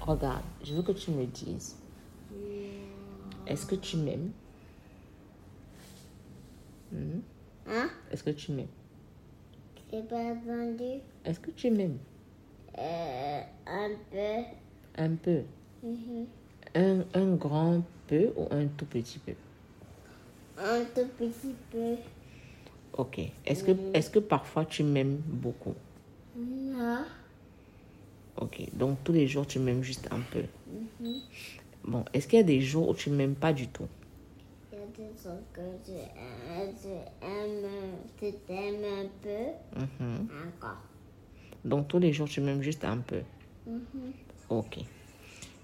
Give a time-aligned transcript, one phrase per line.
[0.00, 1.76] Regarde, je veux que tu me dises.
[3.46, 4.30] Est-ce que tu m'aimes?
[6.92, 7.20] Hmm?
[7.66, 7.88] Hein?
[8.10, 8.66] Est-ce que tu m'aimes?
[9.90, 11.00] J'ai pas entendu.
[11.24, 11.96] Est-ce que tu m'aimes?
[12.78, 14.44] Euh, un peu.
[14.98, 15.42] Un peu.
[15.82, 16.26] Mhm.
[16.74, 19.32] Un, un grand peu ou un tout petit peu?
[20.58, 21.96] Un tout petit peu.
[22.98, 23.18] Ok.
[23.46, 25.74] Est-ce que, est que parfois tu m'aimes beaucoup?
[26.36, 27.04] Non.
[28.40, 28.62] Ok.
[28.74, 30.42] Donc tous les jours tu m'aimes juste un peu.
[31.84, 33.88] Bon, est-ce qu'il y a des jours où tu m'aimes pas du tout?
[34.72, 37.70] Il y a des choses que je, euh, je aime.
[38.18, 39.80] Tu t'aimes un peu.
[39.80, 40.28] Mhm.
[40.48, 40.78] Encore.
[41.64, 43.20] Donc tous les jours tu m'aimes juste un peu.
[43.66, 44.12] Mhm.
[44.48, 44.78] Ok.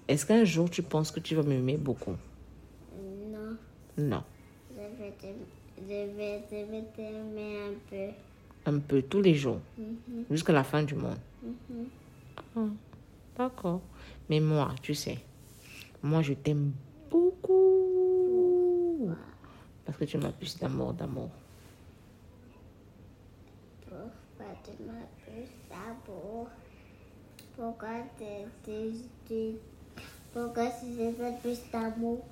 [0.07, 2.15] Est-ce qu'un jour tu penses que tu vas m'aimer beaucoup?
[3.31, 3.57] Non.
[3.97, 4.23] Non.
[4.75, 8.07] Je vais t'aimer un peu.
[8.65, 9.59] Un peu tous les jours.
[9.77, 10.25] Mhm.
[10.31, 11.17] Jusqu'à la fin du monde.
[12.57, 12.69] Ah,
[13.37, 13.81] D'accord.
[14.29, 15.19] Mais moi, tu sais,
[16.01, 16.71] moi je t'aime
[17.11, 17.57] beaucoup.
[19.85, 21.29] Parce que tu m'as plus d'amour, d'amour.
[23.81, 26.47] Pourquoi tu m'as plus d'amour?
[27.55, 28.23] Pourquoi tu
[30.33, 32.25] Pourquoi tu plus d'amour?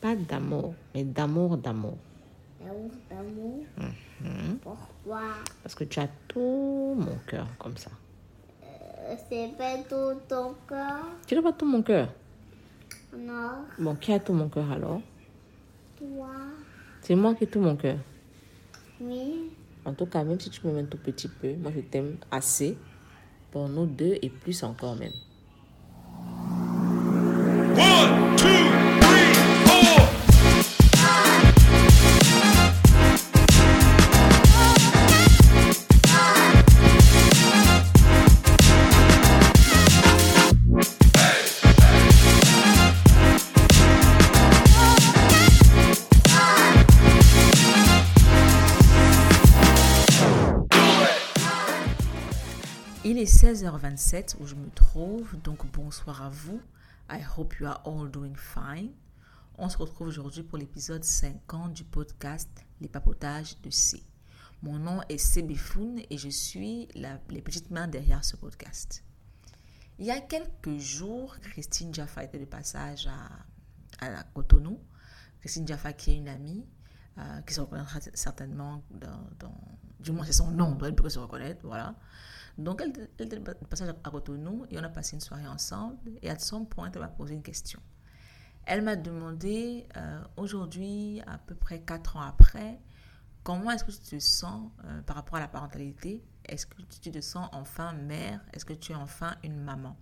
[0.00, 1.98] Pas d'amour, mais d'amour, d'amour.
[2.60, 3.64] D'amour, d'amour?
[4.20, 4.58] Mhm.
[4.62, 5.34] Pourquoi?
[5.62, 7.90] Parce que tu as tout mon cœur comme ça.
[9.04, 12.08] Euh, C'est pas tout ton corps Tu n'as pas tout mon cœur.
[13.16, 15.00] Non, Bon, qui a tout mon cœur alors
[15.96, 16.26] toi
[17.00, 17.96] C'est moi qui ai tout mon cœur.
[19.00, 19.50] Oui,
[19.84, 22.76] En tout cas, même si tu m'aimes un tout petit peu, moi je t'aime assez
[23.52, 25.12] pour nous deux et plus encore même.
[27.76, 28.53] One, two,
[53.54, 55.36] 13h27 où je me trouve.
[55.42, 56.60] Donc bonsoir à vous.
[57.08, 58.90] I hope you are all doing fine.
[59.58, 62.50] On se retrouve aujourd'hui pour l'épisode 50 du podcast
[62.80, 64.02] Les papotages de C.
[64.60, 69.04] Mon nom est Sebefoun et je suis la, les petites mains derrière ce podcast.
[70.00, 74.80] Il y a quelques jours, Christine Jaffa était de passage à, à la Cotonou.
[75.40, 76.66] Christine Jaffa qui est une amie,
[77.18, 79.28] euh, qui se reconnaîtra certainement dans,
[80.00, 81.94] Du moins, c'est son nom, on doit se reconnaître, voilà.
[82.56, 86.12] Donc elle, elle était de passage à Cotonou et on a passé une soirée ensemble.
[86.22, 87.80] Et à son point elle m'a posé une question.
[88.66, 92.80] Elle m'a demandé euh, aujourd'hui, à peu près quatre ans après,
[93.42, 96.24] comment est-ce que tu te sens euh, par rapport à la parentalité?
[96.46, 98.40] Est-ce que tu te sens enfin mère?
[98.52, 99.96] Est-ce que tu es enfin une maman?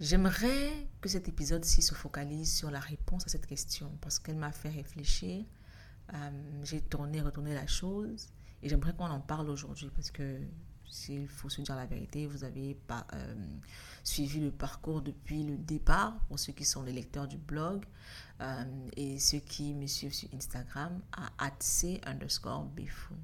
[0.00, 4.52] J'aimerais que cet épisode-ci se focalise sur la réponse à cette question parce qu'elle m'a
[4.52, 5.44] fait réfléchir.
[6.14, 6.30] Euh,
[6.64, 8.28] J'ai tourné, retourné la chose
[8.62, 10.40] et j'aimerais qu'on en parle aujourd'hui parce que
[10.88, 13.34] s'il faut se dire la vérité, vous avez pas euh,
[14.04, 17.84] suivi le parcours depuis le départ pour ceux qui sont les lecteurs du blog
[18.40, 18.64] euh,
[18.96, 23.18] et ceux qui me suivent sur Instagram à atc underscore bifoun.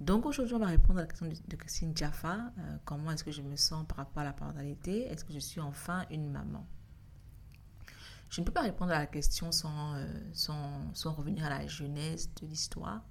[0.00, 2.52] Donc aujourd'hui, on va répondre à la question de, Christine Jaffa.
[2.58, 5.06] Euh, comment est-ce que je me sens par rapport à la parentalité?
[5.06, 6.66] Est-ce que je suis enfin une maman?
[8.28, 9.94] Je ne peux pas répondre à la question sans,
[10.32, 13.02] sans, sans revenir à la genèse de l'histoire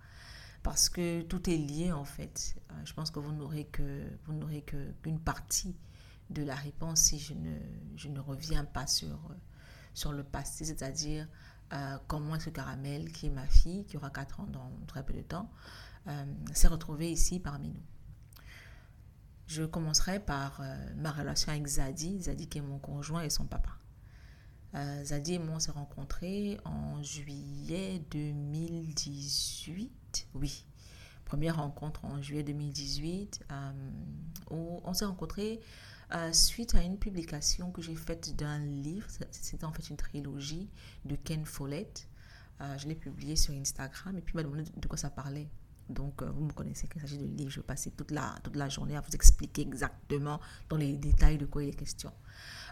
[0.66, 2.56] parce que tout est lié en fait.
[2.72, 5.76] Euh, je pense que vous n'aurez que vous n'aurez qu'une partie
[6.32, 7.56] de la réponse si je ne
[7.96, 9.36] je ne reviens pas sur euh,
[9.94, 11.28] sur le passé, c'est-à-dire
[11.72, 15.14] euh, comment que Caramel, qui est ma fille, qui aura 4 ans dans très peu
[15.14, 15.52] de temps,
[16.54, 17.84] s'est retrouvée ici parmi nous.
[19.46, 20.62] Je commencerai par
[20.96, 23.72] ma relation avec Zadi, Zadi qui est mon conjoint et son papa.
[24.76, 30.28] Euh, Zadi et moi on s'est rencontrés en juillet 2018.
[30.34, 30.66] Oui,
[31.24, 33.72] première rencontre en juillet 2018 euh,
[34.52, 35.62] on s'est rencontrés
[36.14, 39.08] euh, suite à une publication que j'ai faite d'un livre.
[39.32, 40.70] C'était en fait une trilogie
[41.06, 42.10] de Ken Follett.
[42.78, 45.50] Je l'ai publié sur Instagram et puis il m'a demandé de, quoi ça parlait.
[45.90, 47.50] Donc, vous me connaissez qu'il s'agit de livre.
[47.50, 50.40] Je vais passer toute la, toute la journée à vous expliquer exactement
[50.70, 52.14] dans les détails de quoi il est question.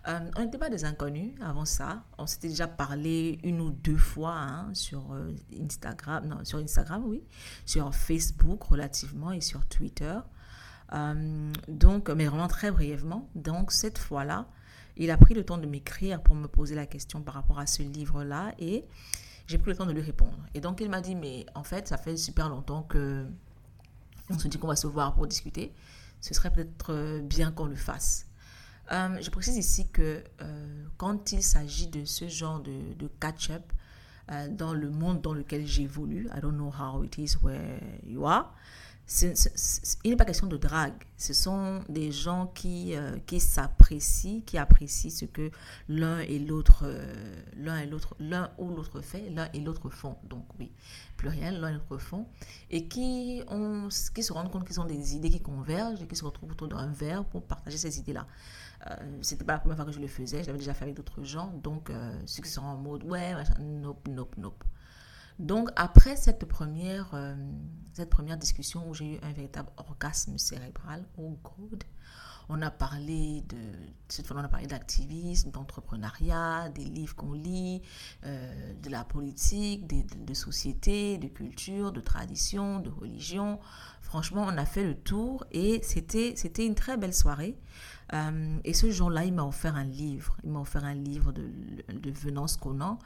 [0.08, 2.04] Euh, on n'était pas des inconnus avant ça.
[2.18, 7.04] On s'était déjà parlé une ou deux fois hein, sur euh, Instagram, non, sur Instagram,
[7.06, 7.24] oui,
[7.66, 10.18] sur Facebook relativement et sur Twitter.
[10.94, 13.30] Euh, donc, mais vraiment très brièvement.
[13.36, 14.48] Donc, cette fois-là,
[14.98, 17.66] il a pris le temps de m'écrire pour me poser la question par rapport à
[17.66, 18.86] ce livre-là et
[19.48, 20.38] j'ai pris le temps de lui répondre.
[20.54, 23.26] Et donc, il m'a dit, mais en fait, ça fait super longtemps que
[24.30, 25.74] on se dit qu'on va se voir pour discuter.
[26.22, 28.28] ce serait peut-être euh, bien qu'on le fasse.
[28.92, 33.64] Euh, je précise ici que euh, quand il s'agit de ce genre de, catch-up
[34.32, 38.26] euh, dans le monde dans lequel j'évolue, I don't know how it is where you
[38.26, 38.54] are,
[39.24, 40.94] il n'est pas question de drague.
[41.18, 42.96] Ce sont des gens qui,
[43.26, 45.52] qui s'apprécient, qui apprécient ce que
[45.90, 46.86] l'un et l'autre,
[47.58, 50.16] l'un et l'autre, l'un ou l'autre fait, l'un et l'autre font.
[50.24, 50.72] Donc oui,
[51.18, 52.28] pluriel, l'un et l'autre font,
[52.72, 56.52] et qui se rendent compte qu'ils ont des idées qui convergent et qui se retrouvent
[56.52, 58.26] autour d'un verre pour partager ces idées-là.
[58.90, 60.96] Euh, c'était pas la première fois que je le faisais, je l'avais déjà fait avec
[60.96, 64.64] d'autres gens, donc euh, ceux qui sont en mode ouais, nope, nope, nope.
[65.40, 67.36] Donc, après cette première, euh,
[67.94, 71.84] cette première discussion où j'ai eu un véritable orgasme cérébral, oh God,
[72.50, 73.58] on a parlé de,
[74.10, 77.82] cette fois on a parlé d'activisme, d'entrepreneuriat, des livres qu'on lit,
[78.26, 83.60] euh, de la politique, des- de, de société, de culture, de tradition, de religion.
[84.02, 87.58] Franchement, on a fait le tour et c'était, c'était une très belle soirée.
[88.14, 90.38] Euh, et ce jour-là, il m'a offert un livre.
[90.44, 91.50] Il m'a offert un livre de,
[91.94, 93.00] de Venance Conan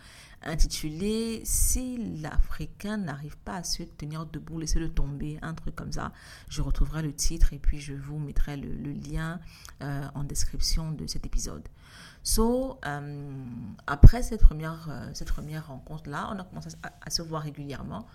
[0.43, 6.11] intitulé Si l'Africain n'arrive pas à se tenir debout, laissez-le tomber, un truc comme ça.
[6.49, 9.39] Je retrouverai le titre et puis je vous mettrai le, lien
[9.81, 11.67] euh, en description de cet épisode.
[12.23, 13.45] So, euh,
[13.85, 18.05] après cette première, cette première rencontre-là, on a commencé à, se voir régulièrement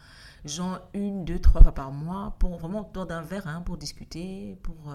[0.44, 4.58] genre une, deux, trois fois par mois, pour vraiment autour d'un verre, hein, pour discuter,
[4.62, 4.92] pour,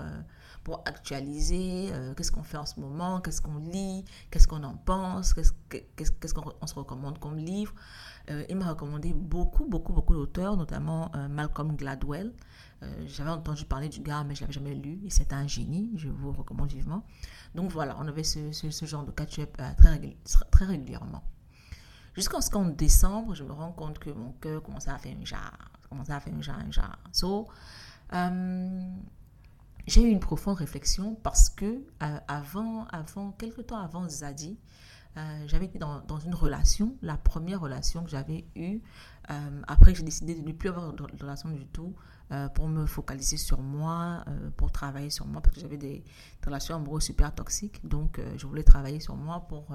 [0.68, 4.76] pour actualiser euh, qu'est-ce qu'on fait en ce moment, qu'est-ce qu'on lit, qu'est-ce qu'on en
[4.76, 7.74] pense, qu'est-ce qu'on on se recommande comme livre.
[8.30, 12.34] Euh, il m'a recommandé beaucoup, beaucoup, beaucoup d'auteurs, notamment euh, Malcolm Gladwell.
[12.84, 15.00] Euh, J'avais entendu parler du gars, mais je ne l'avais jamais lu.
[15.06, 17.02] Et c'est un génie, je vous recommande vivement.
[17.56, 20.18] Donc voilà, on avait ce, ce- genre de catch-up très,
[20.52, 21.24] très régulièrement.
[22.14, 25.24] Jusqu'en ce qu'en décembre, je me rends compte que mon cœur commençait à faire un
[25.24, 25.72] jar.
[25.90, 26.98] commençait à faire un jar,
[29.88, 31.66] j'ai eu une profonde réflexion parce que
[32.04, 34.60] euh, avant, avant, quelque temps avant Zadi,
[35.16, 38.82] euh, j'avais été dans, une relation, la première relation que j'avais eue.
[39.32, 41.96] euh, après, j'ai décidé de ne plus avoir de, relation du tout
[42.56, 44.26] pour me focaliser sur moi,
[44.58, 47.80] pour travailler sur moi, parce que j'avais des, des relations amoureuses super toxiques.
[47.88, 49.70] Donc, je voulais travailler sur moi pour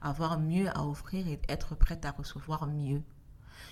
[0.00, 3.02] avoir mieux à offrir et être prête à recevoir mieux.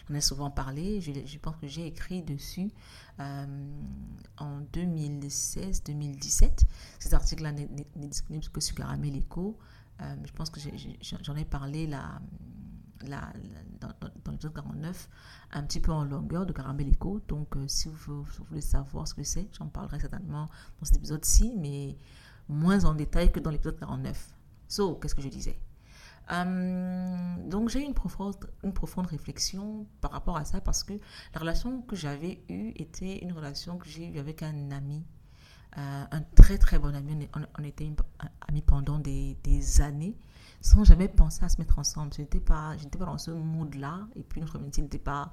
[0.08, 2.70] J'en ai souvent parlé, je, pense que j'ai écrit dessus
[3.20, 3.46] euh,
[4.38, 6.64] en 2016-2017.
[6.98, 9.58] Cet article-là n'est disponible que sur Caramel Echo.
[10.00, 10.60] Euh, je pense que
[11.22, 12.20] j'en ai parlé là,
[13.06, 13.32] là,
[13.80, 15.08] dans l'épisode 49,
[15.52, 17.20] un petit peu en longueur de Caramel Echo.
[17.28, 20.48] Donc, euh, si, vous, si vous voulez savoir ce que c'est, j'en parlerai certainement
[20.78, 21.96] dans cet épisode-ci, mais
[22.48, 24.34] moins en détail que dans l'épisode 49.
[24.68, 25.58] So, qu'est-ce que je disais?
[26.30, 28.36] Euh, donc j'ai eu une profonde,
[29.06, 30.94] réflexion par rapport à ça parce que
[31.34, 35.04] la relation que j'avais eue était une relation que j'ai eue avec un ami,
[35.78, 37.28] euh, un très très bon ami.
[37.58, 37.90] On, était
[38.46, 39.36] amis pendant des,
[39.80, 40.16] années
[40.60, 42.12] sans jamais penser à se mettre ensemble.
[42.14, 45.32] Je n'étais pas, pas dans ce mood-là et puis notre amitié n'était pas,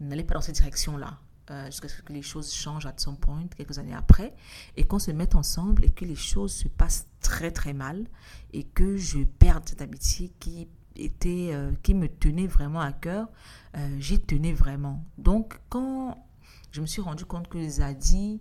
[0.00, 1.18] n'allait pas dans cette direction-là.
[1.50, 4.36] Euh, jusqu'à ce que les choses changent à some point, quelques années après,
[4.76, 8.06] et qu'on se mette ensemble et que les choses se passent très très mal
[8.52, 13.28] et que je perde cette amitié qui était, euh, qui me tenait vraiment à cœur.
[13.76, 15.04] Euh, J'y tenais vraiment.
[15.18, 16.24] Donc quand
[16.70, 18.40] je me suis rendu compte que Zadi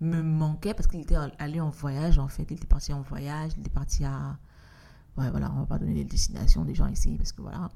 [0.00, 3.52] me manquait parce qu'il était allé en voyage en fait, il était parti en voyage,
[3.56, 4.36] il était parti à,
[5.16, 7.70] ouais voilà, on va pas donner les destinations des gens ici parce que voilà.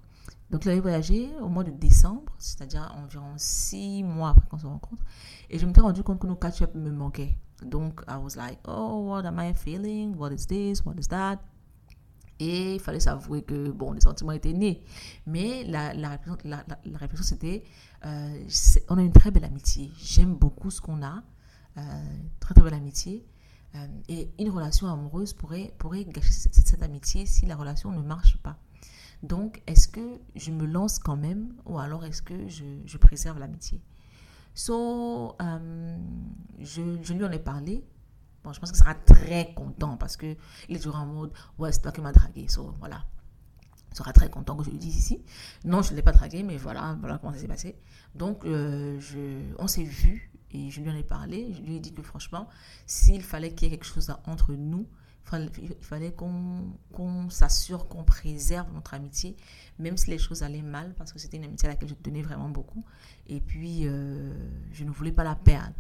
[0.52, 4.66] Donc, il avait voyagé au mois de décembre, c'est-à-dire environ six mois après qu'on se
[4.66, 5.02] rencontre.
[5.49, 7.38] Et je me suis rendu compte que nos catch-up me manquaient.
[7.64, 10.14] Donc, I was like, oh, what am I feeling?
[10.14, 10.85] What is this?
[10.85, 11.38] What is that?
[12.38, 14.85] Et il fallait s'avouer que, bon, les sentiments étaient nés.
[15.26, 16.64] Mais la, la, la,
[16.99, 17.62] réflexion, c'était,
[18.04, 18.44] euh,
[18.90, 19.90] on a une très belle amitié.
[19.97, 21.23] J'aime beaucoup ce qu'on a.
[21.78, 21.80] Euh,
[22.40, 23.26] très, très belle amitié.
[23.75, 28.37] Euh, et une relation amoureuse pourrait, pourrait gâcher cette amitié si la relation ne marche
[28.38, 28.59] pas.
[29.22, 33.80] Donc, est-ce que je me lance quand même ou alors est-ce que je, préserve l'amitié?
[34.54, 35.96] So, euh,
[36.58, 37.84] je, lui en ai parlé.
[38.42, 40.36] Bon, je pense qu'il sera très content parce que
[40.68, 42.48] il est toujours en mode Ouais, c'est toi qui m'as dragué.
[42.48, 43.04] So, voilà.
[43.92, 45.22] Il sera très content que je le dise ici.
[45.64, 47.78] Non, je ne l'ai pas dragué, mais voilà, voilà comment ça s'est passé.
[48.14, 51.52] Donc, euh, je, on s'est vu et je lui en ai parlé.
[51.54, 52.48] Je lui ai dit que franchement,
[52.86, 54.88] s'il fallait qu'il y ait quelque chose entre nous,
[55.58, 59.36] il fallait, qu'on s'assure qu'on préserve notre amitié,
[59.78, 62.22] même si les choses allaient mal, parce que c'était une amitié à laquelle je tenais
[62.22, 62.84] vraiment beaucoup.
[63.26, 64.32] Et puis, euh,
[64.72, 65.74] je ne voulais pas la perdre.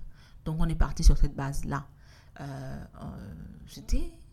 [0.44, 1.86] Donc, on est parti sur cette base-là.
[2.40, 3.34] Euh, euh,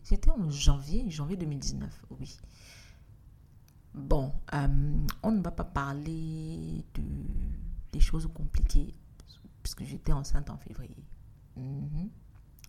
[0.02, 2.36] C'était en janvier, janvier 2019, oui.
[3.92, 7.02] Bon, euh, on ne va pas parler de,
[7.92, 8.94] des choses compliquées,
[9.62, 11.04] puisque j'étais enceinte en février.
[11.56, 12.08] Mhm.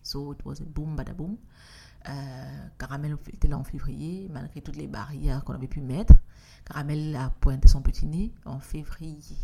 [0.02, 1.36] So it was a boom, bada boom.
[2.08, 6.14] Euh, Caramel était là en février, malgré toutes les barrières qu'on avait pu mettre.
[6.64, 9.36] Caramel a pointé son petit nez en février.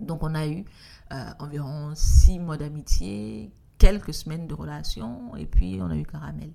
[0.00, 0.64] Donc on a eu
[1.12, 6.52] euh, environ six mois d'amitié, quelques semaines de relation, et puis on a eu Caramel.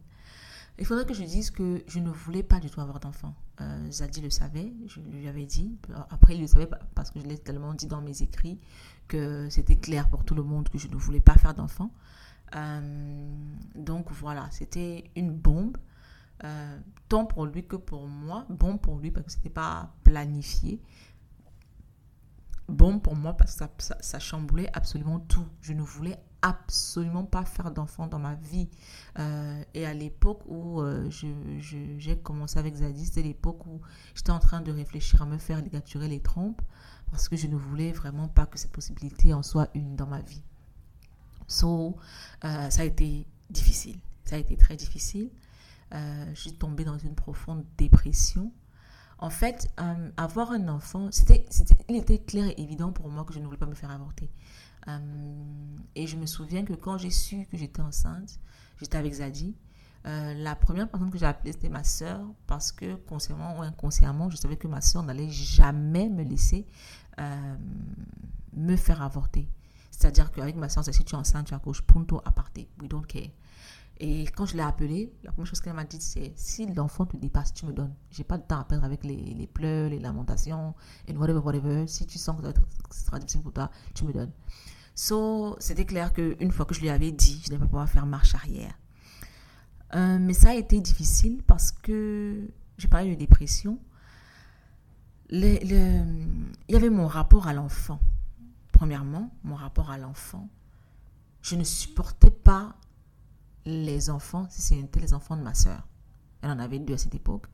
[0.78, 3.36] Il faudrait que je dise que je ne voulais pas du tout avoir d'enfant.
[3.60, 5.78] Euh, Zadie le savait, je lui avais dit.
[6.10, 8.60] Après, il le savait parce que je l'ai tellement dit dans mes écrits
[9.10, 11.92] que c'était clair pour tout le monde que je ne voulais pas faire d'enfant.
[12.56, 13.36] Euh,
[13.76, 15.78] donc voilà, c'était une bombe,
[16.44, 18.46] euh, tant pour lui que pour moi.
[18.50, 20.82] Bon pour lui parce que c'était pas planifié.
[22.68, 23.66] Bon pour moi parce que
[24.00, 25.46] ça, chamboulait absolument tout.
[25.62, 28.70] Je ne voulais absolument pas faire d'enfant dans ma vie.
[29.18, 33.82] Euh, et à l'époque où j'ai commencé avec Zadie, c'était l'époque où
[34.14, 36.62] j'étais en train de réfléchir à me faire ligaturer les trompes
[37.12, 40.22] parce que je ne voulais vraiment pas que cette possibilité en soit une dans ma
[40.22, 40.44] vie.
[41.50, 41.98] So,
[42.46, 44.00] euh, ça a été difficile.
[44.24, 45.30] Ça a été très difficile.
[45.94, 48.54] Euh, je suis dans une profonde dépression.
[49.18, 51.46] En fait, euh, avoir un enfant, c'était,
[51.90, 54.30] il était clair et évident pour moi que je ne voulais pas me faire avorter.
[55.96, 58.40] et je me souviens que quand j'ai su que j'étais enceinte,
[58.80, 59.56] j'étais avec Zadie.
[60.06, 64.38] la première personne que j'ai appelée, c'était ma soeur, parce que consciemment ou inconsciemment, je
[64.38, 66.66] savais que ma soeur n'allait jamais me laisser
[67.18, 69.50] me faire avorter.
[70.00, 73.32] C'est-à-dire qu'avec ma soeur, si tu es enceinte, tu accouches, punto aparté, we don't care.
[73.98, 77.18] Et quand je l'ai appelée, la première chose qu'elle m'a dit, c'est si l'enfant te
[77.18, 77.94] dépasse, tu me donnes.
[78.10, 80.74] J'ai pas de temps à perdre avec les, les pleurs, les lamentations,
[81.06, 81.86] et whatever, whatever.
[81.86, 82.48] Si tu sens que
[82.92, 84.32] ça sera difficile pour toi, tu me donnes.
[84.96, 88.06] So, c'était clair qu'une fois que je lui avais dit, je n'allais pas pouvoir faire
[88.06, 88.80] marche arrière.
[89.96, 93.80] Euh, mais ça a été difficile parce que j'ai parlé de dépression.
[95.30, 98.00] Il y avait mon rapport à l'enfant.
[98.80, 100.48] Premièrement, mon rapport à l'enfant.
[101.42, 102.78] Je ne supportais pas
[103.66, 105.86] les enfants, si c'était les enfants de ma soeur.
[106.42, 107.48] Elle en avait deux à cette époque.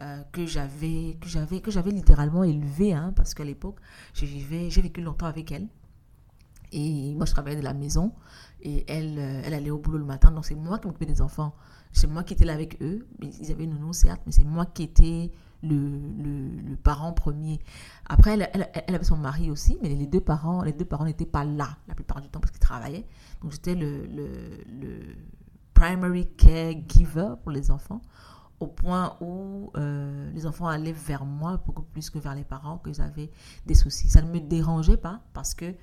[0.00, 3.80] Euh, que j'avais que j'avais que j'avais littéralement élevé hein, parce qu'à l'époque
[4.14, 4.28] j'ai
[4.70, 5.66] j'ai vécu longtemps avec elle
[6.70, 8.12] et moi je travaillais de la maison
[8.62, 11.20] et elle euh, elle allait au boulot le matin donc c'est moi qui m'occupais des
[11.20, 11.52] enfants
[11.90, 14.66] c'est moi qui étais là avec eux ils avaient une nounou certes mais c'est moi
[14.66, 15.98] qui étais le,
[16.68, 17.58] le, parent premier.
[18.08, 21.44] Après, elle, avait son mari aussi, mais les deux parents les deux parents n'étaient pas
[21.44, 23.06] là la plupart du temps parce qu'ils travaillaient.
[23.42, 25.16] Donc, j'étais le, le,
[25.74, 28.02] primary caregiver pour les enfants,
[28.58, 32.78] au point où euh, les enfants allaient vers moi beaucoup plus que vers les parents,
[32.78, 33.30] qu'ils avaient
[33.66, 34.08] des soucis.
[34.08, 35.74] Ça ne me dérangeait pas parce que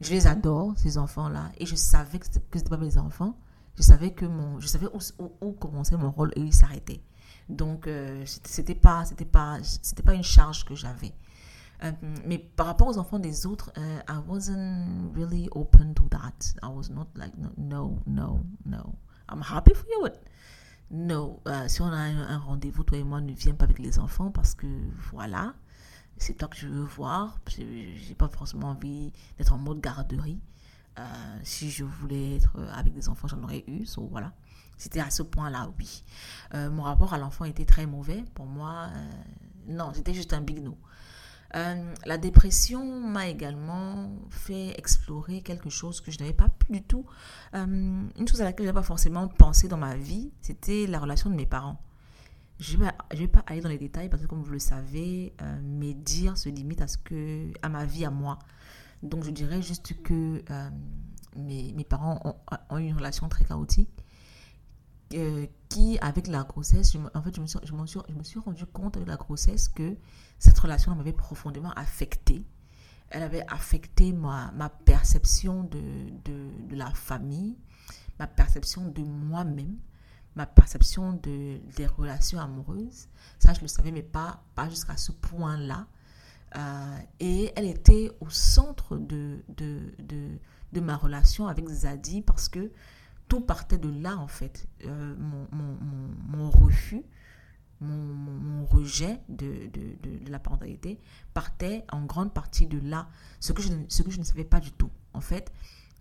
[0.00, 3.36] je les adore, ces enfants-là, et je savais que ce n'était pas mes enfants.
[3.76, 4.98] Je savais, que mon, je savais où,
[5.40, 7.00] où, commençait mon rôle et où il s'arrêtait.
[7.48, 11.12] Donc, euh, c'était pas, c'était pas, c'était pas une charge que j'avais.
[11.82, 11.92] Euh,
[12.24, 16.54] mais par rapport aux enfants des autres, uh, I wasn't really open to that.
[16.62, 18.94] I was not like, no, no, no.
[19.28, 20.08] I'm happy for you.
[20.90, 21.40] No.
[21.46, 24.30] Uh, si on a un, rendez-vous, toi et moi, ne viens pas avec les enfants
[24.30, 24.66] parce que
[25.10, 25.54] voilà,
[26.18, 27.40] c'est toi que je veux voir.
[27.48, 30.40] J'ai pas forcément envie d'être en mode garderie.
[30.96, 31.02] Uh,
[31.42, 33.86] si je voulais être avec des enfants, j'en aurais eu.
[33.86, 34.32] So voilà.
[34.82, 36.02] C'était à ce point-là, oui.
[36.54, 38.24] Euh, mon rapport à l'enfant était très mauvais.
[38.34, 39.10] Pour moi, euh,
[39.68, 40.76] non, c'était juste un big no.
[41.54, 47.06] Euh, la dépression m'a également fait explorer quelque chose que je n'avais pas du tout.
[47.54, 51.30] une chose à laquelle je n'avais pas forcément pensé dans ma vie, c'était la relation
[51.30, 51.80] de mes parents.
[52.58, 52.82] Je ne
[53.14, 56.48] vais, pas aller dans les détails parce que, comme vous le savez, mes dires se
[56.48, 58.40] limitent à, ce que, à ma vie, à moi.
[59.04, 60.42] Donc, je dirais juste que
[61.36, 62.34] mes, parents ont,
[62.68, 64.01] ont une relation très chaotique
[65.14, 69.08] euh, qui, avec la grossesse, en fait, je me, suis, je, je rendu compte avec
[69.08, 69.96] la grossesse que
[70.38, 72.44] cette relation m'avait profondément affectée.
[73.10, 74.52] Elle avait affecté ma,
[74.84, 77.56] perception de, la famille,
[78.18, 79.76] ma perception de moi-même,
[80.34, 83.08] ma perception de, des relations amoureuses.
[83.38, 85.86] Ça, je le savais, mais pas, jusqu'à ce point-là.
[86.56, 89.42] Euh, et elle était au centre de,
[90.72, 92.70] de ma relation avec Zadie parce que
[93.32, 94.68] tout partait de là, en fait.
[94.84, 97.02] Euh, mon, refus,
[97.80, 101.00] mon, rejet de, de, de, la parentalité
[101.32, 103.08] partait en grande partie de là.
[103.40, 104.90] Ce que je, ce que je ne savais pas du tout.
[105.14, 105.50] En fait,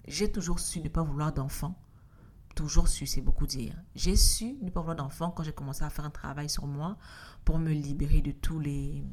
[0.10, 1.80] j'ai toujours su ne pas vouloir d'enfant.
[2.54, 3.82] Toujours su, c'est beaucoup dire.
[3.96, 6.98] J'ai su ne pas vouloir d'enfant quand j'ai commencé à faire un travail sur moi
[7.46, 9.06] pour me libérer de tous les,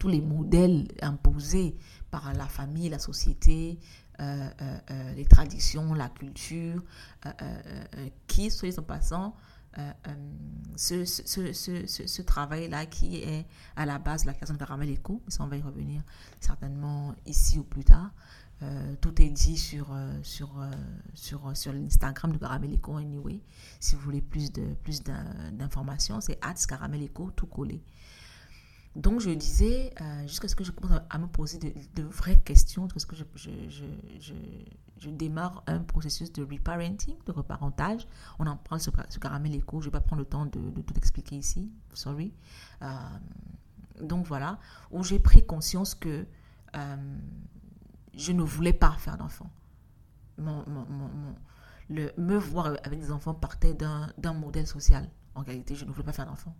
[0.00, 1.76] tous les modèles imposés
[2.10, 3.78] par la famille, la société,
[4.20, 6.82] euh, euh, euh, les traditions, la culture,
[8.26, 9.34] qui, soit en passant,
[10.76, 14.92] ce, ce, ce, ce travail-là qui est à la base de la création de Caramel
[14.92, 16.02] Eco, mais ça on va y revenir
[16.38, 18.12] certainement ici ou plus tard,
[19.00, 19.88] tout est dit sur,
[20.22, 20.64] sur,
[21.14, 23.40] sur, sur l'Instagram de Caramelico anyway.
[23.80, 27.82] Si vous voulez plus de plus d'informations, c'est Caramelico tout collé.
[28.96, 29.92] Donc je disais,
[30.26, 35.62] jusqu'à ce que je commence à, me poser de, vraies questions, parce que je, démarre
[35.66, 38.06] un processus de reparenting, de reparentage.
[38.38, 40.94] On en parle sur, sur Caramelico, je ne vais pas prendre le temps de, tout
[40.96, 42.32] expliquer ici, sorry.
[44.00, 44.58] donc voilà,
[44.90, 46.26] où j'ai pris conscience que
[48.16, 49.50] je ne voulais pas faire d'enfant.
[50.38, 55.10] Me voir avec des enfants partait d'un modèle social.
[55.34, 56.54] En réalité, je ne voulais pas faire d'enfant.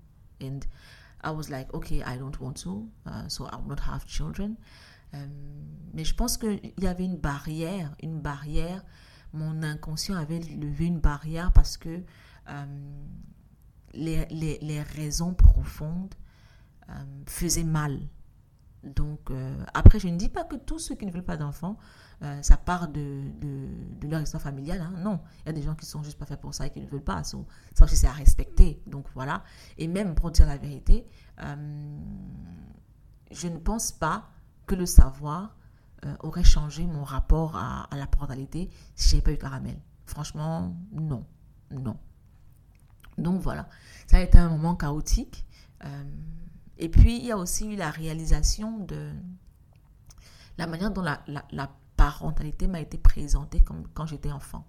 [1.24, 4.56] I was like, okay, I don't want to, uh, so I will not have children.
[5.12, 5.30] Um,
[5.94, 8.84] mais je pense qu'il y avait une barrière, une barrière.
[9.32, 12.02] Mon inconscient avait levé une barrière parce que
[12.46, 13.08] um,
[13.94, 16.14] les, raisons profondes
[16.88, 17.98] um, faisaient mal
[18.84, 21.78] donc, euh, après, je ne dis pas que tous ceux qui ne veulent pas d'enfants,
[22.24, 24.80] euh, ça part de, de, leur histoire familiale.
[24.80, 24.94] Hein.
[24.98, 26.80] Non, il y a des gens qui sont juste pas faits pour ça et qui
[26.80, 27.22] ne veulent pas.
[27.22, 27.36] ça
[27.80, 28.82] aussi, c'est à respecter.
[28.86, 29.42] Donc, voilà.
[29.76, 31.06] Et même pour dire la vérité,
[31.42, 31.98] euh,
[33.30, 34.30] je ne pense pas
[34.66, 35.56] que le savoir
[36.20, 39.80] aurait changé mon rapport à, la parentalité si j'avais pas eu caramel.
[40.04, 41.24] Franchement, non.
[41.70, 41.96] Non.
[43.16, 43.68] Donc, voilà.
[44.06, 45.46] Ça a été un moment chaotique.
[46.76, 49.12] Et puis, il y a aussi eu la réalisation de
[50.58, 51.70] la manière dont la, la,
[52.04, 54.66] parentalité m'a été présentée quand j'étais enfant.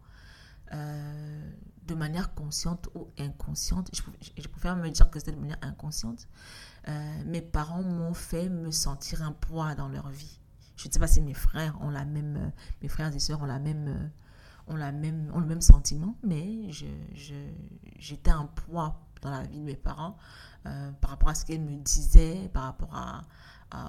[0.73, 1.51] Euh,
[1.85, 3.91] de manière consciente ou inconsciente.
[3.93, 6.27] Je, préfère me dire que c'était de manière inconsciente.
[6.87, 10.39] Euh, mes parents m'ont fait me sentir un poids dans leur vie.
[10.77, 12.49] Je ne sais pas si mes frères ont la même, euh,
[12.81, 14.11] mes frères et sœurs ont la même,
[14.67, 16.71] ont la même, ont le même sentiment, mais
[17.99, 20.17] j'étais un poids dans la vie de mes parents
[20.63, 23.23] par rapport à ce qu'ils me disaient, par rapport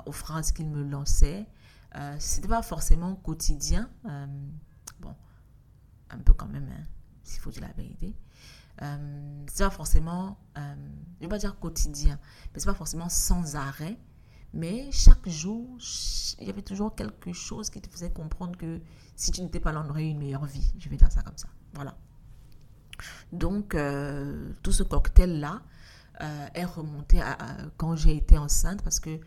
[0.05, 1.47] aux phrases qu'ils me lançaient.
[1.97, 3.89] Euh, c'était pas forcément quotidien.
[4.05, 4.27] Euh,
[5.01, 5.15] bon,
[6.11, 6.85] un peu quand même, hein,
[7.23, 8.15] s'il faut dire la vérité.
[8.83, 10.75] Euh, c'est pas forcément, euh,
[11.17, 12.19] je vais pas dire quotidien,
[12.53, 13.99] mais c'est pas forcément sans arrêt.
[14.53, 15.79] Mais chaque jour,
[16.41, 18.81] il y avait toujours quelque chose qui te faisait comprendre que
[19.15, 20.73] si tu n'étais pas là, on aurait eu une meilleure vie.
[20.79, 21.49] Je vais dire ça comme ça.
[21.75, 21.97] Voilà.
[23.33, 25.63] Donc, euh, tout ce cocktail-là
[26.55, 27.37] est remonté à,
[27.77, 29.21] quand j'ai été enceinte parce que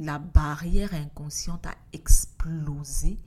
[0.00, 3.18] la barrière inconsciente a explosé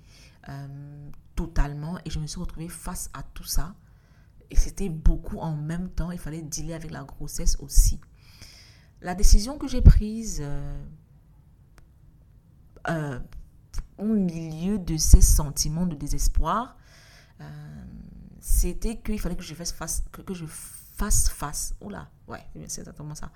[0.49, 3.75] euh, totalement et je me suis retrouvée face à tout ça.
[4.49, 6.12] Et c'était beaucoup en même temps.
[6.12, 8.01] Il fallait dealer avec la grossesse aussi.
[9.01, 10.43] La décision que j'ai prise
[13.97, 16.77] au milieu de ces sentiments de désespoir,
[18.39, 21.73] c'était qu'il fallait que je fasse face, que je fasse face.
[21.81, 23.31] Oula, ouais, c'est exactement ça.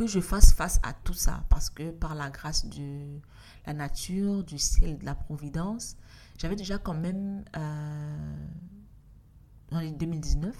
[0.00, 3.20] Que je fasse face à tout ça parce que par la grâce de
[3.66, 5.98] la nature, du ciel, de la providence,
[6.38, 8.36] j'avais déjà quand même, euh,
[9.70, 10.56] dans les 2019,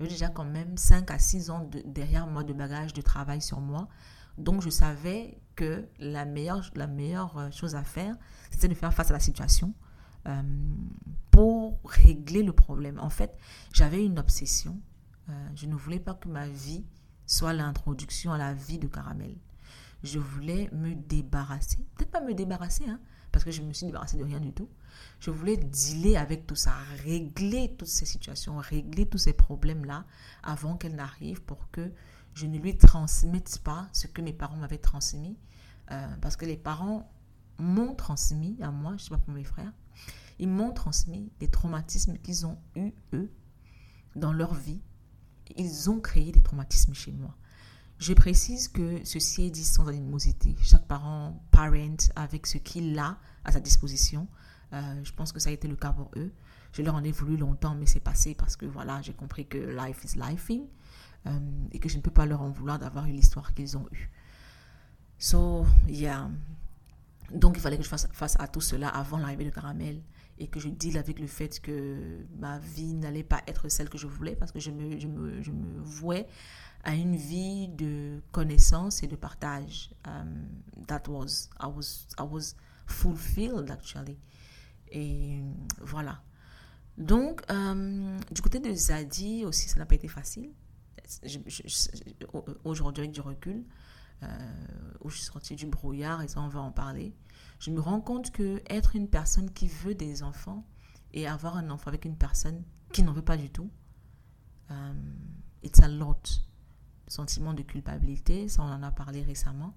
[0.00, 3.40] j'avais déjà quand même 5 à 6 ans de, derrière moi de bagage de travail
[3.40, 3.86] sur moi.
[4.36, 8.16] Donc je savais que la meilleure, la meilleure euh, chose à faire,
[8.50, 9.74] c'était de faire face à la situation
[10.26, 10.42] euh,
[11.30, 12.98] pour régler le problème.
[12.98, 13.38] En fait,
[13.72, 14.80] j'avais une obsession.
[15.28, 16.84] Euh, je ne voulais pas que ma vie
[17.26, 19.36] soit l'introduction à la vie de Caramel.
[20.02, 24.18] Je voulais me débarrasser, peut-être pas me débarrasser, hein, parce que je me suis débarrassée
[24.18, 24.68] de rien du tout.
[25.20, 30.04] Je voulais dealer avec tout ça, régler toutes ces situations, régler tous ces problèmes-là
[30.42, 31.92] avant qu'elles n'arrivent pour que
[32.34, 35.38] je ne lui transmette pas ce que mes parents m'avaient transmis.
[35.90, 37.10] Euh, parce que les parents
[37.58, 39.72] m'ont transmis à moi, je ne sais pas pour mes frères,
[40.38, 43.30] ils m'ont transmis des traumatismes qu'ils ont eus, eux,
[44.16, 44.80] dans leur vie.
[45.56, 47.34] Ils ont créé des traumatismes chez moi.
[47.98, 50.56] Je précise que ceci est dit sans animosité.
[50.60, 54.26] Chaque parent, parent, avec ce qu'il a à sa disposition.
[54.72, 56.32] Euh, je pense que ça a été le cas pour eux.
[56.72, 59.58] Je leur en ai voulu longtemps, mais c'est passé parce que voilà, j'ai compris que
[59.58, 60.64] life is lifing
[61.26, 61.38] euh,
[61.70, 64.10] et que je ne peux pas leur en vouloir d'avoir eu l'histoire qu'ils ont eue.
[65.18, 66.28] So, yeah.
[67.32, 70.02] Donc, il fallait que je fasse face à tout cela avant l'arrivée de Caramel
[70.38, 73.98] et que je deal avec le fait que ma vie n'allait pas être celle que
[73.98, 76.26] je voulais parce que je me, je me, je me vouais
[76.84, 79.90] à une vie de connaissance et de partage.
[80.06, 80.48] Um,
[80.88, 82.54] that was, I was, I was
[82.86, 84.18] fulfilled actually.
[84.90, 85.42] Et
[85.80, 86.22] voilà.
[86.98, 90.50] Donc, um, du côté de Zadie aussi, ça n'a pas été facile.
[92.64, 93.64] Aujourd'hui, avec du recul,
[94.22, 94.26] euh,
[95.00, 97.14] où je suis sortie du brouillard, et ça, on va en parler
[97.62, 100.66] je me rends compte que être une personne qui veut des enfants
[101.12, 103.70] et avoir un enfant avec une personne qui n'en veut pas du tout,
[104.72, 104.92] euh,
[105.62, 105.88] it's a.
[107.06, 109.74] Sentiment de culpabilité, ça on en a parlé récemment.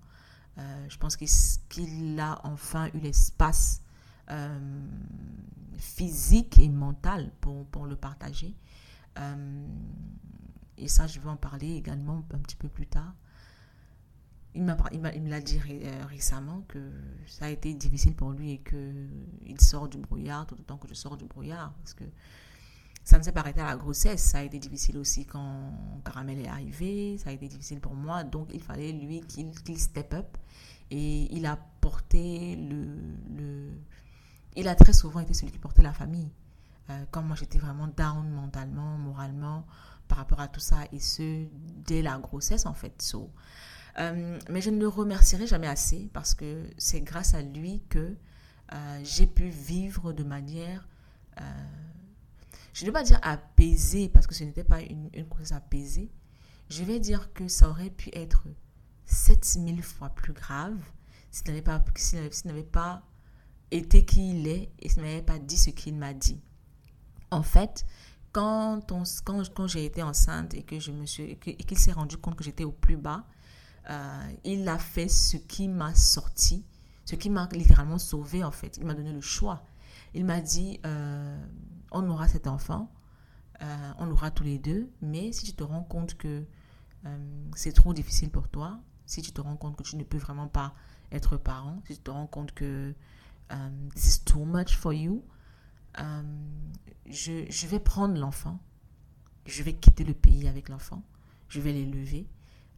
[0.58, 3.82] Euh, je pense qu'il a enfin eu l'espace
[4.32, 4.88] euh,
[5.78, 8.56] physique et mentale pour, pour le partager.
[9.20, 9.68] Euh,
[10.78, 13.14] et ça, je vais en parler également un petit peu plus tard.
[14.56, 16.80] Il, m'a, il, me l'a dit euh, récemment que
[17.28, 20.94] ça a été difficile pour lui et qu'il sort du brouillard tout autant que je
[20.94, 21.74] sors du brouillard.
[21.82, 22.06] Parce que
[23.04, 24.22] ça ne s'est pas arrêté à la grossesse.
[24.24, 25.72] Ça a été difficile aussi quand
[26.04, 27.18] Caramel est arrivé.
[27.18, 28.24] Ça a été difficile pour moi.
[28.24, 30.38] Donc, il fallait lui qu'il, step up.
[30.90, 32.86] Et il a porté le,
[33.38, 33.70] le...
[34.56, 36.32] Il a très souvent été celui qui portait la famille.
[36.90, 39.66] Euh, quand moi j'étais vraiment down mentalement, moralement,
[40.08, 40.78] par rapport à tout ça.
[40.92, 41.46] Et ce,
[41.86, 43.02] dès la grossesse en fait.
[43.02, 43.30] So,
[44.00, 48.16] euh, mais je ne le remercierai jamais assez parce que c'est grâce à lui que
[48.74, 50.88] euh, j'ai pu vivre de manière,
[51.40, 51.44] euh,
[52.74, 56.12] je ne vais pas dire apaisée parce que ce n'était pas une, une grossesse apaisée.
[56.70, 58.48] Je vais dire que ça aurait pu être
[59.06, 60.78] 7000 fois plus grave
[61.32, 61.84] s'il n'avait pas,
[62.72, 63.04] pas
[63.72, 66.42] été qui il est et s'il n'avait pas dit ce qu'il m'a dit.
[67.30, 67.86] En fait,
[68.32, 70.92] quand, quand, quand j'ai été enceinte et que je
[71.36, 73.26] qu'il s'est rendu compte que j'étais au plus bas,
[73.90, 76.66] euh, il a fait ce qui m'a sorti,
[77.06, 78.78] ce qui m'a littéralement sauvé en fait.
[78.78, 79.64] Il m'a donné le choix.
[80.14, 81.46] Il m'a dit euh,
[81.92, 82.92] on aura cet enfant,
[83.62, 86.46] euh, on l'aura tous les deux, mais si tu te rends compte que
[87.56, 90.48] c'est trop difficile pour toi, si tu te rends compte que tu ne peux vraiment
[90.48, 90.74] pas
[91.12, 92.96] être parent, si tu te rends compte que
[93.52, 95.24] euh, this is too much for you,
[97.06, 98.60] je, je vais prendre l'enfant,
[99.46, 101.04] je vais quitter le pays avec l'enfant,
[101.48, 102.28] je vais l'élever.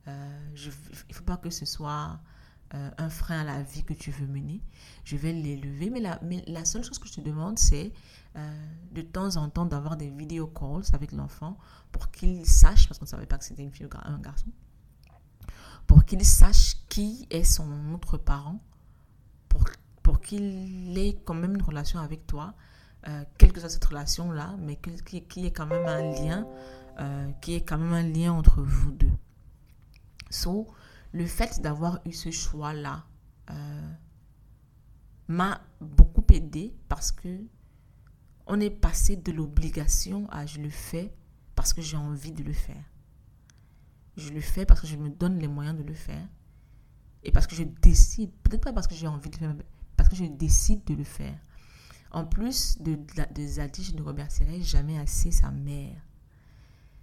[0.08, 0.68] Euh, il
[1.10, 2.20] ne faut pas que ce soit
[2.74, 4.62] euh, un frein à la vie que tu veux mener.
[5.06, 7.94] Je vais l'élever, mais la, seule chose que je te demande, c'est
[8.36, 11.58] euh, de temps en temps d'avoir des video calls avec l'enfant
[11.94, 14.48] pour qu'il sache, parce qu'on ne savait pas que c'était une fille ou un garçon,
[15.86, 18.60] pour qu'il sache qui est son autre parent,
[20.04, 22.54] pour, qu'il ait quand même une relation avec toi,
[23.08, 26.46] euh, quelle que soit cette relation-là, mais qu'il qu'il y ait quand même un lien,
[27.46, 29.12] y ait quand même un lien entre vous deux.
[30.30, 30.68] So,
[31.14, 33.06] le fait d'avoir eu ce choix-là
[33.50, 33.92] euh,
[35.28, 37.46] m'a beaucoup aidé parce que
[38.46, 41.14] on est passé de l'obligation à je le fais
[41.56, 42.84] parce que j'ai envie de le faire.
[44.16, 46.28] Je le fais parce que je me donne les moyens de le faire
[47.24, 49.66] et parce que je décide, peut-être pas parce que j'ai envie de le faire, mais
[49.98, 51.38] parce que je décide de le faire.
[52.12, 56.02] En plus de, de, Zadie, je ne remercierai jamais assez sa mère.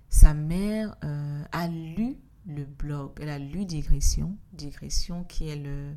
[0.09, 5.95] Sa mère euh, a lu le blog, elle a lu Digression, Digression qui est le,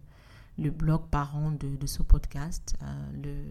[0.57, 2.75] le blog parent de, de ce podcast.
[2.81, 3.45] Euh, le,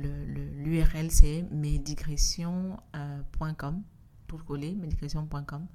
[0.00, 3.82] le, le- l'URL c'est mesdigressions.com,
[4.26, 5.66] tout collé, mesdigressions.com,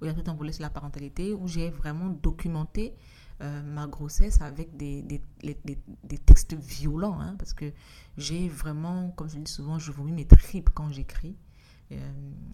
[0.00, 2.94] où il y a tout un volet sur la parentalité, où j'ai vraiment documenté
[3.40, 7.72] euh, ma grossesse avec des, des, des- textes violents, hein, parce que
[8.16, 11.36] j'ai vraiment, comme je dis souvent, je vomis mes tripes quand j'écris.
[11.90, 12.12] Euh,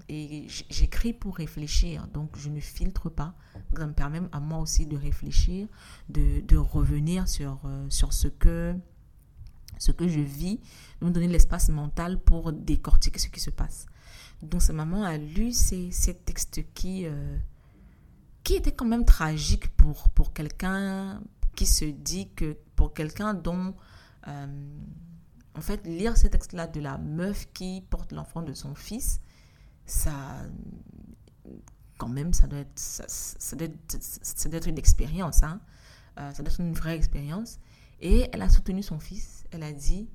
[0.09, 3.35] et j'écris pour réfléchir, donc je ne filtre pas.
[3.77, 5.67] Ça me permet à moi aussi de réfléchir,
[6.09, 8.75] de, de revenir sur, euh, sur ce, que,
[9.79, 10.61] ce que je vis,
[11.01, 13.87] de me donner l'espace mental pour décortiquer ce qui se passe.
[14.43, 17.37] Donc sa maman a lu ces, ces textes qui, euh,
[18.45, 21.21] qui étaient quand même tragiques pour, pour quelqu'un
[21.57, 23.75] qui se dit que, pour quelqu'un dont...
[24.27, 29.21] en fait, lire ces textes-là de la meuf qui porte l'enfant de son fils,
[29.87, 30.13] ça,
[31.99, 35.61] quand même, ça doit être, ça, doit ça doit être une expérience, hein.
[36.19, 37.59] Euh, ça doit être une vraie expérience.
[38.01, 39.45] Et elle a soutenu son fils.
[39.51, 40.09] Elle a dit,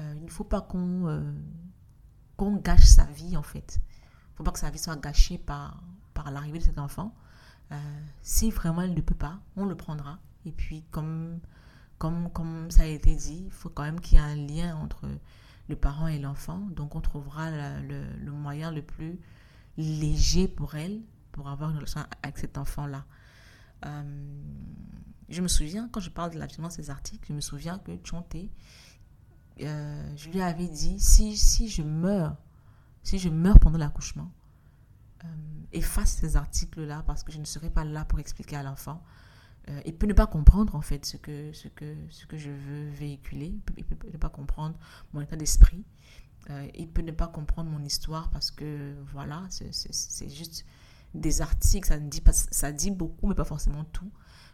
[0.00, 1.32] euh, il ne faut pas qu'on euh,
[2.36, 3.78] qu'on gâche sa vie, en fait.
[3.78, 5.82] Il ne faut pas que sa vie soit gâchée par,
[6.14, 7.14] par l'arrivée de cet enfant.
[8.22, 10.20] Si vraiment elle ne peut pas, on le prendra.
[10.44, 11.40] Et puis, comme
[11.98, 14.76] comme, comme ça a été dit, il faut quand même qu'il y ait un lien
[14.76, 15.08] entre
[15.68, 16.58] le parent et l'enfant.
[16.70, 17.50] Donc, on trouvera
[17.80, 19.18] le, moyen le plus
[19.76, 21.02] léger pour elle
[21.32, 23.04] pour avoir une relation avec cet enfant-là.
[23.84, 24.02] Euh,
[25.28, 28.50] je me souviens, quand je parle de la violence articles, je me souviens que Chonté,
[29.62, 32.36] euh, je lui avais dit si, si je meurs,
[33.02, 34.30] si je meurs pendant l'accouchement,
[35.24, 35.28] euh,
[35.72, 39.02] efface ces articles-là parce que je ne serai pas là pour expliquer à l'enfant
[39.68, 42.50] euh, il peut ne pas comprendre en fait ce que, ce que, ce que je
[42.50, 43.52] veux véhiculer.
[43.76, 44.76] Il peut, ne pas comprendre
[45.12, 45.84] mon état d'esprit.
[46.50, 50.64] Euh, il peut ne pas comprendre mon histoire parce que voilà, c'est- juste
[51.14, 54.10] des articles, ça, ne dit pas, ça dit beaucoup mais pas forcément tout.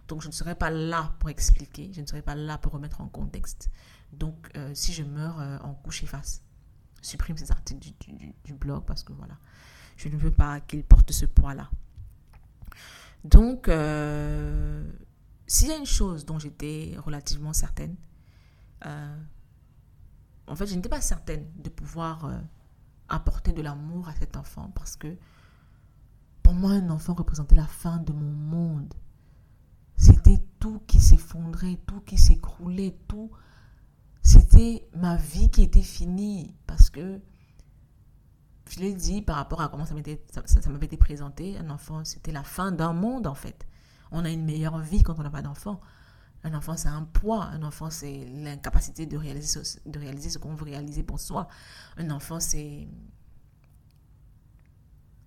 [0.09, 3.01] Donc je ne serai pas là pour expliquer, je ne serai pas là pour remettre
[3.03, 3.71] en contexte.
[4.13, 6.43] Donc euh, si je meurs en couche efface,
[7.03, 9.37] supprime ces articles du- du- du blog parce que voilà,
[9.97, 11.69] je ne veux pas qu'ils portent ce poids-là.
[13.25, 14.85] Donc, euh,
[15.47, 17.97] s'il y a une chose dont j'étais relativement certaine,
[18.87, 19.17] euh,
[20.47, 22.39] en fait, je n'étais pas certaine de pouvoir euh,
[23.09, 25.17] apporter de l'amour à cet enfant parce que
[26.43, 28.93] pour moi, un enfant représentait la fin de mon monde.
[29.97, 33.31] C'était tout qui s'effondrait, tout qui s'écroulait, tout.
[34.23, 37.21] C'était ma vie qui était finie parce que
[38.73, 40.13] je l'ai dit par rapport à comment ça m'avait
[40.87, 41.59] été présenté.
[41.59, 43.67] Un enfant, c'était la fin d'un monde en fait.
[44.11, 45.81] On a une meilleure vie quand on n'a pas d'enfant.
[46.45, 47.45] Un enfant, c'est un poids.
[47.45, 51.49] Un enfant, c'est l'incapacité de réaliser, de réaliser ce qu'on veut réaliser pour soi.
[51.99, 52.89] Un enfant, c'est-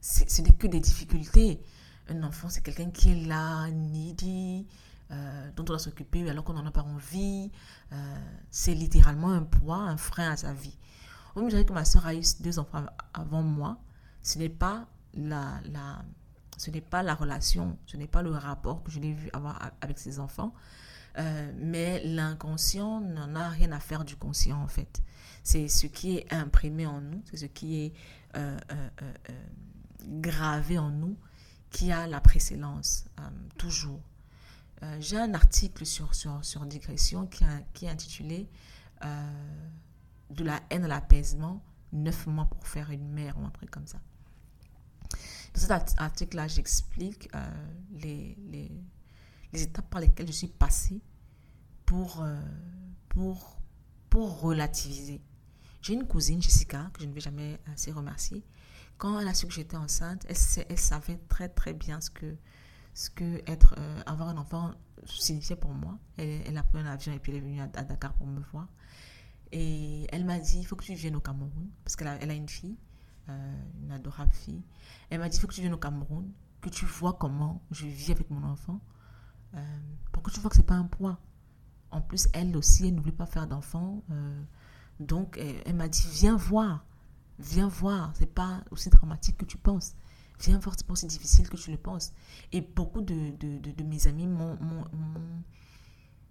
[0.02, 1.62] Ce n'est que des difficultés.
[2.10, 4.68] Un enfant, c'est quelqu'un qui est là, needy,
[5.12, 7.52] euh, dont on doit s'occuper alors qu'on n'en a pas envie.
[7.92, 8.16] Euh,
[8.52, 10.78] c'est littéralement un poids, un frein à sa vie.
[11.36, 13.78] Au même dirais que ma soeur a eu deux enfants av- avant moi.
[14.22, 15.62] Ce n'est pas la,
[16.58, 19.72] ce n'est pas la relation, ce n'est pas le rapport que je l'ai vu avoir
[19.82, 20.54] avec ses enfants.
[21.18, 25.02] Euh, mais l'inconscient n'en a rien à faire du conscient en fait.
[25.44, 27.94] C'est ce qui est imprimé en nous, c'est ce qui est
[28.36, 29.00] euh, euh,
[30.02, 31.18] gravé en nous
[31.70, 33.06] qui a la précédence,
[33.58, 34.02] toujours.
[35.00, 37.44] J'ai un article sur, sur, sur digression qui,
[37.74, 38.50] qui est intitulé
[40.30, 43.88] De la haine à l'apaisement, neuf mois pour faire une mère ou un truc comme
[43.88, 44.00] ça.
[45.54, 48.72] Dans cet art- article-là, j'explique euh, les, les,
[49.64, 51.02] étapes par lesquelles je suis passée
[51.86, 52.42] pour, euh,
[53.08, 53.62] pour,
[54.10, 55.22] pour relativiser.
[55.82, 58.44] J'ai une cousine, Jessica, que je ne vais jamais assez remercier.
[58.98, 62.36] Quand elle a su que j'étais enceinte, elle, savait très très bien ce que,
[62.94, 64.72] ce que être, euh, avoir un enfant
[65.06, 65.98] signifiait pour moi.
[66.18, 68.28] Elle, elle a pris un avion et puis elle est venue à, à Dakar pour
[68.28, 68.68] me voir.
[69.52, 72.50] Et elle m'a dit, il faut que tu viennes au Cameroun, parce qu'elle a, une
[72.50, 72.78] fille,
[73.30, 74.64] euh, une adorable fille.
[75.10, 76.32] Elle m'a dit, il faut que tu viennes au Cameroun,
[76.62, 78.82] que tu vois comment je vis avec mon enfant,
[79.56, 79.80] euh,
[80.12, 81.20] pour que tu vois que c'est pas un poids.
[81.92, 84.04] En plus, elle aussi, elle ne voulait pas faire d'enfant.
[84.12, 84.44] euh,
[85.00, 86.86] donc, elle, elle m'a dit, viens voir,
[87.40, 89.96] viens voir, c'est pas aussi dramatique que tu penses.
[90.42, 92.12] Viens voir, c'est pas aussi difficile que tu le penses.
[92.52, 94.58] Et beaucoup de, de, de- de mes amis m'ont-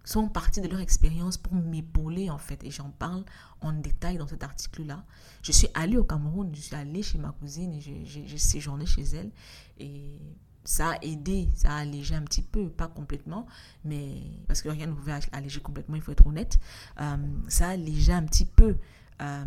[0.05, 2.63] sont partis de leur expérience pour m'épauler, en fait.
[2.65, 3.25] Et j'en parle
[3.61, 5.05] en détail dans cet article-là.
[5.43, 9.03] Je suis allée au Cameroun, je suis allée chez ma cousine et j'ai- séjourné chez
[9.03, 9.31] elle.
[9.79, 10.21] Et
[10.65, 13.47] ça a aidé, ça a allégé un petit peu, pas complètement,
[13.85, 16.59] mais parce que rien ne pouvait alléger complètement, il faut être honnête.
[17.01, 17.17] Euh,
[17.49, 18.77] ça a allégé un petit peu
[19.21, 19.45] euh,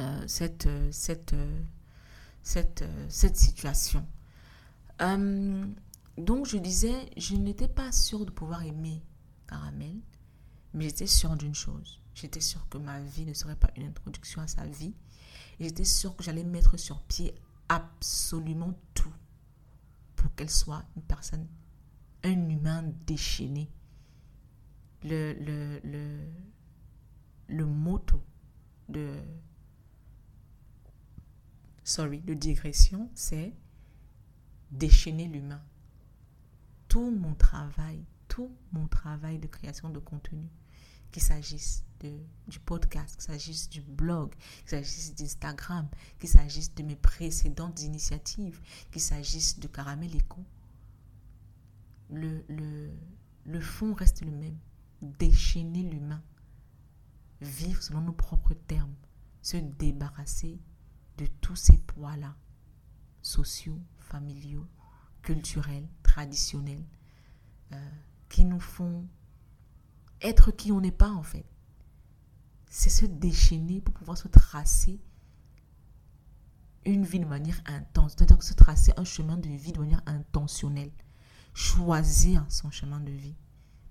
[0.00, 1.34] euh, cette, cette,
[2.42, 4.06] cette, cette situation.
[6.16, 9.02] Donc je disais, je n'étais pas sûre de pouvoir aimer
[9.46, 9.96] Caramel,
[10.74, 12.00] mais j'étais sûre d'une chose.
[12.14, 14.94] J'étais sûre que ma vie ne serait pas une introduction à sa vie.
[15.58, 17.34] J'étais sûre que j'allais mettre sur pied
[17.68, 19.12] absolument tout
[20.16, 21.46] pour qu'elle soit une personne,
[22.24, 23.70] un humain déchaîné.
[25.02, 25.32] Le,
[27.48, 28.22] le motto
[28.88, 29.22] de,
[31.84, 33.54] sorry, de digression, c'est
[34.70, 35.62] déchaîner l'humain.
[36.90, 40.46] Tout mon travail, tout mon travail de création de contenu,
[41.12, 41.84] qu'il s'agisse
[42.48, 48.60] du podcast, qu'il s'agisse du blog, qu'il s'agisse d'Instagram, qu'il s'agisse de mes précédentes initiatives,
[48.90, 50.44] qu'il s'agisse de Caramel Eco,
[52.10, 52.90] le, le,
[53.44, 54.58] le fond reste le même.
[55.00, 56.22] Déchaîner l'humain.
[57.40, 58.96] Vivre selon nos propres termes.
[59.42, 60.60] Se débarrasser
[61.18, 62.36] de tous ces poids-là,
[63.22, 64.66] sociaux, familiaux,
[65.22, 66.84] culturels, traditionnels,
[67.72, 67.90] euh,
[68.28, 69.06] qui nous font
[70.20, 71.44] être qui on n'est pas en fait.
[72.68, 75.00] C'est se déchaîner pour pouvoir se tracer
[76.84, 80.92] une vie de manière intense, c'est-à-dire se tracer un chemin de vie de manière intentionnelle,
[81.54, 83.36] choisir son chemin de vie,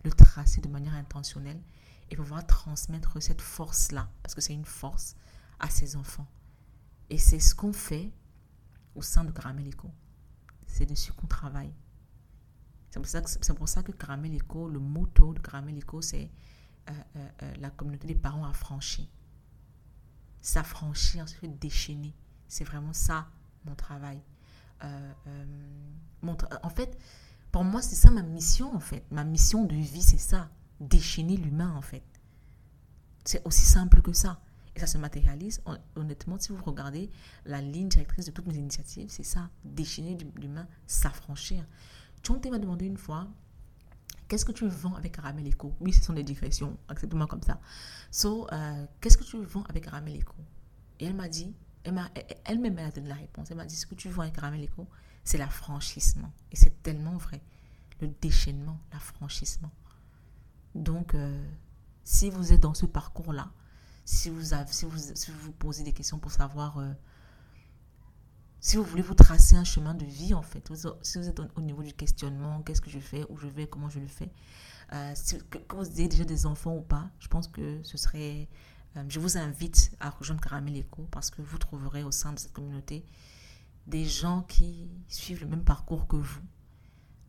[0.04, 1.62] le tracer de manière intentionnelle
[2.10, 5.16] et pouvoir transmettre cette force-là, parce que c'est une force,
[5.60, 6.28] à ses enfants.
[7.10, 8.12] Et c'est ce qu'on fait
[8.96, 9.92] au sein de Caramel Eco.
[10.68, 11.74] C'est dessus qu'on travaille.
[12.90, 16.30] C'est pour, pour ça que le motto de Caramel Eco, c'est
[16.90, 19.10] euh, euh, euh, la communauté des parents affranchis.
[20.42, 22.16] S'affranchir, se déchaîner.
[22.48, 23.28] C'est vraiment ça,
[23.66, 24.22] mon travail.
[26.22, 26.98] Mon en fait,
[27.52, 29.04] pour moi, c'est ça ma mission, en fait.
[29.12, 30.50] Ma mission de vie, c'est ça.
[30.80, 32.04] Déchaîner l'humain, en fait.
[33.26, 34.42] C'est aussi simple que ça.
[34.76, 35.62] Et ça se matérialise.
[35.66, 37.10] Hon- Honnêtement, si vous regardez
[37.46, 39.50] la ligne directrice de toutes mes initiatives, c'est ça.
[39.66, 41.66] Déchaîner l'humain, s'affranchir.
[42.26, 43.28] Chonte m'a demandé une fois,
[44.28, 47.60] qu'est-ce que tu vends avec Caramel Eco Oui, ce sont des digressions, accepte-moi comme ça.
[48.12, 50.36] So, euh, qu'est-ce que tu vends avec Caramel Eco
[51.00, 51.54] Et elle m'a dit,
[51.84, 53.50] elle-même elle a donné la réponse.
[53.52, 54.88] Elle m'a dit, ce que tu vends avec Caramel Eco,
[55.24, 56.32] c'est l'affranchissement.
[56.52, 57.42] Et c'est tellement vrai.
[58.02, 59.72] Le déchaînement, l'affranchissement.
[60.76, 61.44] Donc, euh,
[62.04, 63.52] si vous êtes dans ce parcours-là,
[64.06, 66.92] si vous, avez, si, vous, si vous vous posez des questions pour savoir euh,
[68.62, 71.46] si vous voulez vous tracer un chemin de vie, en fait, si vous êtes au,
[71.56, 74.32] au niveau du questionnement, qu'est-ce que je fais, où je vais, comment je le fais,
[74.94, 75.14] euh,
[75.50, 78.50] que, vous ayez déjà des enfants ou pas, je pense que ce serait.
[78.98, 82.40] euh, je vous invite à rejoindre Caramel Eco parce que vous trouverez au sein de
[82.40, 83.06] cette communauté
[83.88, 86.42] des gens qui suivent le même parcours que vous,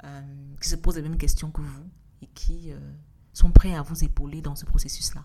[0.04, 1.84] euh, qui se posent les mêmes questions que vous
[2.22, 2.72] et qui
[3.32, 5.24] sont prêts à vous épauler dans ce processus-là.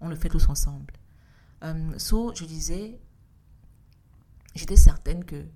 [0.00, 0.94] On le fait tous ensemble.
[1.98, 2.98] So, je disais,
[4.54, 5.46] j'étais certaine que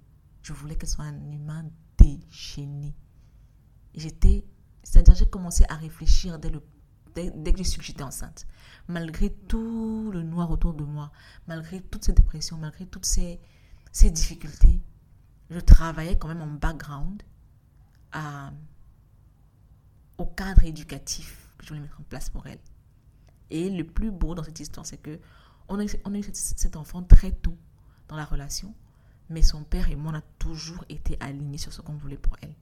[0.43, 1.65] je voulais qu'elle soit un humain
[1.99, 2.95] déchaîné.
[3.95, 4.45] J'étais,
[4.83, 6.63] c'est-à-dire j'ai commencé à réfléchir dès, le,
[7.15, 8.47] dès, que j'ai su que j'étais enceinte.
[8.89, 11.11] Malgré tout le noir autour de moi,
[11.47, 13.41] malgré toutes ces dépressions, malgré toutes ces,
[13.91, 14.81] ces difficultés,
[15.51, 17.23] je travaillais quand même en background
[20.19, 22.61] au cadre éducatif que je voulais mettre en place pour elle.
[23.51, 25.21] Et le plus beau dans cette histoire, c'est que
[25.69, 27.59] on a, on a eu cet enfant très tôt
[28.09, 28.75] dans la relation,
[29.29, 32.37] mais son père et moi, on a toujours été alignés sur ce qu'on voulait pour
[32.43, 32.55] elle.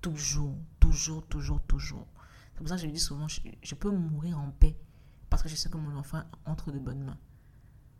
[0.00, 2.06] Toujours, toujours, toujours, toujours.
[2.52, 4.76] C'est pour ça que je lui dis souvent, je, je peux mourir en paix
[5.30, 7.18] parce que je sais que mon enfant entre de bonnes mains.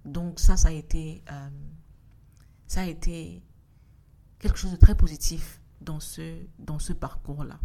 [0.05, 1.49] Donc ça, ça a été, euh,
[2.67, 3.43] ça a été
[4.39, 7.59] quelque chose de très positif dans ce, dans ce parcours-là.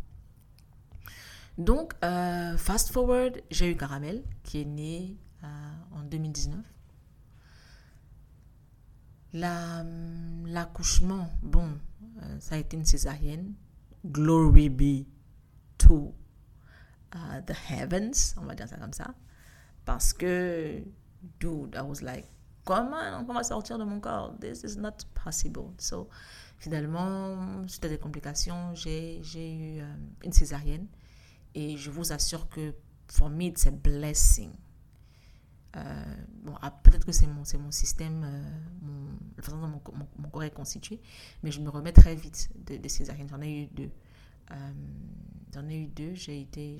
[1.57, 5.47] Donc, euh, fast forward, j'ai eu Caramel qui est né euh,
[5.91, 6.59] en 2019.
[9.33, 9.83] La-
[10.45, 11.69] L'accouchement, bon,
[12.21, 13.53] euh, ça a été une césarienne.
[14.05, 15.07] Glory be
[15.77, 16.13] to
[17.15, 19.15] uh, the heavens, on va dire ça comme ça.
[19.85, 20.83] Parce que,
[21.39, 22.25] dude, I was like,
[22.65, 24.37] comment on va sortir de mon corps?
[24.39, 25.71] This is not possible.
[25.79, 26.09] So,
[26.59, 30.87] finalement, suite à des complications, j'ai j'ai eu euh, une césarienne.
[31.55, 32.73] Et je vous assure que,
[33.07, 34.51] for me, it's a blessing.
[35.75, 40.29] Euh, bon, ah, peut-être que c'est mon, mon système, euh, mon, la façon dont mon,
[40.29, 41.01] corps est constitué,
[41.41, 43.29] mais je me remets très vite de, de césariennes.
[43.29, 43.91] J'en ai eu deux.
[44.51, 44.73] Euh,
[45.53, 46.13] j'en ai eu deux.
[46.13, 46.77] J'ai été,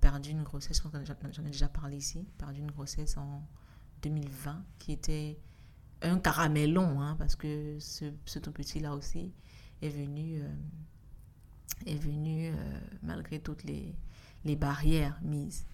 [0.00, 0.82] perdu une grossesse.
[0.82, 2.26] J'en, ai déjà parlé ici.
[2.38, 3.46] Perdu une grossesse en
[4.02, 5.38] 2020 qui était
[6.02, 9.34] un caramellon, hein, parce que ce, ce tout petit là aussi
[9.82, 10.42] est venu,
[11.84, 12.50] est venu
[13.02, 13.94] malgré toutes les,
[14.46, 15.66] les barrières mises.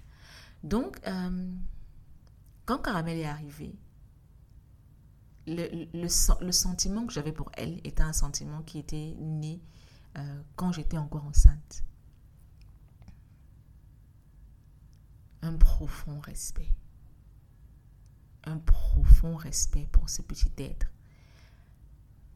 [0.66, 1.52] Donc, euh,
[2.64, 3.78] quand Caramel est arrivé,
[5.46, 9.62] le, le, sen- le sentiment que j'avais pour elle était un sentiment qui était né
[10.18, 11.84] euh, quand j'étais encore enceinte.
[15.42, 16.72] Un profond respect.
[18.42, 20.88] Un profond respect pour ce petit être.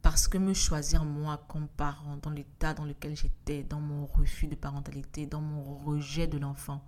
[0.03, 4.47] Parce que me choisir moi comme parent dans l'état dans lequel j'étais, dans mon refus
[4.47, 6.85] de parentalité, dans mon rejet de l'enfant,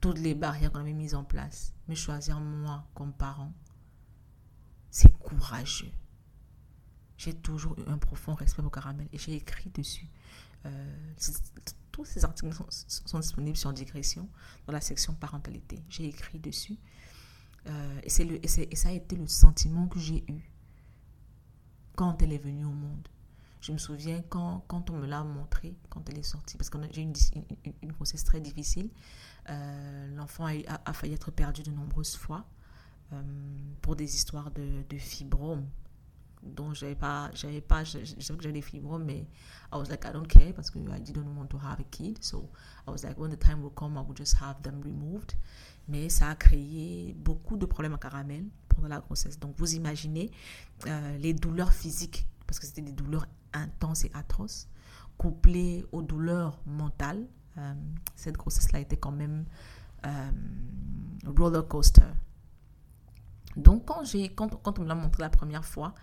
[0.00, 3.52] toutes les barrières qu'on avait mises en place, me choisir moi comme parent,
[4.90, 5.92] c'est courageux.
[7.16, 10.08] J'ai toujours eu un profond respect pour Caramel et j'ai écrit dessus.
[10.66, 11.14] Euh,
[11.90, 12.54] tous ces articles
[12.86, 14.28] sont, disponibles sur Digression
[14.66, 15.82] dans la section parentalité.
[15.88, 16.78] J'ai écrit dessus.
[17.66, 20.50] Euh, et ça a été le sentiment que j'ai eu
[21.96, 23.08] quand elle est venue au monde.
[23.60, 26.78] Je me souviens quand, quand on me l'a montré, quand elle est sortie, parce que
[26.92, 28.90] j'ai une, grossesse très difficile.
[29.50, 32.46] Euh, L'enfant a, failli être perdu de nombreuses fois
[33.12, 33.22] euh,
[33.82, 35.66] pour des histoires de, fibromes
[36.42, 39.26] dont j'avais pas, j'avais pas, je, je savais que j'avais des fibromes, mais
[39.72, 42.22] I was like, I don't care parce que I didn't want to have a kid.
[42.22, 42.48] So
[42.86, 45.34] I was like, when the time will come, I will just have them removed.
[45.88, 49.38] Mais ça a créé beaucoup de problèmes à caramel pendant la grossesse.
[49.38, 50.30] Donc vous imaginez
[50.86, 54.68] euh, les douleurs physiques, parce que c'était des douleurs intenses et atroces,
[55.18, 57.28] couplées aux douleurs mentales.
[57.58, 57.74] Euh,
[58.16, 59.44] cette grossesse-là était quand même
[60.06, 60.30] euh,
[61.26, 62.02] roller coaster.
[63.56, 65.94] Donc, quand, on me l'a montré la première fois,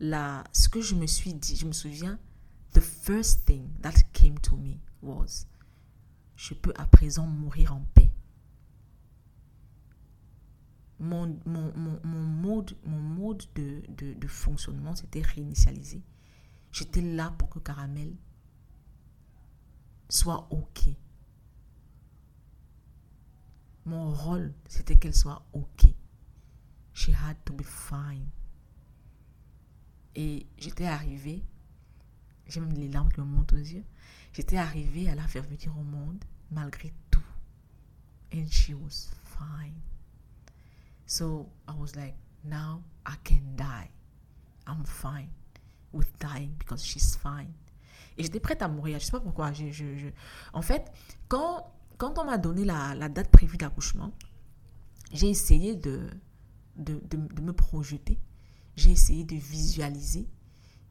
[0.00, 2.18] ce que je me suis dit, je me souviens,
[2.74, 5.46] the first thing that came to me was,
[6.36, 8.07] je peux à présent mourir en paix.
[11.00, 13.82] Mon, mon, mon, mon mode, mon mode de,
[14.14, 16.02] de, fonctionnement s'était réinitialisé.
[16.72, 18.14] J'étais là pour que Caramel
[20.08, 20.88] soit OK.
[23.86, 25.86] Mon rôle, c'était qu'elle soit OK.
[26.92, 28.28] She had to be fine.
[30.16, 31.44] Et j'étais arrivée,
[32.48, 33.84] j'ai même les larmes qui me montent aux yeux.
[34.32, 37.22] J'étais arrivée à la faire venir au monde malgré tout.
[38.34, 39.87] And she was fine.
[41.08, 43.90] So I was like, now I can die.
[44.66, 45.30] I'm fine
[45.92, 47.52] with dying because she's fine.
[48.18, 48.98] Et j'étais prête à mourir.
[48.98, 49.52] Je sais pas pourquoi.
[49.52, 50.08] Je, je, je...
[50.52, 50.92] En fait,
[51.28, 51.64] quand,
[51.96, 54.12] quand on m'a donné la, la date prévue d'accouchement,
[55.12, 56.10] j'ai essayé de,
[56.76, 58.18] de, de, de me projeter,
[58.76, 60.28] j'ai essayé de visualiser,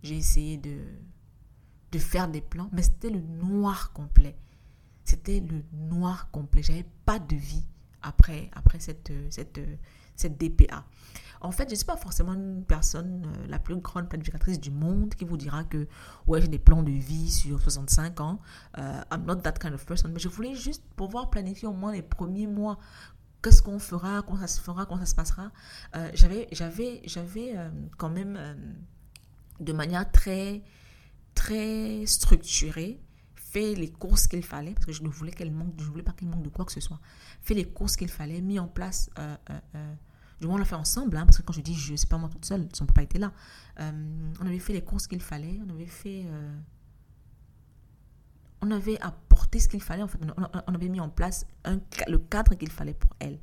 [0.01, 0.79] j'ai essayé de,
[1.91, 4.35] de faire des plans, mais c'était le noir complet.
[5.03, 6.63] C'était le noir complet.
[6.63, 7.65] J'avais pas de vie
[8.01, 9.59] après, après cette, cette,
[10.17, 10.83] cette DPA.
[11.41, 14.71] En fait, je ne suis pas forcément une personne, euh, la plus grande planificatrice du
[14.71, 15.87] monde, qui vous dira que,
[16.25, 18.39] ouais, j'ai des plans de vie sur 65 ans.
[18.77, 20.09] Euh, I'm not that kind of person.
[20.09, 22.79] Mais je voulais juste pouvoir planifier au moins les premiers mois.
[23.43, 25.51] Qu'est-ce qu'on fera, comment ça se fera, comment ça se passera.
[25.95, 28.39] Euh, j'avais, j'avais, euh, quand même,
[29.59, 30.63] de manière très,
[31.35, 32.99] très structurée,
[33.51, 35.53] fait les courses qu'il fallait, parce que je ne voulais qu'elle
[36.03, 36.99] pas qu'il manque de quoi que ce soit.
[37.41, 39.93] Fait les courses qu'il fallait, mis en place, euh, euh, euh,
[40.39, 42.17] du moins on l'a fait ensemble, hein, parce que quand je dis je, c'est pas
[42.17, 43.31] moi toute seule, son papa était là.
[43.79, 46.57] Euh, on avait fait les courses qu'il fallait, on avait fait, euh,
[48.61, 50.19] on avait apporté ce qu'il fallait, en fait,
[50.67, 51.45] on, avait mis en place
[52.07, 53.39] le cadre qu'il fallait pour elle.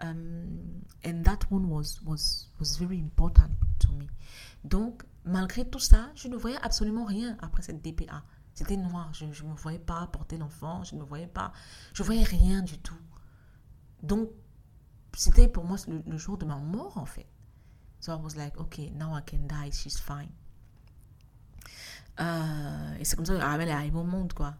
[0.00, 0.74] Um,
[1.06, 4.06] and that one was, was, was very important to me.
[4.64, 8.24] Donc, malgré tout ça, je ne voyais absolument rien après cette DPA.
[8.54, 9.12] C'était noir.
[9.14, 10.84] Je ne me voyais pas porter l'enfant.
[10.84, 11.52] Je ne me voyais pas.
[11.94, 12.98] Je voyais rien du tout.
[14.02, 14.30] Donc,
[15.14, 15.76] c'était pour moi
[16.06, 17.28] le, jour de ma mort, en fait.
[18.00, 19.70] So I was like, okay, now I can die.
[19.72, 20.30] She's fine.
[22.20, 24.54] Euh, et c'est comme ça que Arabelle est arrivée au monde, quoi.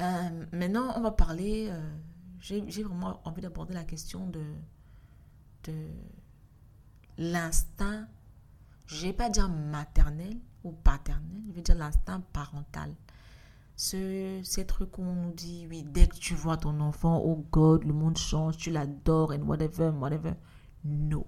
[0.00, 1.68] Euh, maintenant, on va parler.
[1.70, 1.96] euh,
[2.40, 4.44] J'ai vraiment envie d'aborder la question de,
[5.64, 5.74] de
[7.20, 8.08] l'instinct,
[8.86, 12.94] je vais pas dire maternel ou paternel, je vais dire l'instinct parental.
[13.76, 17.46] Ce, ces trucs où on nous dit, oui, dès que tu vois ton enfant, oh
[17.50, 20.34] God, le monde change, tu l'adores, and whatever, whatever.
[20.84, 21.26] No.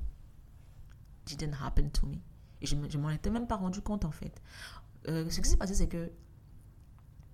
[1.25, 2.19] Didn't happen to me.
[2.61, 4.43] Et je, je m'en étais même pas rendu compte, en fait.
[5.09, 6.13] Euh, ce qui s'est passé, c'est que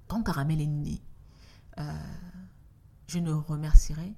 [0.07, 1.03] quand Caramel est né,
[1.79, 1.83] euh,
[3.07, 4.15] je ne remercierai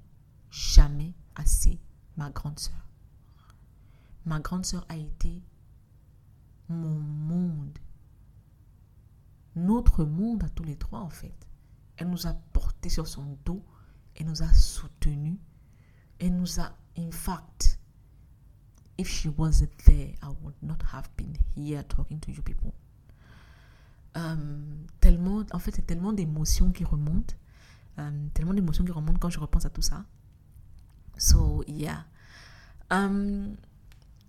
[0.49, 1.79] jamais assez
[2.17, 2.87] ma grande sœur.
[4.25, 5.41] Ma grande sœur a été
[6.71, 7.77] mon monde,
[9.55, 11.35] notre monde à tous les trois en fait.
[11.97, 13.63] Elle nous a portés sur son dos,
[14.15, 15.37] elle nous a soutenus,
[16.19, 17.79] elle nous a, in fact,
[18.97, 22.73] if she wasn't there, I would not have been here talking to you people.
[24.17, 24.35] Euh,
[24.99, 27.35] tellement, en fait, c'est tellement d'émotions qui remontent,
[27.99, 30.05] euh, tellement d'émotions qui remontent quand je repense à tout ça.
[31.17, 32.05] So, yeah.
[32.91, 33.53] Euh,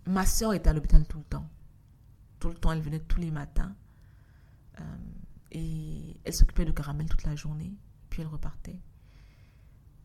[0.07, 1.49] ma soeur était à l'hôpital tout le temps.
[2.43, 3.73] Tout le temps, elle venait tous les matins.
[4.81, 4.83] Euh,
[5.53, 7.73] et elle s'occupait de caramel toute la journée.
[8.11, 8.81] Puis elle repartait.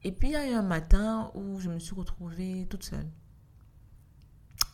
[0.04, 3.10] Et puis il y a eu un matin où je me suis retrouvée toute seule.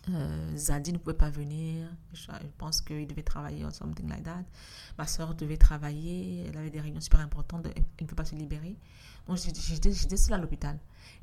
[0.09, 1.87] Euh, Zadi ne pouvait pas venir.
[2.11, 4.43] Je, pense qu'il devait travailler ou something like that.
[4.97, 6.45] Ma soeur devait travailler.
[6.45, 7.65] Elle avait des réunions super importantes.
[7.67, 8.77] Elle elle ne peut pas se libérer.
[9.27, 10.79] Donc j'étais- seule à l'hôpital.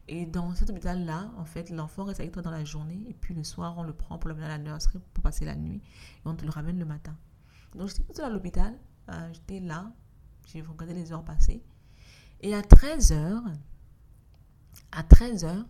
[0.08, 3.04] Et dans cet hôpital-là, en fait, l'enfant reste avec toi dans la journée.
[3.08, 5.54] Et puis le soir, on le prend pour l'amener à la nurserie pour passer la
[5.54, 5.80] nuit.
[6.16, 7.16] Et on te le ramène le matin.
[7.74, 8.78] Donc j'étais seule à l'hôpital.
[9.10, 9.92] Euh, j'étais là.
[10.46, 11.62] J'ai regardé les heures passer.
[12.40, 13.42] Et à 13h,
[14.92, 15.64] à 13h,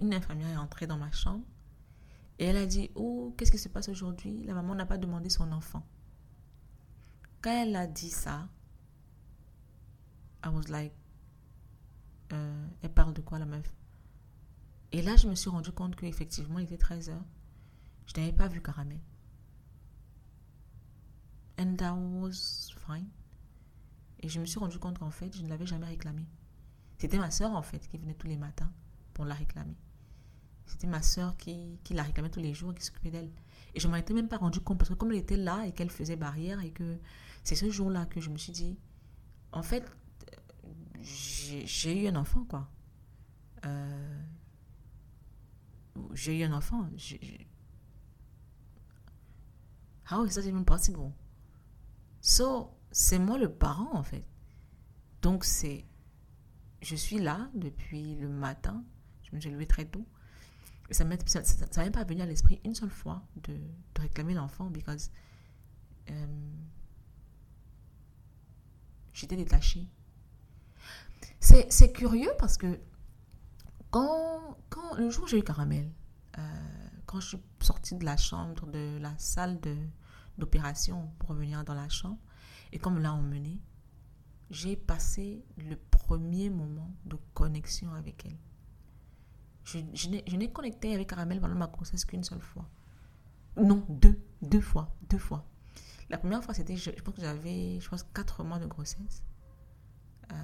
[0.00, 1.44] une infirmière est entrée dans ma chambre.
[2.38, 4.42] Et elle a dit, oh, qu'est-ce qui se passe aujourd'hui?
[4.44, 5.86] La maman n'a pas demandé son enfant.
[7.40, 8.48] Quand elle a dit ça,
[10.44, 10.92] I was like,
[12.32, 13.74] euh, elle parle de quoi la meuf?
[14.92, 17.16] Et là, je me suis rendu compte qu'effectivement, il était 13h.
[18.06, 19.00] Je n'avais pas vu Caramel.
[21.58, 23.08] And that was fine.
[24.20, 26.26] Et je me suis rendu compte qu'en fait, je ne l'avais jamais réclamé.
[26.98, 28.70] C'était ma soeur, en fait, qui venait tous les matins
[29.14, 29.76] pour la réclamer.
[30.66, 33.30] C'était ma soeur qui, qui la réclamait tous les jours qui s'occupait d'elle.
[33.74, 35.72] Et je m'en étais même pas rendu compte parce que comme elle était là et
[35.72, 36.98] qu'elle faisait barrière et que
[37.44, 38.78] c'est ce jour-là que je me suis dit,
[39.52, 39.90] en fait,
[41.02, 42.70] j'ai eu un enfant, quoi.
[43.64, 44.22] Euh,
[46.14, 46.88] j'ai eu un enfant.
[46.96, 47.48] J'ai- j'ai-
[50.10, 51.12] How is that even possible?
[52.20, 54.24] So, c'est moi le parent, en fait.
[55.22, 55.86] Donc, c'est.
[56.82, 58.84] Je suis là depuis le matin.
[59.22, 60.06] Je me suis levée très tôt.
[60.90, 64.68] Et ça ne m'est pas venu à l'esprit une seule fois de, de réclamer l'enfant,
[64.68, 65.10] because
[66.10, 66.26] euh,
[69.14, 69.86] j'étais détachée.
[71.40, 72.80] C'est curieux parce que
[73.90, 75.90] quand, quand le jour où j'ai eu Caramel,
[76.38, 76.42] euh,
[77.06, 79.60] quand je suis sortie de la chambre, de la salle
[80.38, 82.18] d'opération pour revenir dans la chambre,
[82.72, 83.60] et comme l'a emmenée,
[84.50, 88.38] j'ai passé le premier moment de connexion avec elle.
[89.64, 92.68] Je, je n'ai connecté avec Caramel pendant ma grossesse qu'une seule fois.
[93.56, 94.20] Non, deux.
[94.40, 94.94] Deux fois.
[95.08, 95.46] Deux fois.
[96.10, 99.22] La première fois, c'était, je, je pense que j'avais, je pense, quatre mois de grossesse.
[100.32, 100.34] Euh,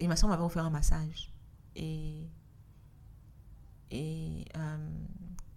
[0.00, 1.32] et ma soeur m'avait offert un massage.
[1.74, 2.28] Et,
[3.92, 4.90] euh,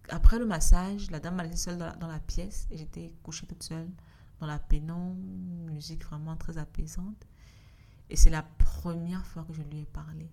[0.10, 3.64] après le massage, la dame m'a laissée seule dans la, pièce et j'étais couchée toute
[3.64, 3.90] seule
[4.40, 5.22] dans la pénombre,
[5.72, 7.28] musique vraiment très apaisante.
[8.10, 10.30] Et c'est la première fois que je lui ai parlé.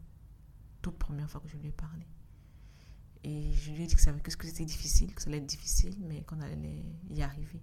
[0.81, 2.07] Toute première fois que je lui ai parlé.
[3.25, 6.41] Et je lui ai dit que c'était difficile, que ça allait être difficile, mais qu'on
[6.41, 7.61] allait y arriver.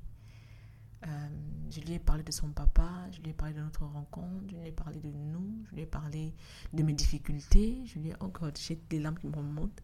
[1.05, 1.27] Euh,
[1.69, 4.55] je lui ai parlé de son papa, je lui ai parlé de notre rencontre, je
[4.55, 6.33] lui ai parlé de nous, je lui ai parlé
[6.71, 9.83] de mes difficultés, je lui ai encore oh j'ai des larmes qui me remontent.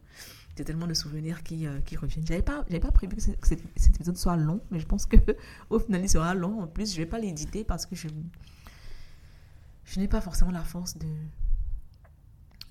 [0.56, 2.26] J'ai tellement de souvenirs qui, euh, qui reviennent.
[2.28, 3.62] J'avais pas, j'avais pas prévu que, cet,
[3.96, 5.18] épisode soit long, mais je pense que
[5.70, 6.62] au final il sera long.
[6.62, 8.08] En plus, je vais pas l'éditer parce que je,
[9.86, 11.08] je n'ai pas forcément la force de,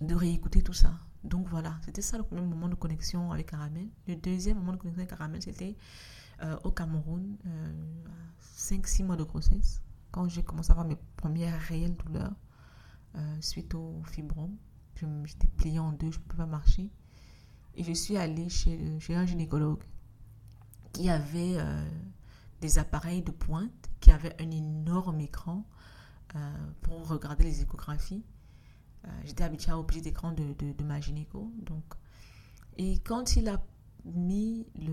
[0.01, 0.95] de réécouter tout ça.
[1.25, 3.89] Donc voilà, c'était ça le premier moment de connexion avec Caramel.
[4.07, 5.77] Le deuxième moment de connexion avec Caramel, c'était
[6.43, 7.37] euh, au Cameroun,
[8.43, 12.35] 5-6 mois de grossesse, quand j'ai commencé à avoir mes premières réelles douleurs
[13.17, 14.57] euh, suite au fibromes.
[15.25, 16.91] J'étais pliée en deux, je ne pouvais pas marcher.
[17.75, 19.83] Et je suis allée chez, un gynécologue
[20.93, 21.89] qui avait euh,
[22.61, 25.65] des appareils de pointe, qui avait un énorme écran
[26.35, 26.39] euh,
[26.83, 28.25] pour regarder les échographies.
[29.25, 31.51] J'étais habituée au petit écran de, de, de, ma gynéco.
[31.63, 31.85] Donc.
[32.77, 33.63] Et quand il a
[34.05, 34.93] mis le,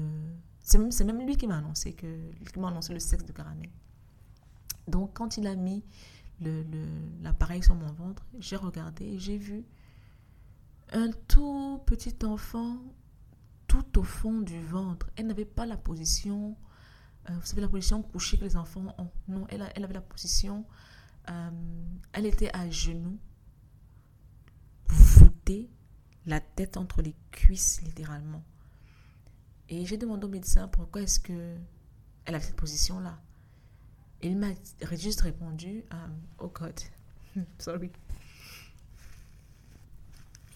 [0.65, 3.69] c'est même, lui qui m'a annoncé que qui annoncé le sexe de caramel.
[4.87, 5.83] Donc quand il a mis
[7.21, 9.63] l'appareil sur mon ventre, j'ai regardé et j'ai vu
[10.91, 12.77] un tout petit enfant
[13.67, 15.09] tout au fond du ventre.
[15.15, 16.57] Elle n'avait pas la position,
[17.29, 19.11] euh, vous savez, la position couchée que les enfants ont.
[19.27, 20.65] Non, elle, elle avait la position,
[21.29, 21.49] euh,
[22.13, 23.19] elle était à genoux,
[24.87, 25.69] voûtée,
[26.25, 28.43] la tête entre les cuisses littéralement.
[29.69, 31.55] Et j'ai demandé au médecin pourquoi est-ce que
[32.25, 33.19] elle a cette position-là.
[34.21, 34.49] Il m'a
[34.93, 36.79] juste répondu, um, oh God,
[37.59, 37.91] sorry.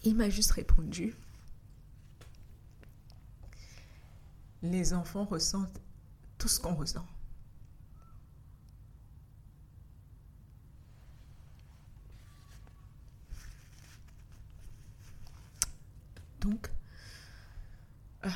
[0.02, 1.14] Il m'a juste répondu,
[4.62, 5.80] les enfants ressentent
[6.38, 7.06] tout ce qu'on ressent.
[16.40, 16.70] Donc,
[18.24, 18.28] euh,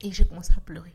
[0.00, 0.94] et j'ai commencé à pleurer.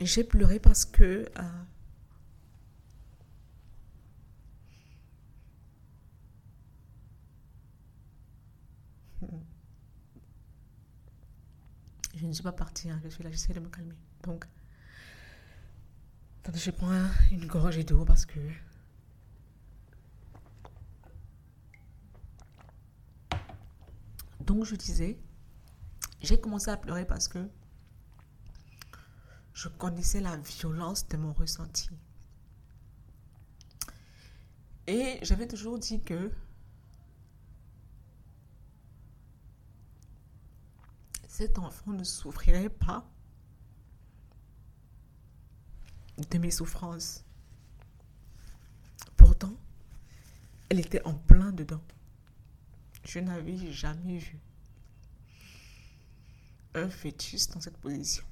[0.00, 1.42] J'ai pleuré parce que euh,
[12.20, 13.00] je ne suis pas partie, hein.
[13.02, 13.94] je suis là, j'essaie de me calmer.
[14.24, 14.44] Donc,
[16.54, 16.92] je prends
[17.30, 18.40] une gorgée d'eau parce que
[24.40, 25.16] Donc je disais,
[26.20, 27.38] j'ai commencé à pleurer parce que
[29.54, 31.88] je connaissais la violence de mon ressenti.
[34.88, 36.32] Et j'avais toujours dit que
[41.40, 43.10] cet enfant ne souffrirait pas
[46.18, 47.24] de mes souffrances.
[49.16, 49.56] Pourtant,
[50.68, 51.80] elle était en plein dedans.
[53.06, 54.38] Je n'avais jamais vu
[56.74, 58.24] un fœtus dans cette position.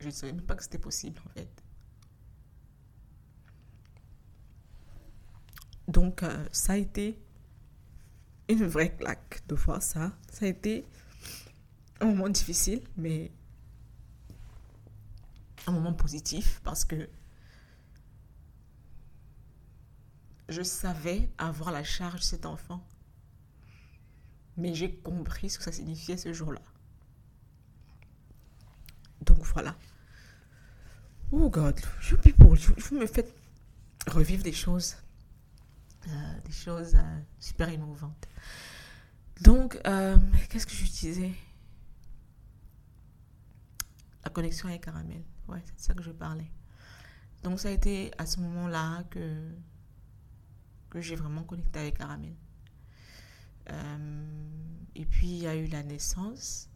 [0.00, 1.67] Je ne savais même pas que c'était possible en fait.
[5.88, 7.18] Donc euh, ça a été
[8.48, 10.12] une vraie claque de voir ça.
[10.30, 10.84] Ça a été
[12.00, 13.32] un moment difficile, mais
[15.66, 17.08] un moment positif parce que
[20.48, 22.82] je savais avoir la charge de cet enfant.
[24.56, 26.62] Mais j'ai compris ce que ça signifiait ce jour-là.
[29.22, 29.76] Donc voilà.
[31.30, 33.34] Oh God, je, vous me faites
[34.06, 34.96] revivre des choses.
[36.10, 38.28] Euh, des choses euh, super émouvantes.
[39.42, 40.16] Donc, euh,
[40.48, 41.32] qu'est-ce que je disais?
[44.24, 45.22] La connexion avec Caramel.
[45.48, 46.50] Ouais, c'est de ça que je parlais.
[47.42, 49.52] Donc, ça a été à ce moment-là que
[50.88, 52.34] que j'ai vraiment connecté avec Caramel.
[54.94, 56.70] Et puis il y a eu la naissance,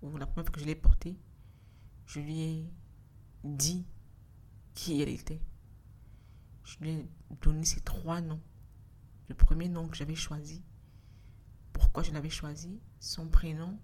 [0.00, 1.18] où la première fois que je l'ai portée,
[2.06, 2.72] je lui ai
[3.44, 3.86] dit
[4.72, 5.42] qui elle était.
[6.64, 7.08] Je lui ai
[7.42, 8.40] donné ces trois noms.
[9.28, 10.62] Le premier nom que j'avais choisi,
[11.72, 13.78] pourquoi je l'avais choisi, son prénom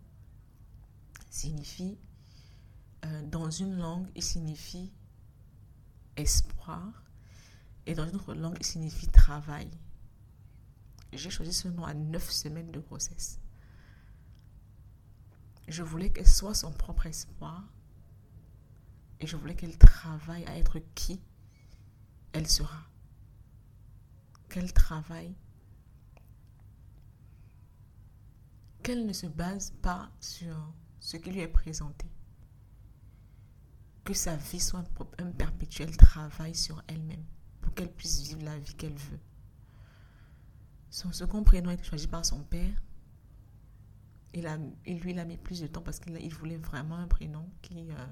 [1.30, 1.98] signifie,
[3.04, 4.92] euh, dans une langue, il signifie
[6.16, 7.04] espoir
[7.86, 9.70] Et dans une autre langue, il signifie travail.
[11.12, 13.40] J'ai choisi ce nom à neuf semaines de grossesse.
[15.68, 17.62] Je voulais qu'elle soit son propre espoir.
[19.20, 21.20] Et je voulais qu'elle travaille à être qui
[22.32, 22.82] elle sera.
[24.48, 25.34] Qu'elle travaille.
[28.82, 32.06] Qu'elle ne se base pas sur ce qui lui est présenté.
[34.04, 34.84] Que sa vie soit
[35.18, 37.24] un, perpétuel travail sur elle-même
[37.60, 39.20] pour qu'elle puisse vivre la vie qu'elle veut.
[40.90, 42.82] Son second prénom a été choisi par son père.
[44.34, 46.96] Il, a, il lui, il a mis plus de temps parce qu'il il voulait vraiment
[46.96, 48.06] un prénom qui, euh,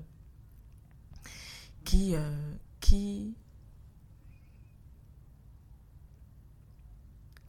[1.84, 3.36] qui, euh, qui,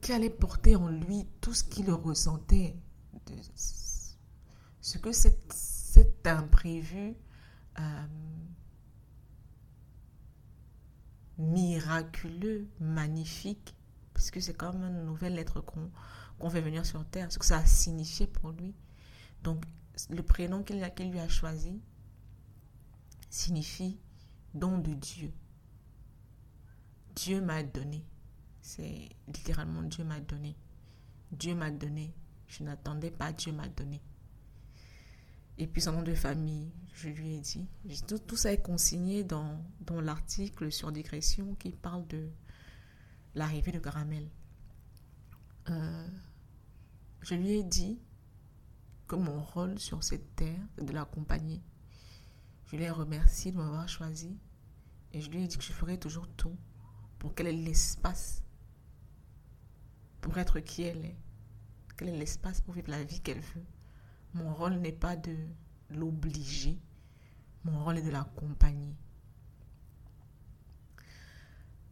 [0.04, 2.76] qui allait porter en lui tout ce qu'il ressentait,
[4.82, 7.16] ce que cet, cet imprévu
[7.80, 8.08] euh,
[11.38, 13.76] miraculeux, magnifique,
[14.14, 17.60] parce que c'est comme une nouvelle lettre qu'on fait venir sur Terre, ce que ça
[17.60, 18.76] a signifié pour lui.
[19.42, 19.64] Donc,
[20.10, 21.82] le prénom qu'il qu lui a choisi
[23.30, 24.02] signifie
[24.54, 25.32] don de Dieu.
[27.16, 28.06] Dieu m'a donné.
[28.64, 30.56] C'est littéralement Dieu m'a donné.
[31.32, 32.14] Dieu m'a donné.
[32.48, 34.02] Je n'attendais pas, Dieu m'a donné.
[35.58, 37.68] Et puis son nom de famille, je lui ai dit.
[38.08, 42.30] Tout, tout ça est consigné dans, dans l'article sur digression qui parle de
[43.36, 44.30] l'arrivée de Caramel.
[45.70, 46.08] Euh,
[47.22, 48.00] je lui ai dit
[49.08, 51.62] que mon rôle sur cette terre, c'est de l'accompagner.
[52.68, 54.38] Je lui ai remercié de m'avoir choisi
[55.12, 56.56] et je lui ai dit que je ferai toujours tout
[57.20, 58.43] pour qu'elle ait l'espace
[60.24, 61.16] pour être qui elle est,
[61.98, 63.66] qu'elle ait l'espace pour vivre la vie qu'elle veut.
[64.34, 65.36] Mon rôle n'est pas de
[65.90, 66.80] l'obliger,
[67.66, 68.96] mon rôle est de l'accompagner.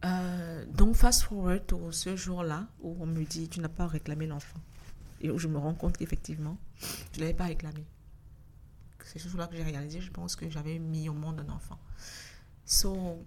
[0.04, 4.26] Euh, donc, fast forward au ce jour-là où on me dit tu n'as pas réclamé
[4.26, 4.58] l'enfant.
[5.20, 6.56] Et où je me rends compte qu'effectivement,
[7.12, 7.86] je ne l'avais pas réclamé.
[9.04, 11.78] C'est ce jour-là que j'ai réalisé, je pense que j'avais mis au monde un enfant.
[12.64, 13.22] So,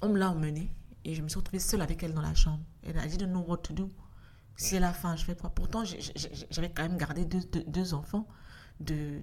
[0.00, 0.70] on me l'a emmené
[1.04, 2.62] et je me suis retrouvée seule avec elle dans la chambre.
[2.82, 3.90] Elle a dit de know what to do.
[4.56, 8.28] C'est la fin, je fais quoi Pourtant, j'avais quand même gardé deux, enfants
[8.78, 9.22] de,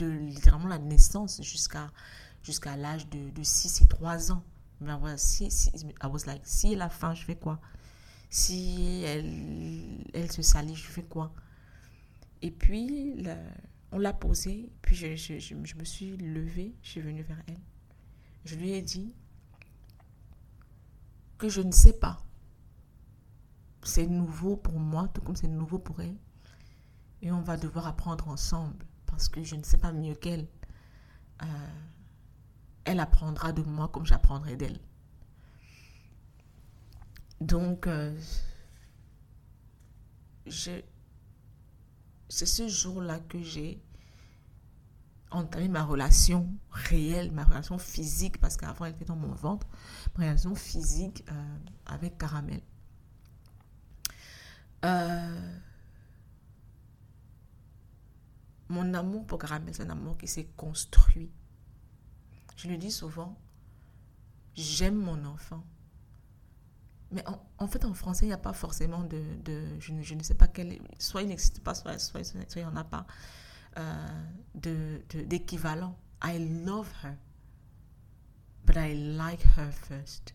[0.00, 1.90] littéralement la naissance jusqu'à
[2.42, 4.42] jusqu'à l'âge de, de 6 et 3 ans.
[4.80, 7.60] Mais si, si, I was like, si elle a faim, je fais quoi?
[8.30, 11.32] Si elle, se salit, je fais quoi?
[12.40, 13.24] Et puis,
[13.92, 17.60] on l'a posée, puis je, me suis levée, je suis venue vers elle.
[18.44, 19.12] Je lui ai dit
[21.38, 22.22] que je ne sais pas.
[23.82, 26.16] C'est nouveau pour moi, tout comme c'est nouveau pour elle.
[27.20, 30.48] Et on va devoir apprendre ensemble, parce que je ne sais pas mieux qu'elle.
[31.42, 31.46] Euh,
[32.84, 34.80] elle apprendra de moi comme j'apprendrai d'elle.
[37.40, 38.16] Donc, euh,
[40.46, 40.84] c'est
[42.28, 43.82] ce jour-là que j'ai
[45.32, 49.66] entamé ma relation réelle, ma relation physique, parce qu'avant elle était dans mon ventre,
[50.16, 52.60] ma relation physique euh, avec Caramel.
[54.84, 55.58] Euh,
[58.68, 61.30] mon amour pour Caramel, c'est un amour qui s'est construit
[62.62, 63.36] je le dis souvent,
[64.54, 65.64] j'aime mon enfant.
[67.10, 67.24] Mais
[67.58, 69.20] en, fait, en français, il n'y a pas forcément de...
[69.80, 70.78] je, ne, sais pas quel...
[70.98, 73.06] Soit il n'existe pas, soit, soit il n'y en a pas
[73.78, 75.98] euh, d'équivalent.
[76.22, 77.16] I love her.
[78.64, 80.34] But I like her first.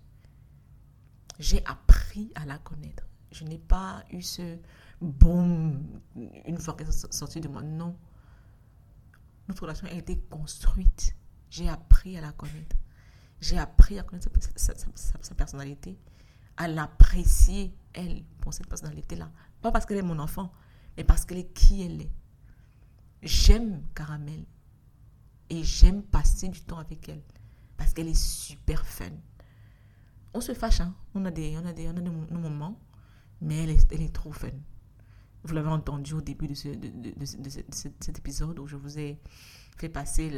[1.39, 3.03] J'ai appris à la connaître.
[3.31, 4.57] Je n'ai pas eu ce
[5.01, 6.01] boom
[6.45, 7.61] une fois qu'elle est sortie de moi.
[7.61, 7.95] Non.
[9.47, 11.15] Notre relation a été construite
[11.49, 12.75] j'ai appris à la connaître.
[13.39, 15.97] J'ai appris à connaître sa, sa personnalité,
[16.57, 19.31] à l'apprécier, elle, pour cette personnalité-là.
[19.61, 20.51] Pas parce qu'elle est mon enfant,
[20.95, 22.11] mais parce qu'elle est qui elle est.
[23.24, 24.45] J'aime Caramel
[25.49, 27.22] et j'aime passer du temps avec elle
[27.78, 29.11] parce qu'elle est super fun.
[30.34, 30.93] On se fâche, hein?
[31.15, 32.80] on, a des, on, a des, on a des moments,
[33.41, 34.49] mais elle est, elle est trop fun.
[35.43, 38.99] Vous l'avez entendu au début de, ce, de, de, de, cet, épisode où je vous
[38.99, 39.20] ai
[39.78, 40.32] fait passer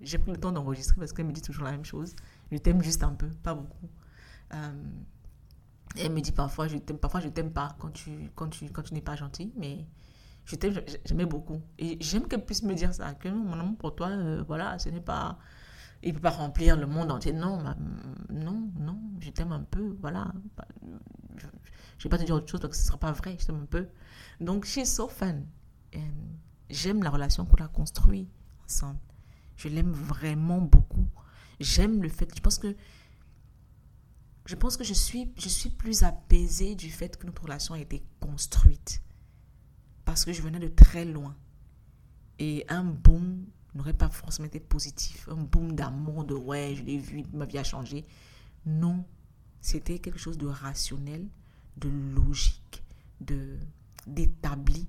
[0.00, 2.14] j'ai pris le temps d'enregistrer parce qu'elle me dit toujours la même chose.
[2.50, 3.88] Je t'aime juste un peu, pas beaucoup.
[4.54, 4.72] Euh,
[5.96, 8.82] elle me dit parfois, je t'aime, parfois je t'aime pas quand tu, quand tu, quand
[8.82, 9.86] tu n'es pas gentil, mais
[10.46, 11.60] je t'aime, j'aimais beaucoup.
[11.78, 14.88] Et j'aime qu'elle puisse me dire ça, que mon amour pour toi, euh, voilà, ce
[14.88, 15.38] n'est pas,
[16.02, 17.32] il peut pas remplir le monde entier.
[17.32, 17.62] Non,
[18.30, 20.32] non, non, je t'aime un peu, voilà.
[21.36, 21.46] Je,
[21.98, 23.66] je vais pas te dire autre chose que ce sera pas vrai, je t'aime un
[23.66, 23.88] peu.
[24.40, 25.42] Donc, she's so fun.
[26.68, 28.28] J'aime la relation qu'on a construite
[28.64, 28.98] ensemble.
[29.56, 31.06] Je l'aime vraiment beaucoup.
[31.60, 32.76] J'aime le fait, je pense que
[34.44, 37.80] je pense que je suis, je suis plus apaisée du fait que notre relation a
[37.80, 39.02] été construite.
[40.06, 41.36] Parce que je venais de très loin.
[42.38, 43.44] Et un boom
[43.74, 45.28] n'aurait pas forcément été positif.
[45.28, 48.06] Un boom d'amour, de ouais, je l'ai vu, ma vie a changé.
[48.64, 49.04] Non,
[49.60, 51.28] c'était quelque chose de rationnel,
[51.76, 52.82] de logique,
[53.20, 53.58] de
[54.06, 54.88] d'établi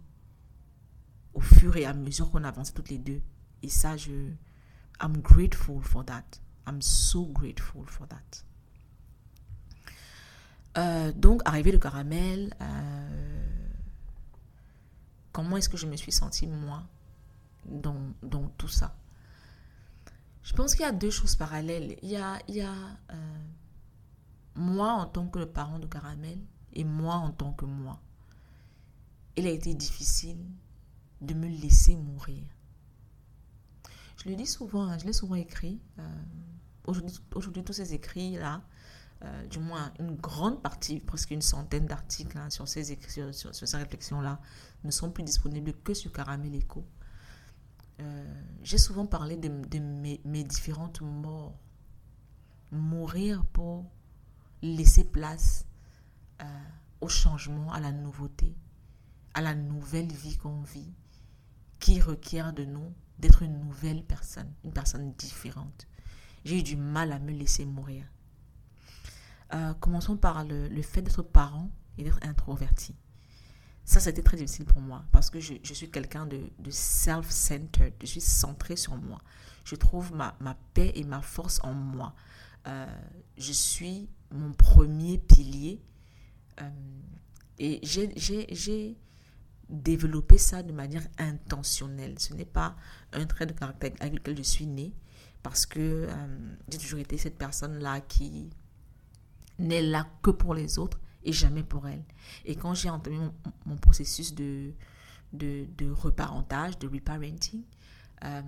[1.34, 3.22] au fur et à mesure qu'on avançait toutes les deux.
[3.64, 4.12] Et ça, je,
[5.02, 6.40] I'm grateful for that.
[6.68, 8.44] I'm so grateful for that.
[10.78, 13.27] Euh, donc, arrivé le caramel, euh,
[15.38, 16.82] comment est-ce que je me suis sentie, moi,
[17.64, 18.98] dans, dans tout ça
[20.42, 21.96] Je pense qu'il y a deux choses parallèles.
[22.02, 23.38] Il y a, euh,
[24.56, 26.40] moi en tant que le parent de caramel
[26.74, 28.02] et moi en tant que moi.
[29.36, 30.44] Il a été difficile
[31.22, 32.44] de me laisser mourir.
[34.18, 35.80] Je le dis souvent, hein, je l'ai souvent écrit.
[36.86, 38.64] aujourd'hui, aujourd'hui, tous ces écrits-là,
[39.24, 43.54] euh, du moins une grande partie, presque une centaine d'articles hein, sur, ces, sur, sur,
[43.54, 44.40] ces réflexions-là,
[44.84, 46.86] ne sont plus disponibles que sur Caramel Echo.
[48.00, 49.50] Euh, j'ai souvent parlé de,
[49.80, 51.58] mes, différentes morts.
[52.72, 53.90] Mourir pour
[54.62, 55.66] laisser place
[56.42, 56.46] euh,
[57.02, 58.56] au changement, à la nouveauté,
[59.34, 60.94] à la nouvelle vie qu'on vit,
[61.80, 65.88] qui requiert de nous d'être une nouvelle personne, une personne différente.
[66.46, 68.06] J'ai eu du mal à me laisser mourir.
[69.54, 72.96] Euh, commençons par le, le fait d'être parent et d'être introverti.
[73.86, 77.94] Ça, c'était très difficile pour moi parce que je, je suis quelqu'un de, de self-centered.
[78.02, 79.22] Je suis centré sur moi.
[79.64, 82.14] Je trouve ma, ma, paix et ma force en moi.
[82.68, 82.86] Euh,
[83.38, 85.82] je suis mon premier pilier.
[86.62, 86.70] Euh,
[87.60, 88.98] et j'ai
[89.70, 92.20] développé ça de manière intentionnelle.
[92.20, 92.76] Ce n'est pas
[93.14, 94.94] un trait de caractère avec lequel je suis née
[95.44, 96.08] parce que
[96.70, 98.50] j'ai toujours été cette personne-là qui
[99.60, 102.04] n'est là que pour les autres et jamais pour elle.
[102.46, 103.18] Et quand j'ai entamé
[103.66, 104.74] mon, processus de,
[105.34, 107.64] de, de, reparentage, de reparenting,
[108.24, 108.42] euh,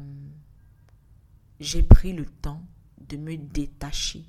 [1.59, 2.63] j'ai pris le temps
[3.07, 4.25] de me détacher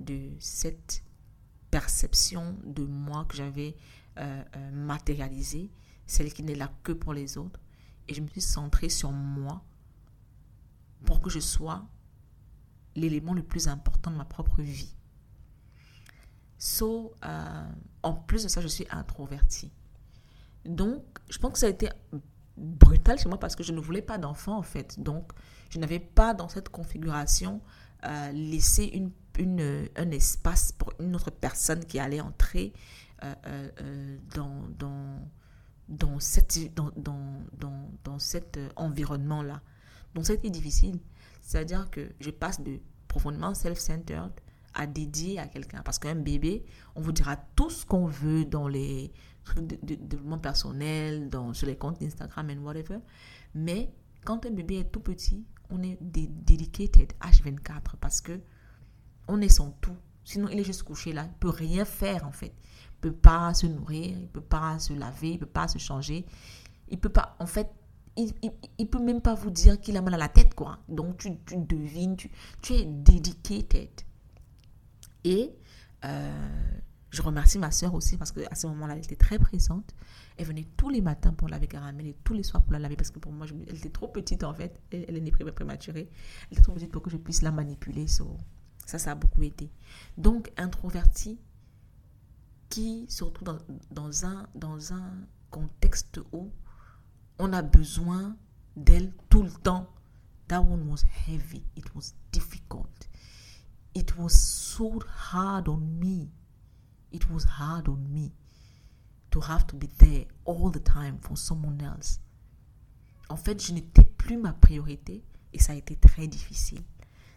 [0.00, 1.04] de cette
[1.70, 3.74] perception de moi que j'avais
[4.18, 5.70] euh, euh, matérialisée,
[6.06, 7.60] celle qui n'est là que pour les autres.
[8.08, 9.64] Et je me suis centrée sur moi
[11.04, 11.86] pour que je sois
[12.94, 14.94] l'élément le plus important de ma propre vie.
[16.64, 17.70] So, euh,
[18.04, 19.72] en plus de ça, je suis introvertie.
[20.64, 21.88] Donc, je pense que ça a été
[22.56, 25.00] brutal chez moi parce que je ne voulais pas d'enfant, en fait.
[25.00, 25.32] Donc,
[25.70, 27.60] je n'avais pas dans cette configuration
[28.04, 29.10] euh, laissé une,
[29.40, 32.72] une, un espace pour une autre personne qui allait entrer
[33.24, 35.18] euh, dans, dans,
[35.88, 39.62] dans, cette, dans, dans, dans cet environnement-là.
[40.14, 41.00] Donc, ça a été difficile.
[41.40, 44.30] C'est-à-dire que je passe de profondément self-centered
[44.74, 45.82] à dédier à quelqu'un.
[45.82, 46.64] Parce qu'un bébé,
[46.94, 49.12] on vous dira tout ce qu'on veut dans les
[49.44, 52.98] trucs de, développement personnel, dans, sur les comptes Instagram et whatever.
[53.54, 53.92] Mais
[54.24, 58.40] quand un bébé est tout petit, on est dedicated H24 parce que
[59.28, 59.96] on est son tout.
[60.24, 61.24] Sinon, il est juste couché là.
[61.24, 62.54] Il peut rien faire en fait.
[62.94, 66.24] Il peut pas se nourrir, il peut pas se laver, il peut pas se changer.
[66.88, 67.68] Il peut pas, en fait,
[68.16, 70.78] il, il, il, peut même pas vous dire qu'il a mal à la tête, quoi.
[70.88, 73.88] Donc, tu, tu devines, tu, tu es dedicated.
[75.24, 75.52] Et
[76.04, 76.70] euh,
[77.10, 79.94] je remercie ma soeur aussi parce qu'à ce moment-là, elle était très présente.
[80.36, 82.96] Elle venait tous les matins pour laver caramel et tous les soirs pour la laver
[82.96, 84.80] parce que pour moi, elle était trop petite en fait.
[84.90, 86.08] Elle, elle est née prématurée.
[86.50, 88.06] Elle était trop petite pour que je puisse la manipuler.
[88.06, 88.24] Ça,
[88.98, 89.70] ça a beaucoup aidé.
[90.16, 91.38] Donc, introvertie
[92.68, 93.58] qui, surtout dans,
[93.90, 95.12] dans, un, dans un
[95.50, 96.50] contexte où
[97.38, 98.36] on a besoin
[98.76, 99.88] d'elle tout le temps.
[100.48, 101.62] That one was heavy.
[101.76, 103.08] It was difficult.
[103.94, 106.30] It was so hard on me.
[107.10, 108.32] It was hard on me
[109.30, 112.20] to have to be there all the time for someone else.
[113.28, 116.82] En fait, je n'étais plus ma priorité et ça a été très difficile.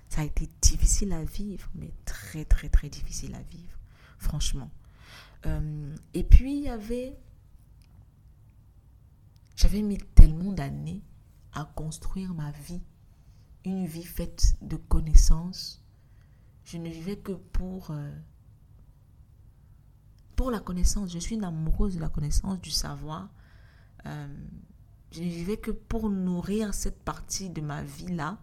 [0.09, 3.77] Ça a été difficile à vivre, mais très, très, très difficile à vivre,
[4.17, 4.69] franchement.
[5.45, 7.17] Euh, et puis, il y avait.
[9.55, 11.01] J'avais mis tellement d'années
[11.53, 12.81] à construire ma vie.
[13.63, 15.84] Une vie faite de connaissances,
[16.65, 18.11] je ne vivais que pour, euh,
[20.35, 21.11] pour la connaissance.
[21.11, 23.29] Je suis une amoureuse de la connaissance, du savoir.
[24.05, 24.27] Euh,
[25.11, 28.39] je ne vivais que pour nourrir cette partie de ma vie-là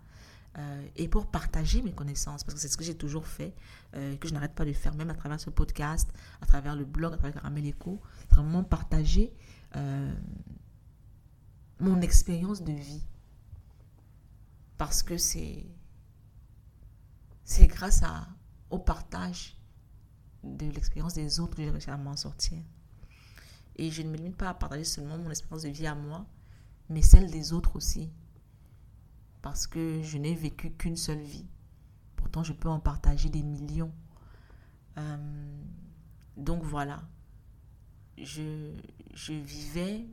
[0.56, 3.54] euh, et pour partager mes connaissances, parce que c'est ce que j'ai toujours fait,
[3.92, 6.10] que je n'arrête pas de faire, même à travers ce podcast,
[6.40, 8.00] à travers le blog, à travers Caramel Echo,
[8.30, 9.34] vraiment partager
[11.78, 13.02] mon expérience de vie.
[14.78, 15.66] Parce que c'est
[17.44, 18.02] c'est grâce
[18.70, 19.56] au partage
[20.42, 22.58] de l'expérience des autres que j'ai réussi à m'en sortir.
[23.76, 26.26] Et je ne me limite pas à partager seulement mon expérience de vie à moi,
[26.88, 28.10] mais celle des autres aussi.
[29.40, 31.46] Parce que je n'ai vécu qu'une seule vie.
[32.16, 33.92] Pourtant, je peux en partager des millions.
[34.98, 35.62] Euh,
[36.36, 37.02] donc voilà.
[38.18, 38.72] Je,
[39.14, 40.06] je vivais.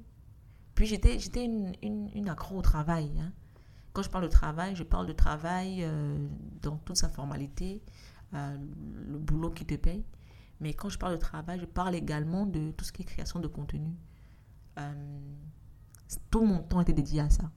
[0.76, 3.12] Puis j'étais, j'étais une, une, une accro au travail.
[3.20, 3.32] hein.
[4.00, 6.26] Quand je parle de travail, je parle de travail euh,
[6.62, 7.84] dans toute sa formalité,
[8.34, 8.56] euh,
[9.10, 10.06] le boulot qui te paye.
[10.62, 13.42] Mais quand je parle de travail, je parle également de tout ce qui est création
[13.42, 13.94] de contenu.
[14.78, 14.94] Euh,
[16.32, 17.52] tout mon temps était dédié à ça.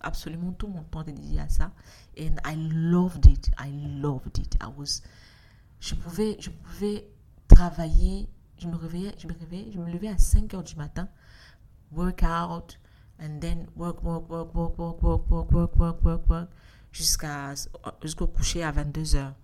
[0.00, 1.72] Absolument tout mon temps était dédié à ça.
[2.20, 3.50] And I loved it.
[3.58, 4.54] I loved it.
[4.62, 5.00] I was,
[5.80, 7.08] je pouvais, je pouvais
[7.48, 8.28] travailler.
[8.58, 11.08] Je me réveillais, je me réveillais, je me levais à 5 heures du matin,
[11.90, 12.78] work out,
[13.18, 16.50] and then work, work, work, work, work, work, work, work, work, work, work,
[16.92, 17.54] jusqu'à,
[18.02, 19.34] jusqu'au coucher à 22 heures.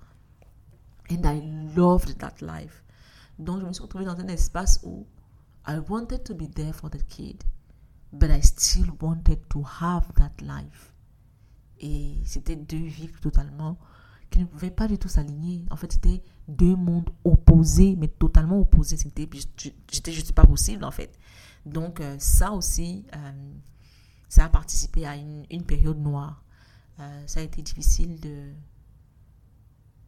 [1.10, 1.40] And I
[1.76, 2.82] loved that life.
[3.38, 5.06] Donc, je me suis retrouvée dans un espace où
[5.66, 7.42] I wanted to be there for the kid,
[8.12, 10.92] but I still wanted to have that life.
[11.80, 13.78] Et c'était deux vies totalement
[14.30, 15.66] qui ne pouvaient pas du tout s'aligner.
[15.70, 18.96] En fait, c'était deux mondes opposés, mais totalement opposés.
[18.96, 19.28] C'était,
[19.90, 21.18] j'étais juste pas possible, en fait.
[21.66, 23.52] Donc, euh, ça aussi, euh,
[24.28, 26.42] ça a participé à une, période noire.
[26.98, 28.52] Euh, ça a été difficile de,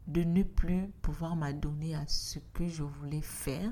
[0.07, 3.71] de ne plus pouvoir m'adonner à ce que je voulais faire,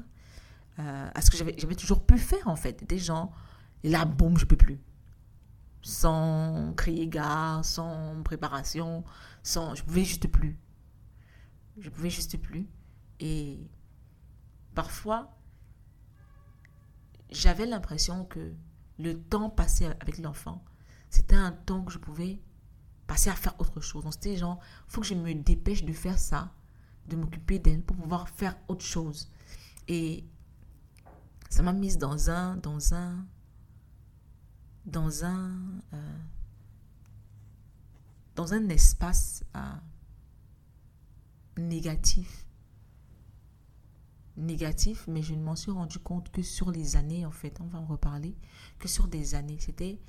[0.78, 2.84] à ce que j'avais j'avais toujours pu faire en fait.
[2.90, 3.32] Des gens,
[3.84, 4.82] là, boum, je peux plus.
[5.84, 9.04] Sans crier gare, sans préparation,
[9.44, 10.58] sans, je pouvais juste plus.
[11.78, 12.68] Je pouvais juste plus.
[13.20, 13.60] Et
[14.74, 15.38] parfois,
[17.34, 18.54] j'avais l'impression que
[19.00, 20.64] le temps passé avec l'enfant,
[21.10, 22.40] c'était un temps que je pouvais
[23.08, 24.04] passer à faire autre chose.
[24.04, 26.54] Donc c'était genre, faut que je me dépêche de faire ça,
[27.08, 29.32] de m'occuper d'elle pour pouvoir faire autre chose.
[29.88, 30.26] Et
[31.50, 33.26] ça m'a mise dans un, dans un,
[34.86, 35.52] dans un,
[35.94, 36.18] euh,
[38.36, 39.60] dans un espace euh,
[41.58, 42.43] négatif.
[44.36, 47.66] Négatif, mais je ne m'en suis rendu compte que sur les années, en fait, on
[47.66, 48.36] va en reparler,
[48.80, 49.58] que sur des années.
[49.60, 50.00] C'était,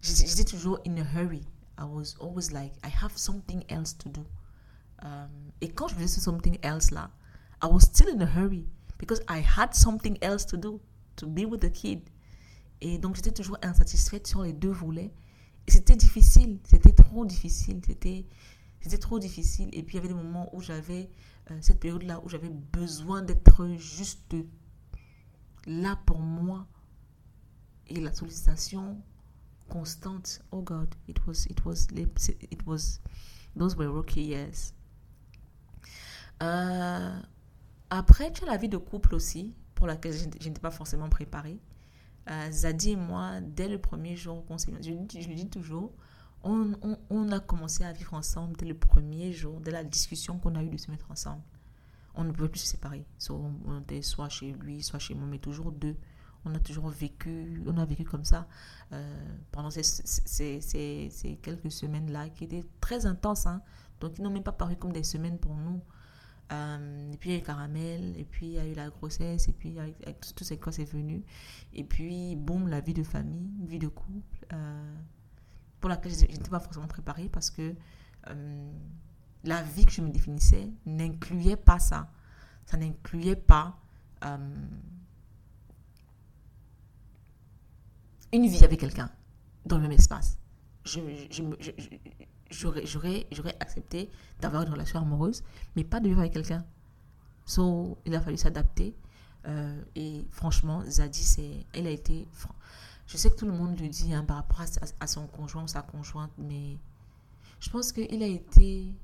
[0.00, 1.42] j'étais toujours in a hurry.
[1.78, 4.24] I was always like, I have something else to do.
[5.02, 7.10] Um, et quand je faisais ce something else là,
[7.62, 8.66] I was still in a hurry
[8.98, 10.80] because I had something else to do,
[11.16, 12.08] to be with the kid.
[12.80, 15.12] Et donc j'étais toujours insatisfaite sur les deux volets.
[15.66, 18.26] Et c'était difficile, c'était trop difficile, c'était
[18.80, 19.68] c'était trop difficile.
[19.72, 21.08] Et puis il y avait des moments où j'avais
[21.50, 24.34] euh, cette période là où j'avais besoin d'être juste
[25.66, 26.66] là pour moi.
[27.88, 29.02] Et la sollicitation
[29.68, 30.40] constante.
[30.50, 33.00] Oh God, it was, it was, it was,
[33.56, 34.72] those were rocky years.
[36.42, 37.20] Euh,
[37.90, 41.58] après, tu as la vie de couple aussi, pour laquelle je, n'étais pas forcément préparée.
[42.30, 45.92] Euh, Zadie et moi, dès le premier jour qu'on s'est je le dis toujours,
[46.44, 50.62] on, a commencé à vivre ensemble dès le premier jour, dès la discussion qu'on a
[50.62, 51.42] eue de se mettre ensemble.
[52.14, 53.06] On ne pouvait plus se séparer.
[53.18, 55.96] So, on était soit chez lui, soit chez moi, mais toujours deux
[56.44, 58.48] on a toujours vécu, on a vécu comme ça
[58.92, 63.46] euh, pendant ces, quelques semaines-là qui étaient très intenses.
[63.46, 63.62] Hein.
[64.00, 65.80] Donc, ils n'ont même pas paru comme des semaines pour nous.
[66.52, 68.90] Euh, et puis, il y a eu Caramel, et puis il y a eu la
[68.90, 71.24] grossesse, et puis avec, tout, ce quoi c'est venu.
[71.72, 74.94] Et puis, boum, la vie de famille, vie de couple, euh,
[75.82, 77.74] pour laquelle je n'étais pas forcément préparée parce que
[79.44, 82.08] la vie que je me définissais n'incluait pas ça.
[82.64, 83.78] Ça n'incluait pas
[88.32, 89.10] une vie avec quelqu'un
[89.66, 90.38] dans le même espace.
[90.84, 91.28] J'aurais
[93.60, 94.10] accepté
[94.40, 95.42] d'avoir une relation amoureuse,
[95.74, 96.64] mais pas de vivre avec quelqu'un.
[97.44, 98.96] So, il a fallu s'adapter.
[99.48, 102.28] Euh, et franchement, Zadie, elle a été.
[103.06, 104.60] Je sais que tout le monde le dit hein, par rapport
[105.00, 106.78] à, son conjoint ou sa conjointe, mais
[107.60, 108.94] je pense qu'il a été.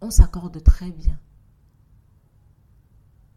[0.00, 1.18] On s'accorde très bien.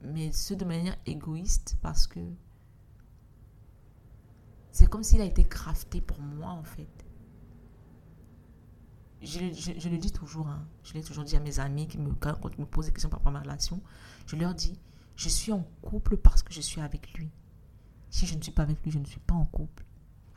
[0.01, 2.19] Mais ce de manière égoïste parce que
[4.71, 7.05] c'est comme s'il a été crafté pour moi, en fait.
[9.23, 10.67] Je le dis toujours, hein.
[10.83, 13.09] je l'ai toujours dit à mes amis qui me, quand ils me posent des questions
[13.09, 13.81] par rapport à ma relation,
[14.27, 14.79] je leur dis,
[15.15, 17.31] je suis en couple parce que je suis avec lui.
[18.17, 19.85] Si je ne suis pas avec lui, je ne suis pas en couple.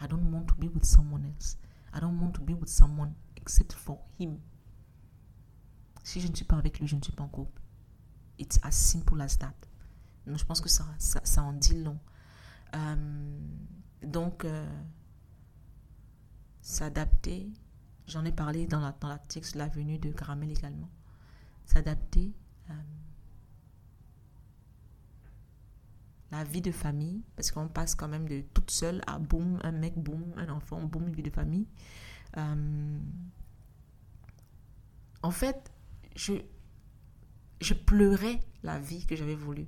[0.03, 1.57] I don't want to be with someone else.
[1.95, 4.39] I don't want to be with someone except for him.
[6.05, 7.62] Si je ne suis pas avec lui, je ne suis pas en couple.
[8.39, 9.55] It's as simple as that.
[10.26, 11.99] Donc, je pense que ça, ça, en dit long.
[12.74, 13.39] Euh,
[14.03, 14.83] donc, euh,
[16.61, 17.51] s'adapter,
[18.07, 20.91] j'en ai parlé dans l'article la, dans la venue de Caramel également,
[21.64, 22.35] s'adapter,
[22.68, 22.74] euh,
[26.31, 29.72] la vie de famille, parce qu'on passe quand même de toute seule à boum, un
[29.72, 31.66] mec, boum, un enfant, boum, une vie de famille.
[32.37, 32.99] Euh,
[35.22, 35.72] en fait,
[36.14, 36.35] je,
[37.61, 39.66] je pleurais la vie que j'avais voulu.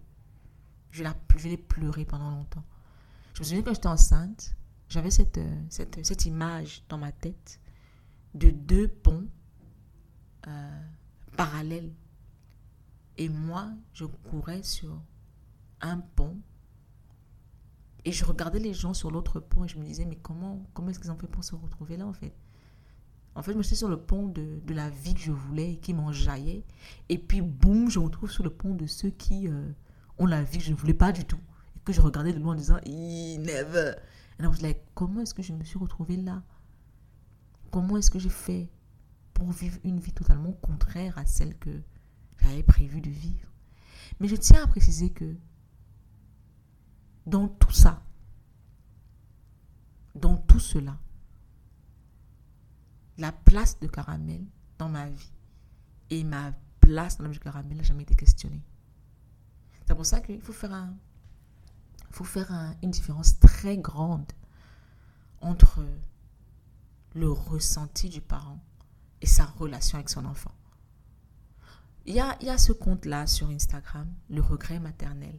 [0.90, 2.64] Je, la, je l'ai pleuré pendant longtemps.
[3.34, 4.54] Je me souviens quand j'étais enceinte,
[4.88, 7.60] j'avais cette, euh, cette, cette image dans ma tête
[8.34, 9.26] de deux ponts
[10.46, 10.80] euh,
[11.36, 11.92] parallèles.
[13.18, 15.02] Et moi, je courais sur
[15.80, 16.38] un pont
[18.04, 20.88] et je regardais les gens sur l'autre pont et je me disais, mais comment, comment
[20.88, 22.34] est-ce qu'ils ont fait pour se retrouver là en fait?
[23.34, 25.76] En fait, je j'étais sur le pont de, de, la vie que je voulais et
[25.78, 26.64] qui m'enjaillait.
[27.08, 29.70] Et puis, boum, je me retrouve sur le pont de ceux qui euh,
[30.18, 31.40] ont la vie que je ne voulais pas du tout.
[31.76, 33.94] Et que je regardais de loin en disant, never.
[34.38, 36.42] Et là, je me comment est-ce que je me suis retrouvée là?
[37.70, 38.68] Comment est-ce que j'ai fait
[39.32, 41.70] pour vivre une vie totalement contraire à celle que
[42.42, 43.48] j'avais prévu de vivre?
[44.20, 45.36] Mais je tiens à préciser que
[47.26, 48.02] dans tout ça,
[50.14, 50.98] dans tout cela,
[53.18, 54.44] la place de caramel
[54.78, 55.32] dans ma vie
[56.10, 58.62] et ma place dans la vie de caramel n'a jamais été questionnée.
[59.86, 60.94] C'est pour ça qu'il faut faire, un,
[62.10, 64.30] faut faire un, une différence très grande
[65.40, 65.84] entre
[67.14, 68.58] le ressenti du parent
[69.20, 70.52] et sa relation avec son enfant.
[72.06, 75.38] Il y a, il y a ce compte-là sur Instagram, le regret maternel,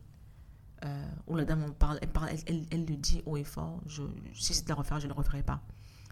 [0.86, 3.82] euh, où la dame parle, elle, parle elle, le dit haut et fort.
[3.86, 4.04] Je,
[4.34, 5.62] si c'était à refaire, je ne le referai pas.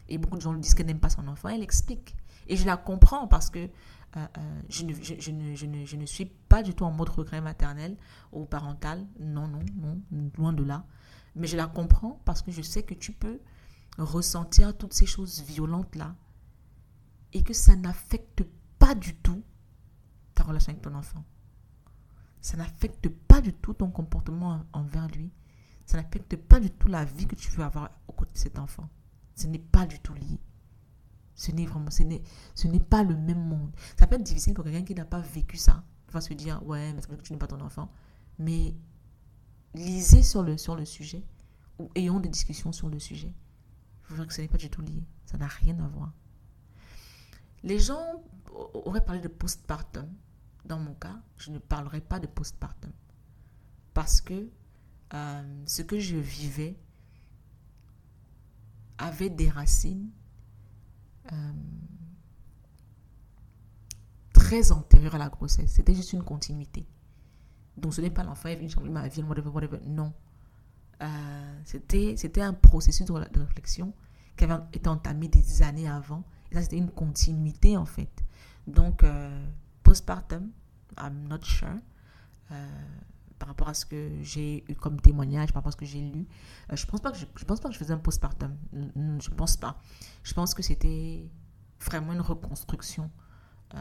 [0.07, 1.49] Et beaucoup de gens lui disent qu'elle n'aime pas son enfant.
[1.49, 2.15] Elle explique.
[2.47, 3.69] Et je la comprends parce que euh,
[4.17, 6.91] euh, je, ne, je, je, ne, je, ne, je ne suis pas du tout en
[6.91, 7.97] mode regret maternel
[8.31, 9.05] ou parental.
[9.19, 10.85] Non, non, non, loin de là.
[11.35, 13.39] Mais je la comprends parce que je sais que tu peux
[13.97, 16.15] ressentir toutes ces choses violentes-là
[17.33, 18.43] et que ça n'affecte
[18.79, 19.43] pas du tout
[20.33, 21.23] ta relation avec ton enfant.
[22.41, 25.31] Ça n'affecte pas du tout ton comportement envers lui.
[25.85, 28.57] Ça n'affecte pas du tout la vie que tu veux avoir au côté de cet
[28.59, 28.89] enfant.
[29.35, 30.39] Ce n'est pas du tout lié.
[31.35, 32.21] Ce n'est vraiment, ce n'est,
[32.55, 33.71] ce n'est pas le même monde.
[33.97, 35.83] Ça peut être difficile pour quelqu'un qui n'a pas vécu ça.
[36.07, 37.91] Il va se dire, ouais, mais c'est parce que tu n'es pas ton enfant.
[38.37, 38.75] Mais
[39.73, 41.23] lisez sur le, sur le sujet
[41.79, 43.33] ou ayons des discussions sur le sujet.
[44.09, 45.03] Je vois que ce n'est pas du tout lié.
[45.25, 46.11] Ça n'a rien à voir.
[47.63, 48.23] Les gens
[48.73, 50.07] auraient parlé de postpartum.
[50.65, 52.91] Dans mon cas, je ne parlerai pas de postpartum.
[53.93, 54.49] Parce que
[55.13, 56.77] euh, ce que je vivais
[58.97, 60.09] avait des racines
[61.31, 61.51] euh,
[64.33, 65.71] très antérieures à la grossesse.
[65.71, 66.85] C'était juste une continuité.
[67.77, 69.79] Donc ce n'est pas l'enfant, il changer ma vie, whatever, whatever.
[69.85, 70.13] Non.
[71.01, 73.93] Euh, c'était, c'était un processus de, de, réflexion
[74.37, 76.23] qui avait été entamé des années avant.
[76.51, 78.23] Et ça, c'était une continuité, en fait.
[78.67, 79.45] Donc, euh,
[79.91, 80.51] postpartum,
[80.97, 81.77] I'm not sure.
[82.51, 82.55] Euh,
[83.39, 85.99] par rapport à ce que j'ai eu comme témoignage, par rapport à ce que j'ai
[85.99, 86.27] lu,
[86.71, 88.55] euh, je pense pas que je, pense pas que je faisais un postpartum.
[89.19, 89.81] Je pense pas.
[90.23, 91.29] Je pense que c'était
[91.81, 93.11] vraiment une reconstruction
[93.73, 93.77] euh,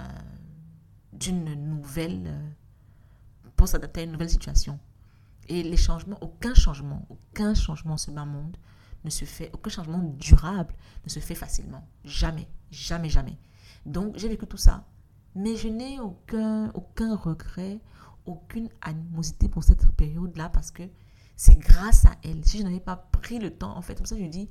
[1.12, 2.34] d'une nouvelle
[3.54, 4.80] pour s'adapter à une nouvelle situation.
[5.48, 8.56] Et les changements, aucun changement, aucun changement en ce bas monde
[9.04, 11.86] ne se fait, aucun changement durable ne se fait facilement.
[12.04, 13.38] Jamais, jamais, jamais.
[13.86, 14.84] Donc j'ai vécu tout ça,
[15.34, 17.80] mais je n'ai aucun, aucun regret,
[18.26, 20.82] aucune animosité pour cette période-là parce que
[21.36, 22.44] c'est grâce à elle.
[22.44, 24.48] Si je n'avais pas pris le temps, en fait, comme ça je dis,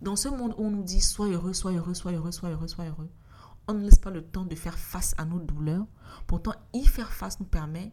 [0.00, 2.68] dans ce monde où on nous dit sois heureux, sois heureux, sois heureux, sois heureux,
[2.68, 3.10] sois heureux,
[3.68, 5.86] on ne laisse pas le temps de faire face à nos douleurs.
[6.26, 7.92] Pourtant, y faire face nous permet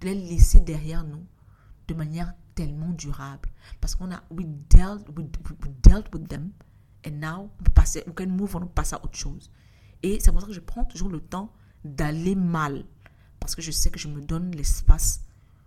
[0.00, 1.24] de les laisser derrière nous
[1.86, 3.48] de manière tellement durable.
[3.80, 5.26] Parce qu'on a, we dealt, we,
[5.62, 6.50] we dealt with them,
[7.06, 9.50] and now, peut passer, on can move on, on passe à autre chose.
[10.04, 11.50] Et c'est pour ça que je prends toujours le temps
[11.82, 12.84] d'aller mal.
[13.40, 15.24] Parce que je sais que je me donne l'espace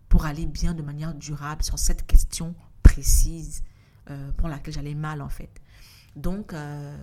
[0.09, 3.63] pour aller bien de manière durable sur cette question précise
[4.11, 5.59] euh, pour laquelle j'allais mal, en fait.
[6.15, 6.95] Donc, euh,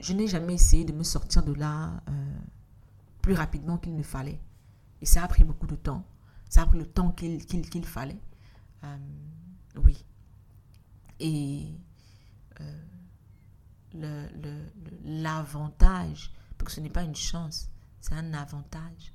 [0.00, 2.38] je n'ai jamais essayé de me sortir de là euh,
[3.22, 4.40] plus rapidement qu'il ne fallait.
[5.00, 6.04] Et ça a pris beaucoup de temps.
[6.48, 8.18] Ça a pris le temps qu'il qu qu fallait.
[9.76, 10.04] Oui.
[11.20, 11.68] Et
[15.04, 17.70] l'avantage, parce que ce n'est pas une chance,
[18.00, 19.14] c'est un avantage.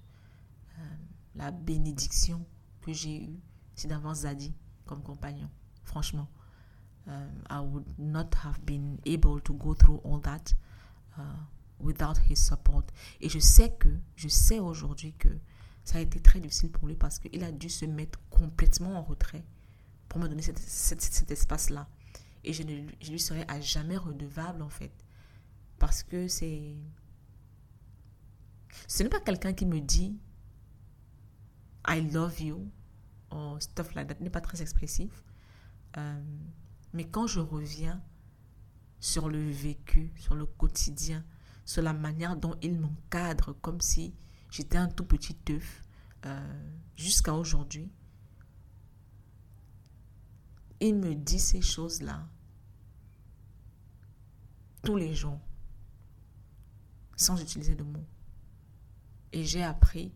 [0.77, 0.81] Euh,
[1.35, 2.45] la bénédiction
[2.81, 3.39] que j'ai eue,
[3.75, 4.55] c'est d'avoir Zadi
[4.85, 5.49] comme compagnon.
[5.83, 6.27] Franchement.
[7.07, 10.53] Um, I would not have been able to go through all that
[11.17, 11.21] uh,
[11.79, 12.83] without his support.
[13.19, 15.29] Et je sais que, je sais aujourd'hui que
[15.83, 19.01] ça a été très difficile pour lui parce qu'il a dû se mettre complètement en
[19.01, 19.43] retrait
[20.07, 21.87] pour me donner cet espace-là.
[22.43, 24.93] Et je, ne, je lui serai à jamais redevable en fait.
[25.77, 26.75] Parce que c'est...
[28.87, 30.17] Ce n'est pas quelqu'un qui me dit
[31.87, 32.71] I love you
[33.31, 35.23] or stuff like that n'est pas très expressif.
[35.97, 36.21] Euh,
[36.93, 38.01] mais quand je reviens
[38.99, 41.23] sur le vécu, sur le quotidien,
[41.65, 44.13] sur la manière dont il m'encadre comme si
[44.49, 45.83] j'étais un tout petit œuf
[46.25, 47.91] euh, jusqu'à aujourd'hui,
[50.79, 52.27] il me dit ces choses-là
[54.83, 55.39] tous les jours,
[57.15, 58.05] sans utiliser de mots.
[59.33, 60.13] Et j'ai appris,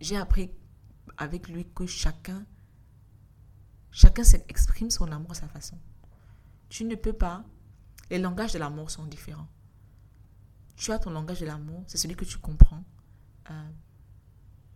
[0.00, 0.50] j'ai appris
[1.16, 2.46] avec lui que chacun,
[3.90, 5.78] chacun exprime son amour à sa façon.
[6.68, 7.44] Tu ne peux pas,
[8.08, 9.48] les langages de l'amour sont différents.
[10.76, 12.84] Tu as ton langage de l'amour, c'est celui que tu comprends,
[13.50, 13.70] euh,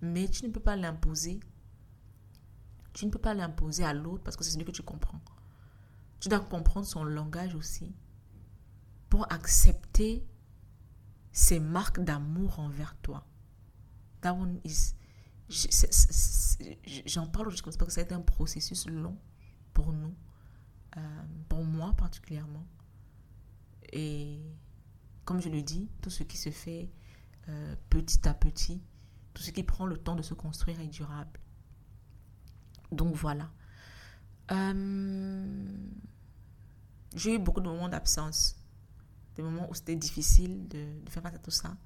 [0.02, 1.40] mais tu ne peux pas l'imposer
[2.96, 5.20] tu ne peux pas l'imposer à l'autre parce que c'est celui que tu comprends.
[6.18, 7.94] Tu dois comprendre son langage aussi
[9.10, 10.26] pour accepter
[11.30, 13.26] ses marques d'amour envers toi.
[14.22, 14.34] That.
[17.04, 19.18] J'en parle aujourd'hui parce que ça a été un processus long
[19.74, 20.14] pour nous,
[20.96, 22.66] euh, pour moi particulièrement.
[23.92, 24.40] Et
[25.26, 26.90] comme je le dis, tout ce qui se fait
[27.50, 28.82] euh, petit à petit,
[29.34, 31.38] tout ce qui prend le temps de se construire est durable.
[32.92, 33.50] Donc voilà.
[34.52, 35.66] Euh,
[37.14, 38.56] j'ai eu beaucoup de moments d'absence,
[39.34, 41.76] des moments où c'était difficile de, faire face à tout ça.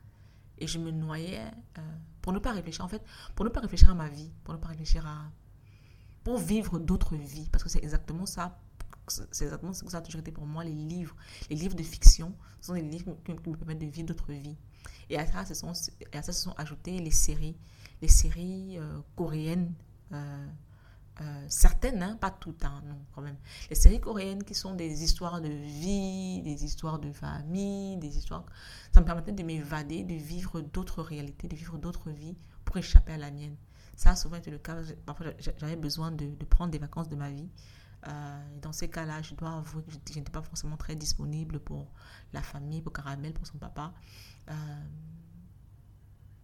[0.58, 1.40] Et je me noyais
[1.78, 1.82] euh,
[2.20, 3.02] pour ne pas réfléchir, en fait,
[3.34, 5.30] pour ne pas réfléchir à ma vie, pour ne pas réfléchir à.
[6.22, 7.48] pour vivre d'autres vies.
[7.50, 8.58] Parce que c'est exactement ça.
[9.32, 11.16] C'est exactement ce que ça a toujours été pour moi, les livres.
[11.48, 14.56] Les livres de fiction sont des livres qui, me permettent de vivre d'autres vies.
[15.08, 15.72] Et à ça, se sont,
[16.12, 17.56] à ça se sont ajoutées les séries,
[18.02, 19.74] les séries euh, coréennes.
[21.48, 23.36] Certaines, hein, pas toutes, hein, non, quand même.
[23.68, 28.44] Les séries coréennes qui sont des histoires de vie, des histoires de famille, des histoires.
[28.92, 33.12] Ça me permettait de m'évader, de vivre d'autres réalités, de vivre d'autres vies pour échapper
[33.12, 33.56] à la mienne.
[33.96, 34.76] Ça a souvent été le cas.
[35.04, 37.50] Parfois, j'avais besoin de, prendre des vacances de ma vie.
[38.08, 41.86] Euh, dans ces cas-là, je dois avouer que je n'étais pas forcément très disponible pour
[42.32, 43.92] la famille, pour Caramel, pour son papa.
[44.48, 44.52] Euh,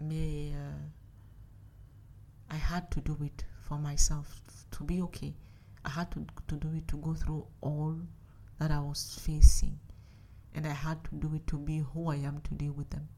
[0.02, 0.50] mais
[2.50, 4.40] I had to do it for myself
[4.70, 5.34] to be okay.
[5.84, 7.96] I had to, to do it to go through all
[8.58, 9.78] that I was facing.
[10.54, 13.08] And I had to do it to be who I am today with them.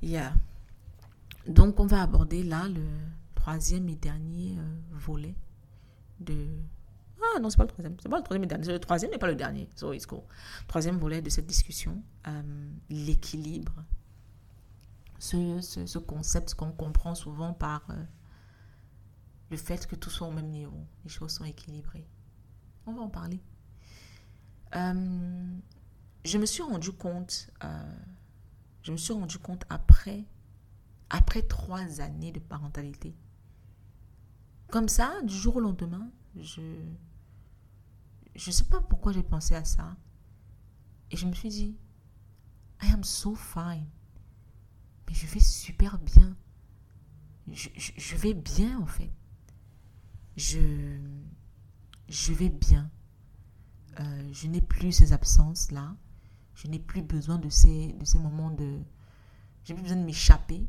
[0.00, 0.32] Yeah.
[1.46, 2.84] Donc, on va aborder là le
[3.34, 5.34] troisième et dernier euh, volet
[6.20, 6.46] de.
[7.20, 7.96] Ah non, c'est pas le troisième.
[8.00, 8.64] C'est pas le troisième et dernier.
[8.64, 9.68] C'est le troisième mais pas le dernier.
[9.74, 10.22] So it's cool.
[10.68, 12.42] Troisième volet de cette discussion, euh,
[12.90, 13.72] l'équilibre.
[15.18, 17.94] Ce, ce, ce, concept qu'on comprend souvent par euh,
[19.50, 22.06] le fait que tout soit au même niveau, les choses sont équilibrées.
[22.86, 23.40] On va en parler.
[24.74, 25.58] Euh,
[26.24, 27.96] je me suis rendu compte, euh,
[28.82, 30.26] je me suis rendu compte après,
[31.48, 33.14] trois années de parentalité.
[34.70, 36.60] Comme ça, du jour au lendemain, je
[38.34, 39.96] je ne sais pas pourquoi j'ai pensé à ça.
[41.10, 41.76] Et je me suis dit,
[42.82, 43.88] I am so fine.
[45.08, 46.36] Mais je vais super bien.
[47.48, 49.10] je vais bien en fait
[50.38, 50.98] je,
[52.08, 52.90] je vais bien.
[54.00, 55.96] Euh, je n'ai plus ces absences-là.
[56.54, 58.78] Je n'ai plus besoin de ces, de ces moments de...
[59.64, 60.66] J'ai plus besoin de m'échapper.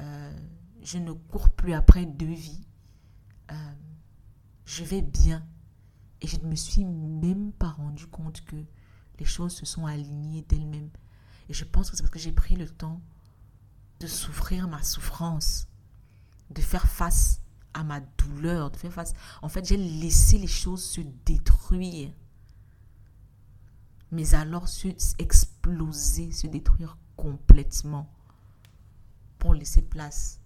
[0.00, 0.36] Euh,
[0.82, 2.66] je ne cours plus après deux vies.
[3.52, 3.72] Euh,
[4.64, 5.46] je vais bien.
[6.20, 8.56] Et je ne me suis même pas rendu compte que
[9.18, 10.90] les choses se sont alignées d'elles-mêmes.
[11.48, 13.00] Et je pense que c'est parce que j'ai pris le temps
[14.00, 15.68] de souffrir ma souffrance,
[16.50, 17.40] de faire face
[17.78, 19.12] à ma douleur, de faire face.
[19.40, 22.10] En fait, j'ai laissé les choses se détruire.
[24.10, 24.88] Mais alors se
[25.18, 28.10] exploser, se détruire complètement
[29.38, 30.40] pour laisser place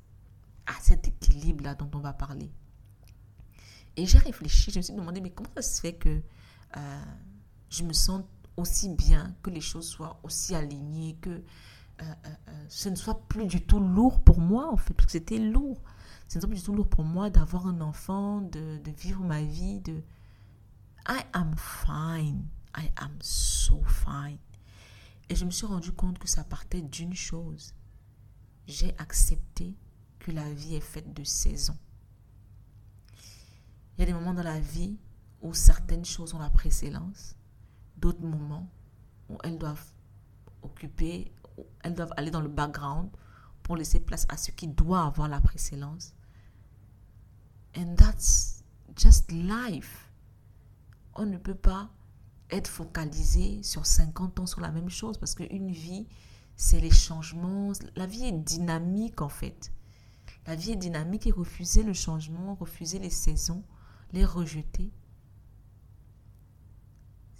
[0.66, 2.50] à cet équilibre-là dont on va parler.
[3.96, 6.20] Et j'ai réfléchi, je me suis demandé, mais comment ça se fait que
[6.76, 7.04] euh,
[7.70, 8.22] je me sens
[8.56, 11.42] aussi bien, que les choses soient aussi alignées, que euh,
[12.02, 15.38] euh, ce ne soit plus du tout lourd pour moi, en fait, parce que c'était
[15.38, 15.80] lourd
[16.40, 20.02] c'est du tout lourd pour moi d'avoir un enfant, de, de, vivre ma vie, de...
[21.06, 22.48] I am fine.
[22.74, 24.38] I am so fine.
[25.28, 27.74] Et je me suis rendu compte que ça partait d'une chose.
[28.66, 29.76] J'ai accepté
[30.20, 31.76] que la vie est faite de saisons.
[33.94, 34.96] Il y a des moments dans la vie
[35.42, 37.36] où certaines choses ont la précédence,
[37.98, 38.70] d'autres moments
[39.28, 39.92] où elles doivent
[40.62, 41.30] occuper,
[41.82, 43.10] elles doivent aller dans le background
[43.62, 46.14] pour laisser place à ce qui doit avoir la précédence.
[47.76, 48.64] And that's
[48.96, 50.10] just life.
[51.14, 51.90] On ne peut pas
[52.50, 56.06] être focalisé sur 50 ans sur la même chose parce qu'une vie,
[56.56, 57.72] c'est les changements.
[57.96, 59.72] La vie est dynamique en fait.
[60.46, 63.62] La vie est dynamique et refuser le changement, refuser les saisons,
[64.12, 64.92] les rejeter,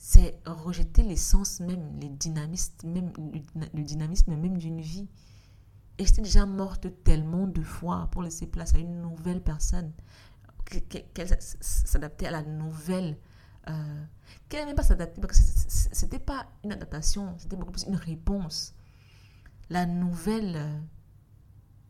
[0.04, 2.08] c'est rejeter l'essence même, le
[3.82, 5.08] dynamisme même d'une vie.
[5.98, 9.92] Et j'étais déjà morte tellement de fois pour laisser place à une nouvelle personne,
[10.64, 13.18] qu'elle s'adaptait à la nouvelle.
[13.68, 14.04] Euh,
[14.48, 15.46] qu'elle n'aimait pas s'adapter, parce que
[15.92, 18.74] c'était pas une adaptation, c'était beaucoup plus une réponse.
[19.70, 20.80] La nouvelle euh,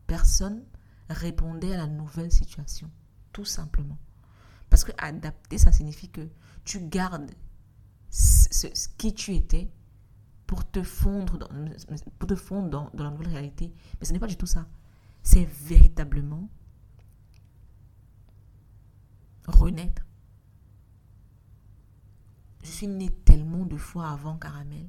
[0.05, 0.63] personne
[1.09, 2.91] répondait à la nouvelle situation,
[3.31, 3.97] tout simplement.
[4.69, 6.29] Parce que adapter, ça signifie que
[6.63, 7.31] tu gardes
[8.09, 8.67] ce,
[8.97, 9.71] qui tu étais
[10.47, 11.47] pour te fondre dans,
[12.19, 13.73] pour te fondre dans, dans la nouvelle réalité.
[13.99, 14.67] Mais ce n'est pas du tout ça.
[15.21, 16.49] C'est véritablement
[19.47, 20.05] renaître.
[22.63, 24.87] Je suis née tellement de fois avant Caramel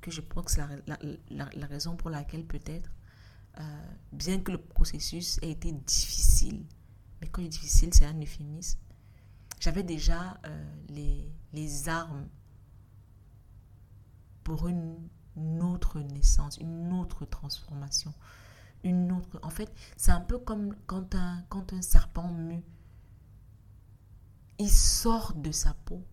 [0.00, 0.98] que je pense que c'est la,
[1.30, 2.90] la, la, raison pour laquelle peut-être,
[3.58, 3.62] euh,
[4.12, 6.66] bien que le processus ait été difficile,
[7.20, 8.78] mais quand je dis difficile, c'est un euphémisme,
[9.60, 12.28] j'avais déjà euh, les, les armes
[14.44, 15.08] pour une,
[15.62, 18.14] autre naissance, une autre transformation,
[18.84, 19.40] une autre...
[19.42, 22.62] En fait, c'est un peu comme quand un, quand un serpent mue,
[24.58, 26.04] il sort de sa peau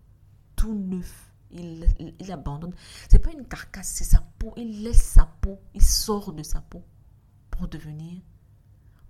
[0.56, 1.28] tout neuf.
[1.50, 2.74] Il, il, il abandonne.
[3.10, 4.54] C'est pas une carcasse, c'est sa peau.
[4.56, 5.60] Il laisse sa peau.
[5.74, 6.82] Il sort de sa peau
[7.50, 8.22] pour devenir,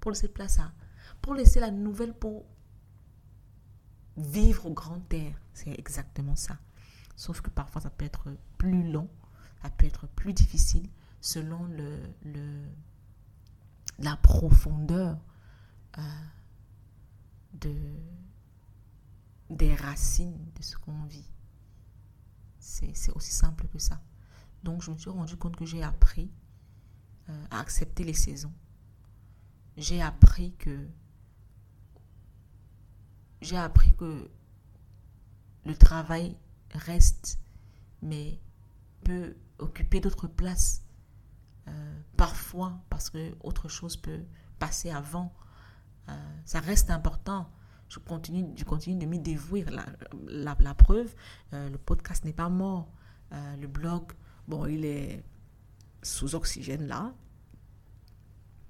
[0.01, 0.73] pour laisser place à,
[1.23, 2.45] pour laisser la nouvelle peau
[4.17, 5.35] vivre au grand air.
[5.55, 6.59] C'est exactement ça.
[7.23, 9.09] Sauf que parfois, ça peut être plus long,
[9.63, 10.91] ça peut être plus difficile
[11.21, 12.67] selon le,
[14.01, 15.21] la profondeur
[15.99, 16.03] euh,
[17.61, 17.73] de,
[19.51, 21.31] des racines de ce qu'on vit.
[22.59, 24.03] C'est aussi simple que ça.
[24.65, 26.29] Donc, je me suis rendu compte que j'ai appris
[27.29, 28.53] euh, à accepter les saisons.
[29.77, 30.89] J'ai appris que
[33.43, 34.29] j'ai appris que
[35.65, 36.37] le travail
[36.75, 37.39] reste,
[38.03, 38.41] mais
[39.05, 40.83] peut occuper d'autres places.
[41.69, 44.25] Euh, parfois, parce que autre chose peut
[44.59, 45.33] passer avant.
[46.09, 46.13] Euh,
[46.45, 47.51] ça reste important.
[47.89, 49.65] Je continue, je continue de m'y dévouer.
[49.65, 51.15] La, la, preuve,
[51.53, 52.91] euh, le podcast n'est pas mort.
[53.31, 54.13] le blog,
[54.49, 55.25] bon, il est
[56.03, 57.15] sous oxygène là,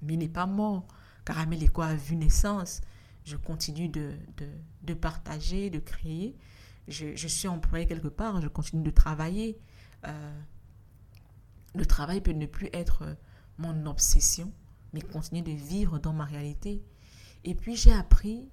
[0.01, 0.87] mais il n'est pas mort.
[1.25, 2.81] Caramel Eco a vu naissance
[3.25, 4.11] je continue de,
[4.81, 6.35] de, partager, de créer.
[6.87, 9.57] Je, suis employée quelque part, je continue de travailler.
[10.05, 10.41] Euh,
[11.75, 13.15] le travail peut ne plus être
[13.57, 14.51] mon obsession,
[14.91, 16.83] mais continuer de vivre dans ma réalité.
[17.43, 18.49] Et puis j'ai appris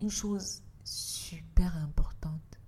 [0.00, 2.58] une chose super importante.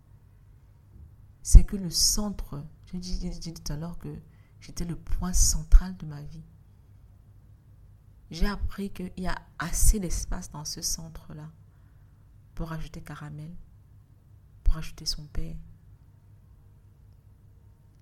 [1.42, 4.14] C'est que le centre, j'ai dit, tout à l'heure que
[4.60, 6.44] j'étais le point central de ma vie
[8.34, 11.50] j'ai appris qu'il y a assez d'espace dans ce centre-là
[12.54, 13.54] pour ajouter Caramel,
[14.74, 15.54] pour ajouter son père.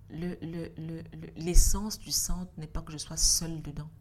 [0.09, 3.91] L'essence le, le, du centre n'est pas que je sois seule dedans.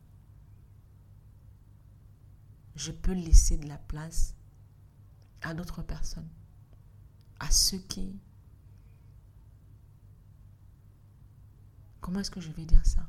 [2.74, 4.34] Je peux laisser de la place
[5.42, 6.30] à d'autres personnes,
[7.40, 8.18] à ceux qui...
[12.00, 13.06] Comment est-ce que je vais dire ça?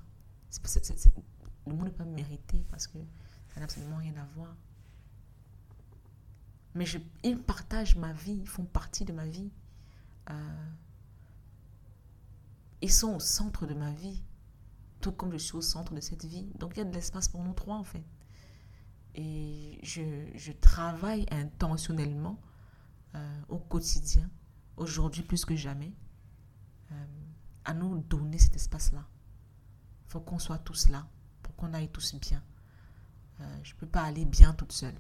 [1.66, 2.98] Le mot n'est pas mérité parce que
[3.48, 4.58] ça n'a absolument rien à voir.
[6.76, 6.86] Mais
[7.24, 9.52] ils partagent ma vie, ils font partie de ma vie.
[10.30, 10.66] Euh,
[12.82, 14.24] ils sont au centre de ma vie,
[15.02, 16.52] tout comme je suis au centre de cette vie.
[16.58, 18.04] Donc il y a de l'espace pour nous trois en fait.
[19.16, 22.42] Et je, travaille intentionnellement
[23.14, 24.28] euh, au quotidien,
[24.76, 25.94] aujourd'hui plus que jamais,
[26.92, 27.06] euh,
[27.66, 29.06] à nous donner cet espace-là.
[30.08, 31.08] Il faut qu'on soit tous là
[31.64, 32.44] qu'on aille tous bien.
[33.64, 34.96] Je ne peux pas aller bien toute seule.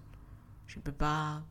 [0.67, 1.43] Je ne peux pas...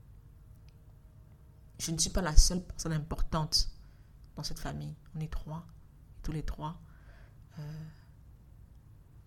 [1.83, 3.71] Je ne suis pas la seule personne importante
[4.37, 4.95] dans cette famille.
[5.17, 5.67] On est trois.
[6.23, 6.81] tous les trois,
[7.59, 7.85] euh,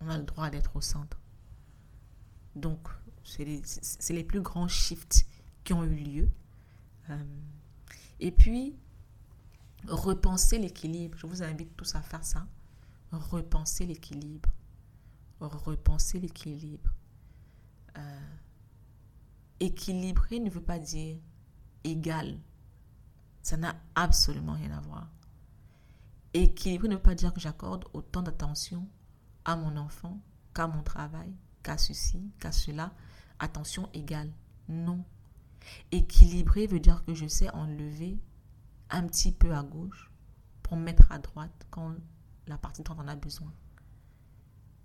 [0.00, 1.20] on a le droit d'être au centre.
[2.54, 2.88] Donc,
[3.22, 5.26] c'est les, plus grands shifts
[5.64, 6.30] qui ont eu lieu.
[7.10, 7.24] Euh,
[8.20, 8.74] et puis,
[9.86, 11.18] repenser l'équilibre.
[11.18, 12.46] Je vous invite tous à faire ça.
[13.12, 14.50] Repenser l'équilibre
[15.40, 16.90] repenser l'équilibre.
[17.96, 18.36] Euh,
[19.60, 21.18] équilibrer ne veut pas dire
[21.84, 22.38] égal.
[23.46, 25.08] Ça n'a absolument rien à voir.
[26.34, 28.88] Équilibrer ne veut pas dire que j'accorde autant d'attention
[29.44, 30.20] à mon enfant
[30.52, 31.32] qu'à mon travail,
[31.62, 32.92] qu'à ceci, qu'à cela.
[33.38, 34.32] Attention égale.
[34.68, 35.04] Non.
[35.92, 38.18] Équilibrer veut dire que je sais enlever
[38.90, 40.10] un petit peu à gauche
[40.64, 41.94] pour mettre à droite quand
[42.48, 43.54] la partie dont on a besoin.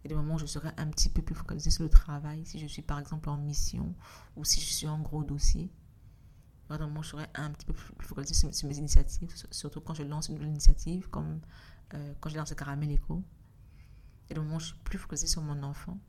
[0.06, 2.60] A des moments où je serai un petit peu plus focalisée sur le travail, si
[2.60, 3.96] je suis par exemple en mission
[4.36, 5.72] ou si je suis en gros dossier.
[6.80, 10.30] Où je serai un petit peu plus focalisée sur, mes initiatives, surtout quand je lance
[10.30, 11.42] une nouvelle initiative, comme
[11.94, 13.24] euh, quand j'ai lancé Caramel Eco.
[14.26, 16.00] Il y a des moments où je suis plus focalisée sur mon enfant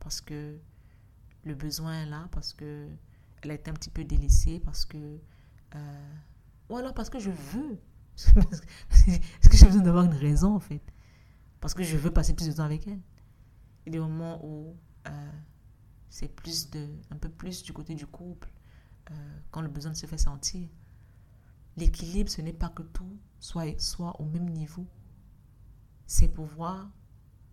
[0.00, 0.56] parce que
[1.44, 2.88] le besoin est là, parce que
[3.42, 5.18] elle a été un petit peu délaissée, parce que.
[5.74, 6.14] euh,
[6.68, 7.78] ou alors parce que je veux.
[8.16, 10.80] Est-ce que j'ai besoin d'avoir une raison en fait
[11.60, 13.00] Parce que je veux passer plus de temps avec elle.
[13.84, 14.74] Il y a des moments où
[15.06, 15.30] euh,
[16.08, 18.48] c'est plus de, un peu plus du côté du couple,
[19.10, 20.68] euh, quand le besoin se fait sentir.
[21.76, 24.86] L'équilibre, ce n'est pas que tout soit, soit au même niveau.
[26.06, 26.90] C'est pouvoir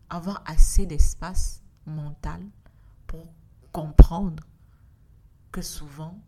[0.09, 2.41] avoir assez d'espace mental
[3.07, 3.33] pour
[3.71, 4.43] comprendre
[5.51, 6.23] que souvent,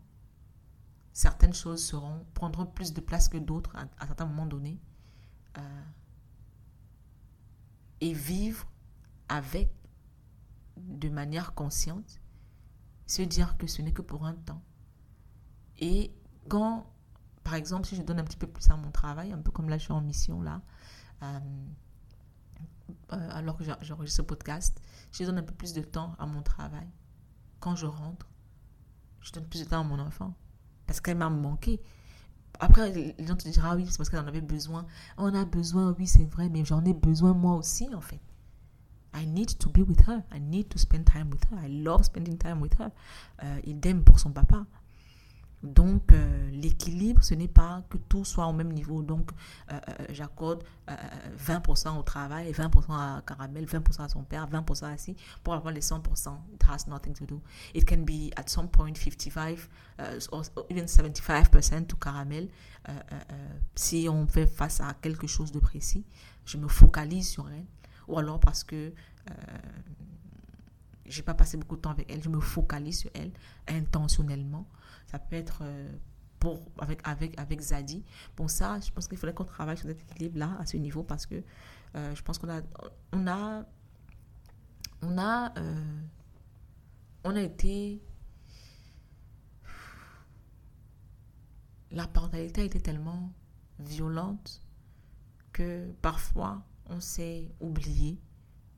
[1.14, 4.80] certaines choses seront, prendront plus de place que d'autres à, à certains moments donnés.
[5.58, 5.84] Euh,
[8.02, 8.68] et vivre
[9.30, 9.72] avec
[10.78, 12.20] de manière consciente,
[13.08, 14.62] se dire que ce n'est que pour un temps.
[15.80, 16.14] Et
[16.48, 16.86] quand,
[17.44, 19.70] par exemple, si je donne un petit peu plus à mon travail, un peu comme
[19.70, 20.62] là je suis en mission là,
[21.24, 21.40] euh,
[23.14, 24.82] euh, alors que j'en- j'enregistre ce podcast,
[25.12, 26.88] je donne un peu plus de temps à mon travail.
[27.60, 28.28] Quand je rentre,
[29.22, 30.34] je donne plus de temps à mon enfant
[30.86, 31.82] parce qu'elle m'a manqué.
[32.60, 34.86] Après, les gens te diront, ah oui, c'est parce qu'elle en avait besoin.
[35.18, 38.22] On a besoin, oui, c'est vrai, mais j'en ai besoin moi aussi, en fait.
[39.14, 40.22] I need to be with her.
[40.34, 41.58] I need to spend time with her.
[41.66, 42.92] I love spending time with her.
[43.44, 44.66] Euh, idem pour son papa.
[45.66, 49.02] Donc, euh, l'équilibre, ce n'est pas que tout soit au même niveau.
[49.02, 49.32] Donc,
[49.72, 50.96] euh, euh, j'accorde euh,
[51.40, 55.74] 20% au travail, 20% à Caramel, 20% à son père, 20% à ci, pour avoir
[55.74, 56.38] les 100%.
[56.54, 57.42] It has nothing to do.
[57.74, 59.68] It can be at some point 55
[60.00, 62.48] uh, or even 75% to Caramel.
[63.76, 66.06] Si on fait face à quelque chose de précis,
[66.46, 67.66] je me focalise sur elle.
[68.08, 68.94] Ou alors parce que
[71.08, 73.32] j'ai pas passé beaucoup de temps avec elle, je me focalise sur elle
[73.68, 74.68] intentionnellement.
[75.20, 75.92] Peut être euh,
[76.40, 78.04] pour, avec, avec, avec Zadie.
[78.38, 81.26] Bon, ça, je pense qu'il faudrait qu'on travaille sur cet équilibre-là, à ce niveau, parce
[81.26, 81.44] que
[81.96, 82.62] euh, je pense qu'on a,
[83.14, 83.66] on a,
[85.02, 86.02] on a, euh,
[87.24, 88.02] on a été,
[91.92, 93.32] la parentalité a été tellement
[93.80, 94.62] violente
[95.52, 98.20] que parfois on s'est oublié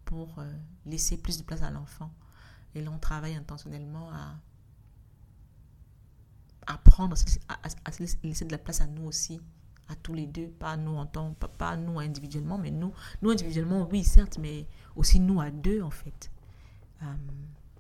[0.05, 0.53] pour euh,
[0.85, 2.13] laisser plus de place à l'enfant.
[2.75, 4.39] Et là, on travaille intentionnellement à
[6.67, 7.15] apprendre
[7.49, 9.39] à, à, à se laisser- de la place à nous aussi,
[9.89, 13.87] à tous les deux, pas nous en tant, pas, nous individuellement, mais nous, nous individuellement,
[13.91, 16.29] oui, certes, mais aussi nous à deux, en fait.
[17.03, 17.05] Euh,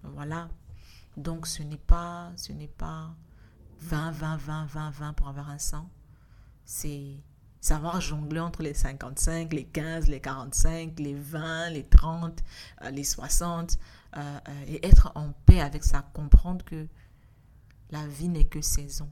[0.03, 0.47] voilà.
[1.17, 3.13] Donc, ce n'est pas, ce n'est pas
[3.81, 5.89] 20, 20, 20, 20, 20 pour avoir un 100.
[6.65, 7.17] C'est
[7.59, 12.41] savoir jongler entre les 55, les 15, les 45, les 20, les 30,
[12.83, 13.77] euh, les 60,
[14.15, 16.87] euh, euh, et être en paix avec ça, comprendre que
[17.91, 19.11] la vie n'est que saison.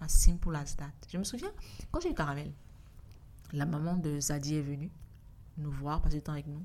[0.00, 0.92] As simple as that.
[1.08, 1.52] Je me souviens,
[1.90, 2.52] quand j'ai eu Caramel,
[3.52, 4.90] la maman de Zadie est venue
[5.58, 6.64] nous voir, passer du temps avec nous.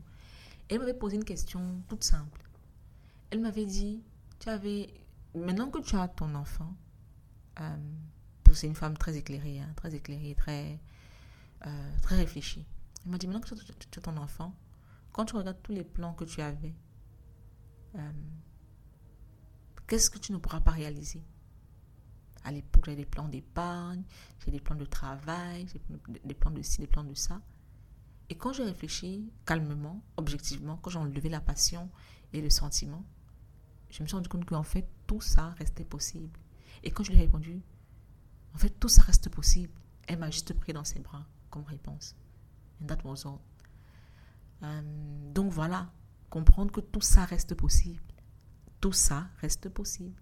[0.69, 2.41] Elle m'avait posé une question toute simple.
[3.29, 4.03] Elle m'avait dit,
[4.39, 4.93] tu avais,
[5.35, 6.75] maintenant que tu as ton enfant,
[7.59, 7.77] euh,
[8.53, 10.79] c'est une femme très éclairée, hein, très éclairée, très,
[11.65, 12.65] euh, très réfléchie.
[13.05, 14.53] Elle m'a dit, maintenant que tu as ton enfant,
[15.13, 16.75] quand tu regardes tous les plans que tu avais,
[17.95, 18.11] euh,
[19.91, 21.21] qu'est-ce que tu ne pourras pas réaliser?
[22.45, 24.03] À l'époque, j'avais des plans d'épargne,
[24.39, 25.81] j'ai des plans de travail, j'ai
[26.23, 27.41] des plans de ci, des plans de ça.
[28.29, 31.89] Et quand j'ai réfléchi calmement, objectivement, quand j'ai enlevé la passion
[32.31, 33.03] et le sentiment,
[33.89, 36.39] je me suis rendu compte qu'en fait, tout ça restait possible.
[36.83, 37.61] Et quand je lui ai répondu,
[38.55, 39.73] en fait, tout ça reste possible,
[40.07, 42.15] elle m'a juste pris dans ses bras comme réponse.
[42.81, 43.39] And that was all.
[44.63, 45.91] Euh, donc voilà,
[46.29, 48.01] comprendre que tout ça reste possible.
[48.81, 50.19] Tout ça reste possible.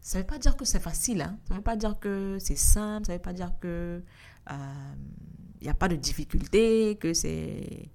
[0.00, 1.38] Ça ne veut pas dire que c'est facile, hein?
[1.46, 4.02] ça ne veut pas dire que c'est simple, ça ne veut pas dire que
[4.50, 4.94] euh,
[5.60, 7.90] il n'y a pas de difficulté, que c'est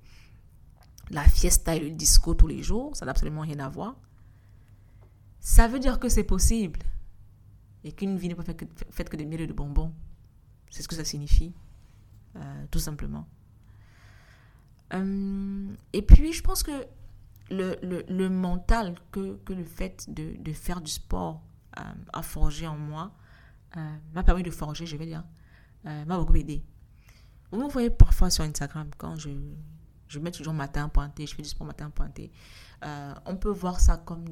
[1.09, 3.95] la fiesta et le disco tous les jours, ça n'a absolument rien à voir.
[5.39, 6.79] Ça veut dire que c'est possible
[7.83, 9.93] et qu'une vie n'est pas faite que, faite que de miel et de bonbons.
[10.69, 11.53] C'est ce que ça signifie,
[12.35, 13.27] euh, tout simplement.
[14.93, 16.71] Euh, et puis, je pense que
[17.53, 21.43] le, le, mental que, que, le fait de, de faire du sport
[21.79, 21.81] euh,
[22.11, 23.15] a forgé en moi,
[23.77, 25.23] euh, m'a permis de forger, je vais dire,
[25.85, 26.63] euh, m'a beaucoup aidé.
[27.51, 29.29] Vous me voyez parfois sur Instagram, quand je,
[30.07, 32.31] je mets toujours matin pointé, je fais du sport matin pointé,
[33.25, 34.25] on peut voir ça comme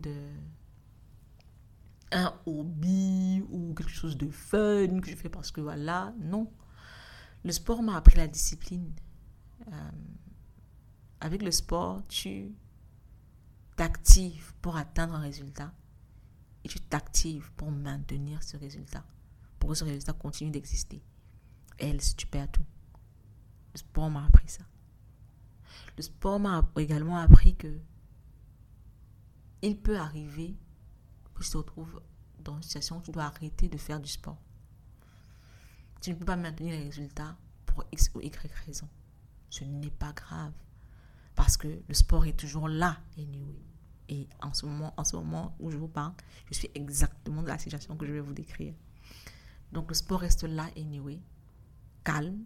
[2.11, 6.51] un hobby ou quelque chose de fun que je fais parce que voilà, non.
[7.45, 8.91] Le sport m'a appris la discipline.
[11.21, 12.51] Avec le sport, tu
[13.75, 15.73] t'actives pour atteindre un résultat
[16.63, 19.03] et tu t'actives pour maintenir ce résultat,
[19.59, 21.01] pour que ce résultat continue d'exister.
[21.79, 22.65] Else, tu perds tout.
[23.73, 24.63] Le sport m'a appris ça.
[25.97, 27.79] Le sport m'a également appris que
[29.61, 30.57] il peut arriver
[31.35, 32.01] que tu te retrouves
[32.39, 34.41] dans une situation où tu dois arrêter de faire du sport.
[36.01, 38.89] Tu ne peux pas maintenir les résultats pour X ou Y raison.
[39.49, 40.53] Ce n'est pas grave.
[41.41, 42.99] Parce que le sport est toujours là.
[44.09, 46.13] Et en ce moment, en ce moment où je vous parle,
[46.45, 48.75] je suis exactement dans la situation que je vais vous décrire.
[49.71, 51.19] Donc le sport reste là, anyway.
[52.03, 52.43] Calme.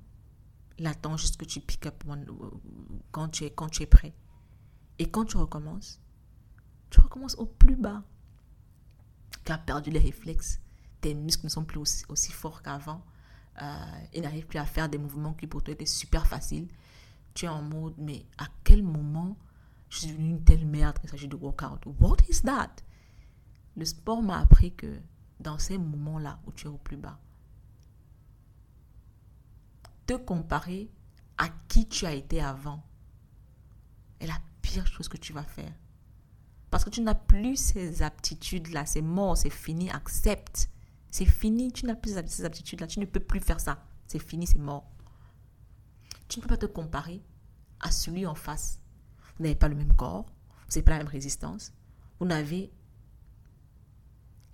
[0.77, 2.25] Il attend juste que tu pick up one-
[3.11, 4.13] quand tu, es, quand tu es prêt.
[4.97, 5.99] Et quand tu recommences,
[6.89, 8.01] tu recommences au plus bas.
[9.43, 10.61] Tu as perdu les réflexes.
[11.01, 13.03] Tes muscles ne sont plus aussi, aussi forts qu'avant.
[13.61, 13.75] Euh,
[14.13, 16.69] ils n'arrivent plus à faire des mouvements qui pour toi étaient super faciles.
[17.35, 19.37] Tu es en mode, mais à quel moment
[19.89, 21.85] je suis devenue une telle merde qu'il s'agit de workout?
[21.99, 22.71] What is that?
[23.77, 24.99] Le sport m'a appris que
[25.39, 27.19] dans ces moments-là où tu es au plus bas,
[30.07, 30.89] te comparer
[31.37, 32.81] à qui tu as été avant
[34.19, 35.73] est la pire chose que tu vas faire.
[36.71, 40.69] Parce que tu n'as plus ces aptitudes-là, c'est mort, c'est fini, accepte.
[41.11, 43.83] C'est fini, tu n'as plus ces aptitudes-là, tu ne peux plus faire ça.
[44.07, 44.89] C'est fini, c'est mort.
[46.27, 47.23] Tu ne peux pas te comparer
[47.79, 48.81] à celui en face.
[49.37, 51.73] Vous n'avez pas le même corps, vous n'avez pas la même résistance,
[52.19, 52.71] vous n'avez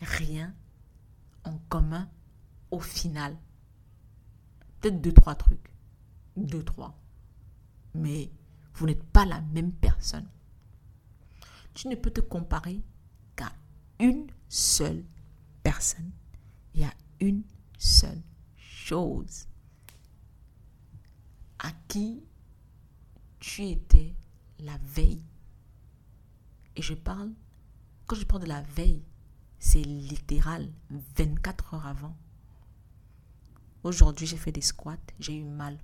[0.02, 0.54] rien
[1.44, 2.10] en commun
[2.72, 3.38] au final.
[4.80, 5.72] Peut-être deux, trois trucs.
[6.36, 7.00] Deux, trois.
[7.94, 8.32] Mais
[8.74, 10.28] vous n'êtes pas la même personne.
[11.74, 12.82] Tu ne peux te comparer
[13.36, 13.52] qu'à
[14.00, 15.06] une seule
[15.64, 16.12] personne
[16.74, 17.44] et à une
[17.78, 18.22] seule
[18.58, 19.48] chose.
[21.62, 22.22] À qui
[23.40, 24.14] tu étais
[24.60, 25.24] la veille.
[26.76, 27.32] Et je parle,
[28.08, 29.04] quand je parle de la veille,
[29.60, 30.70] c'est littéral
[31.16, 32.18] 24 heures avant.
[33.84, 35.78] Aujourd'hui, j'ai fait des squats, j'ai eu mal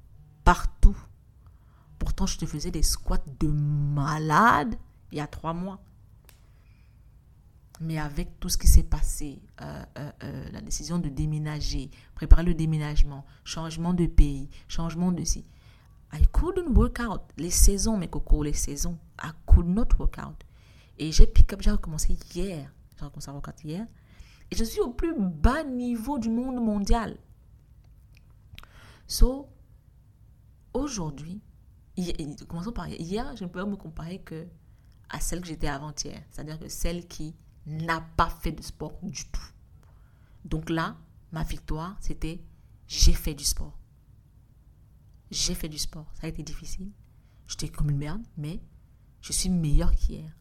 [0.43, 0.97] partout.
[1.99, 4.75] Pourtant, je te faisais des squats de malade
[5.11, 5.81] il y a trois mois.
[7.79, 12.43] Mais avec tout ce qui s'est passé, euh, euh, euh, la décision de déménager, préparer
[12.43, 15.23] le déménagement, changement de pays, changement de.
[16.13, 17.21] I couldn't work out.
[17.37, 18.97] Les saisons, mes cocos, les saisons.
[19.21, 20.43] I could not work out.
[20.97, 22.71] Et j'ai pick up, j'ai recommencé hier.
[22.97, 23.85] J'ai recommencé à work hier.
[24.49, 27.17] Et je suis au plus bas niveau du monde mondial.
[29.05, 29.49] So,
[30.73, 31.41] aujourd'hui,
[32.47, 33.35] commençons par hier.
[33.35, 34.47] Je ne peux me comparer que
[35.09, 36.21] à celle que j'étais avant-hier.
[36.31, 37.35] C'est-à-dire que celle qui
[37.65, 39.51] n'a pas fait de sport du tout.
[40.45, 40.95] Donc là,
[41.31, 42.41] ma victoire, c'était
[42.87, 43.76] j'ai fait du sport.
[45.31, 46.05] J'ai fait du sport.
[46.15, 46.91] Ça a été difficile.
[47.47, 48.59] J'étais comme une merde, mais
[49.21, 50.31] je suis meilleure qu'hier.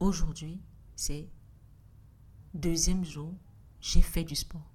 [0.00, 0.60] Aujourd'hui,
[0.96, 1.28] c'est
[2.54, 3.34] deuxième jour,
[3.80, 4.70] j'ai fait du sport.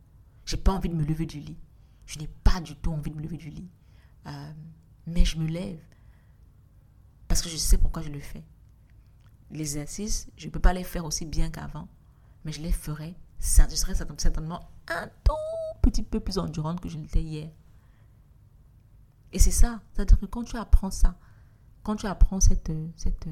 [0.46, 1.58] J'ai pas envie de me lever du lit.
[2.06, 3.70] Je n'ai pas du tout envie de me lever du lit.
[4.28, 4.54] Euh,
[5.06, 5.82] mais je me lève
[7.28, 8.44] parce que je sais pourquoi je le fais.
[9.52, 11.88] Les exercices, je ne peux pas les faire aussi bien qu'avant,
[12.46, 13.16] mais je les ferai.
[13.40, 15.34] cer- Je serai certain- certainement un tout
[15.82, 17.52] petit peu plus endurante que je l'étais hier.
[19.32, 19.82] Et c'est ça.
[19.94, 21.20] C'est-à-dire que quand tu apprends ça,
[21.84, 23.28] quand tu apprends cette, cette,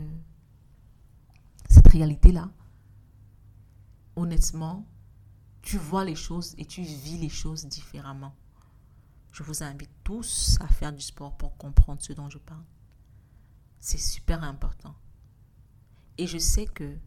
[1.70, 2.52] cette réalité-là,
[4.16, 4.88] honnêtement,
[5.62, 8.36] tu vois les choses et tu vis les choses différemment.
[9.32, 12.64] Je vous invite tous à faire du sport pour comprendre ce dont je parle.
[13.80, 14.96] C'est super important.
[16.18, 16.98] Et je sais que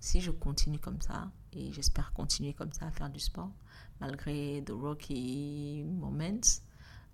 [0.00, 3.50] si je continue comme ça, et j'espère continuer comme ça à faire du sport,
[4.00, 6.60] malgré the rocky moments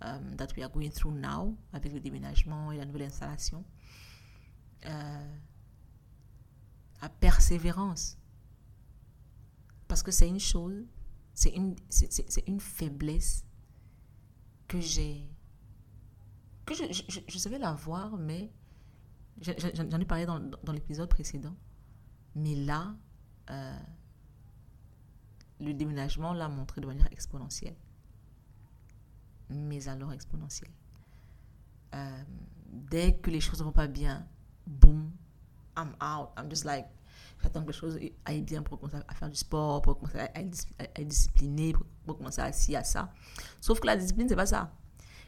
[0.04, 3.64] um, that we are going through now, avec le déménagement et la nouvelle installation,
[4.86, 5.36] euh,
[7.00, 8.18] à persévérance.
[9.88, 10.84] Parce que c'est une chose,
[11.34, 11.74] c'est une,
[12.46, 13.44] une faiblesse
[14.68, 15.28] que j'ai,
[16.66, 18.50] que je, je- je- savais l'avoir, mais
[19.40, 21.56] j'en ai parlé dans, dans l'épisode précédent.
[22.34, 22.96] Mais là,
[23.50, 23.78] euh,
[25.60, 27.76] le déménagement l'a montré de manière exponentielle.
[29.50, 30.70] Mais alors exponentielle.
[31.94, 32.22] Euh,
[32.68, 34.26] dès que les choses ne vont pas bien,
[34.66, 35.10] boum,
[35.76, 36.30] I'm out.
[36.36, 36.86] I'm just like,
[37.42, 40.38] j'attends que les choses aillent bien pour commencer à faire du sport, pour commencer à
[40.38, 43.12] être, discipliné, pour, pour commencer à ci, à ça.
[43.60, 44.72] Sauf que la discipline, c'est pas ça.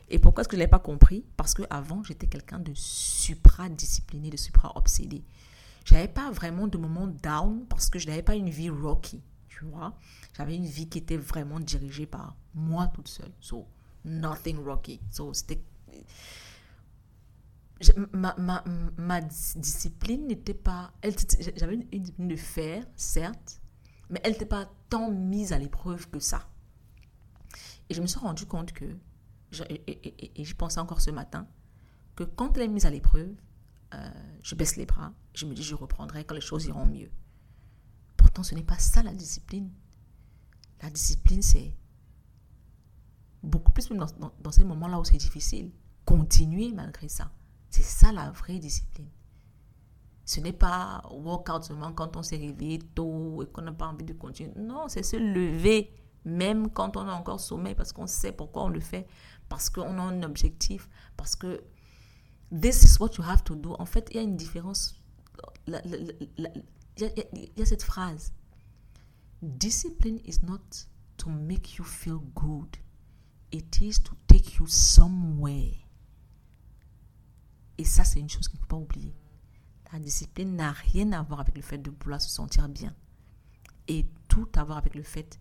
[0.09, 1.25] Et pourquoi est-ce que je ne l'ai pas compris?
[1.37, 5.25] Parce qu'avant, j'étais quelqu'un de supra-discipliné, de supra-obsédé.
[5.85, 9.23] Je n'avais pas vraiment de moment down parce que je n'avais pas une vie rocky,
[9.49, 9.97] tu vois.
[10.37, 13.33] J'avais une vie qui était vraiment dirigée par moi toute seule.
[13.41, 13.67] So,
[14.07, 15.01] nothing rocky.
[15.11, 15.33] So,
[18.13, 18.65] ma, ma,
[18.97, 20.93] ma dis- discipline n'était pas.
[21.57, 23.61] J'avais une, discipline de faire, certes,
[24.09, 26.49] mais elle n'était pas tant mise à l'épreuve que ça.
[27.89, 28.97] Et je me suis rendu compte que,
[29.69, 31.47] et j'y pensais encore ce matin,
[32.15, 33.35] que quand elle est mise à l'épreuve,
[33.95, 34.11] euh,
[34.43, 37.11] je baisse les bras, je me dis je reprendrai quand les choses iront mieux.
[38.17, 39.71] Pourtant, ce n'est pas ça la discipline.
[40.83, 41.75] La discipline, c'est
[43.47, 45.71] beaucoup plus dans, ces moments-là où c'est difficile.
[46.05, 47.31] Continuer malgré ça.
[47.71, 49.09] C'est ça la vraie discipline.
[50.25, 54.05] Ce n'est pas workout seulement quand on s'est réveillé tôt et qu'on n'a pas envie
[54.05, 54.53] de continuer.
[54.57, 55.93] Non, c'est se lever
[56.25, 59.07] même quand on a encore sommeil parce qu'on sait pourquoi on le fait,
[59.49, 61.63] parce qu'on a un objectif, parce que
[62.51, 63.77] this is what you have to do.
[63.79, 65.01] En fait, il y a une différence.
[65.69, 65.81] Il
[67.57, 68.33] y a cette phrase.
[69.41, 72.77] Discipline is not to make you feel good.
[73.53, 75.87] It is to take you somewhere.
[77.79, 79.15] Et ça, c'est une chose qu'il ne faut pas oublier.
[79.93, 82.95] La discipline n'a rien à voir avec le fait de vouloir se sentir bien.
[83.89, 85.41] Et tout à voir avec le fait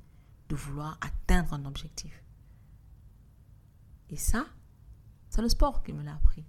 [0.50, 2.24] de vouloir atteindre un objectif.
[4.10, 4.46] Et ça,
[5.30, 6.46] c'est le sport qui me l'a appris.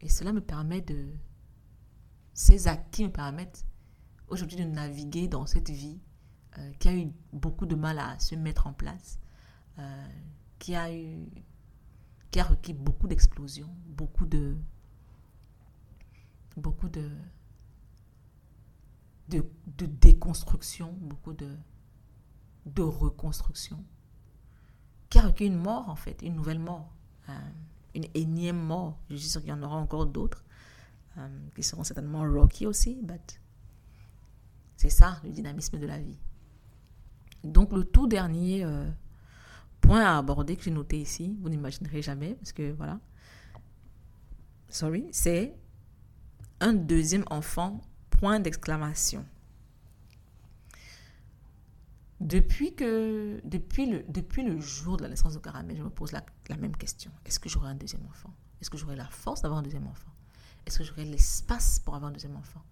[0.00, 1.12] Et cela me permet de...
[2.32, 3.66] Ces acquis me permettent
[4.28, 6.00] aujourd'hui de naviguer dans cette vie
[6.58, 9.18] euh, qui a eu beaucoup de mal à se mettre en place,
[9.78, 10.06] euh,
[10.58, 11.26] qui a eu...
[12.30, 14.56] qui a requis beaucoup d'explosions, beaucoup de...
[16.56, 17.10] beaucoup de...
[19.28, 19.42] de,
[19.86, 21.56] déconstruction, beaucoup de,
[22.66, 23.82] de reconstruction,
[25.08, 26.92] qui a requis une mort en fait, une nouvelle mort,
[27.30, 27.50] euh,
[27.94, 28.98] une énième mort.
[29.08, 30.44] Je suis sûre qu'il y en aura encore d'autres
[31.54, 33.38] qui seront certainement rocky aussi, but
[34.82, 36.18] c'est ça le dynamisme de la vie.
[37.44, 38.88] Donc le tout dernier euh,
[39.80, 43.00] point à aborder que j'ai noté ici, vous n'imaginerez jamais parce que voilà,
[44.68, 45.54] sorry, c'est
[46.60, 49.26] un deuxième enfant, point d'exclamation.
[52.20, 56.12] Depuis, que, depuis, le, depuis le jour de la naissance de Caramel, je me pose
[56.12, 56.24] la,
[56.56, 57.10] même question.
[57.26, 58.32] Est-ce que j'aurai un deuxième enfant?
[58.60, 60.12] Est-ce que j'aurai la force d'avoir un deuxième enfant?
[60.64, 62.62] Est-ce que j'aurai l'espace pour avoir un deuxième enfant?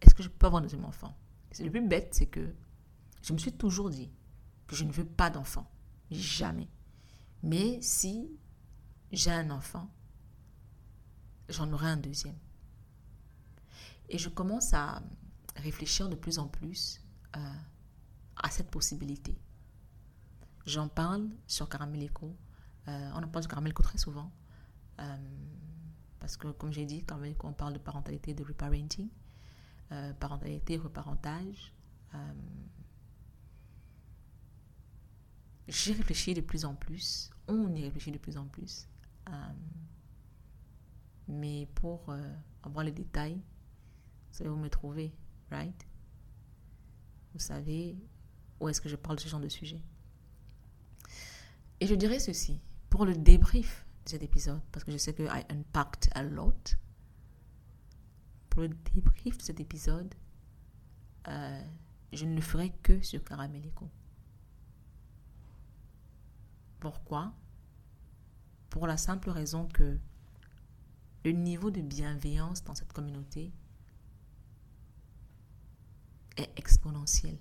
[0.00, 1.14] Est-ce que je peux avoir un deuxième enfant?
[1.60, 2.54] Le plus bête, c'est que
[3.22, 4.10] je me suis toujours dit
[4.66, 5.70] que je ne veux pas d'enfant.
[6.10, 6.68] Jamais.
[7.42, 8.30] Mais si
[9.12, 9.90] j'ai un enfant,
[11.48, 12.38] j'en aurai un deuxième.
[14.08, 15.02] Et je commence à
[15.56, 17.00] réfléchir de plus en plus
[17.36, 17.54] euh,
[18.36, 19.38] à cette possibilité.
[20.66, 22.36] J'en parle sur Caramel Echo.
[22.88, 24.30] Euh, on en parle sur Caramel Echo très souvent.
[25.00, 25.16] Euh,
[26.20, 29.08] parce que, comme j'ai dit, Caramel Echo, on parle de parentalité, de reparenting.
[30.20, 31.72] Parentalité, reparentage.
[35.68, 37.30] J'y réfléchis de plus en plus.
[37.46, 38.88] On y réfléchit de plus en plus.
[39.28, 39.32] Euh,
[41.28, 45.12] mais pour euh, avoir les détails, vous savez où me trouver,
[45.50, 45.86] right?
[47.34, 47.96] Vous savez
[48.60, 49.80] où est-ce que je parle de ce genre de sujet.
[51.80, 55.22] Et je dirais ceci, pour le débrief de cet épisode, parce que je sais que
[55.22, 56.76] I unpacked a lot.
[58.50, 60.12] Pour le débrief de cet épisode,
[61.28, 61.62] euh,
[62.12, 63.88] je ne ferai que sur Caramelico.
[66.80, 67.32] Pourquoi?
[68.70, 69.98] Pour la simple raison que
[71.24, 73.52] le niveau de bienveillance dans cette communauté
[76.36, 77.38] est exponentiel.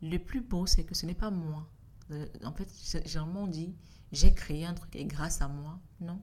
[0.00, 1.68] Le plus beau, c'est que ce n'est pas moi.
[2.10, 2.68] Euh, En fait,
[3.04, 3.74] généralement on dit,
[4.10, 5.78] j'ai créé un truc et grâce à moi.
[6.00, 6.20] Non.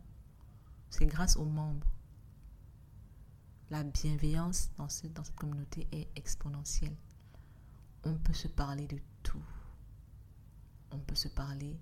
[0.90, 1.88] C'est grâce aux membres.
[3.70, 6.96] La bienveillance dans, dans cette communauté est exponentielle.
[8.04, 9.44] On peut se parler de tout.
[10.92, 11.80] On peut se parler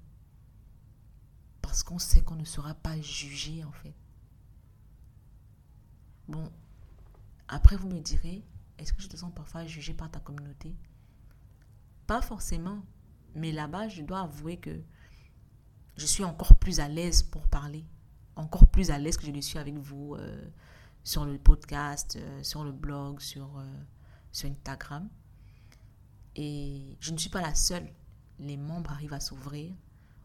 [1.62, 3.94] parce qu'on sait qu'on ne sera pas jugé en fait.
[6.28, 6.52] Bon,
[7.48, 8.46] après vous me direz,
[8.78, 10.76] est-ce que je te sens parfois jugé par ta communauté?
[12.06, 12.84] Pas forcément,
[13.36, 14.82] mais là-bas, je dois avouer que
[15.98, 17.86] je suis encore plus à l'aise pour parler,
[18.36, 20.50] encore plus à l'aise que je le suis avec vous euh,
[21.04, 23.84] sur le podcast, euh, sur le blog, euh,
[24.32, 25.10] sur Instagram.
[26.36, 27.92] Et je ne suis pas la seule.
[28.40, 29.74] Les membres arrivent à s'ouvrir.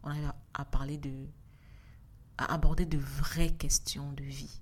[0.03, 1.27] On arrive à, parler de.
[2.37, 4.61] à aborder de vraies questions de vie.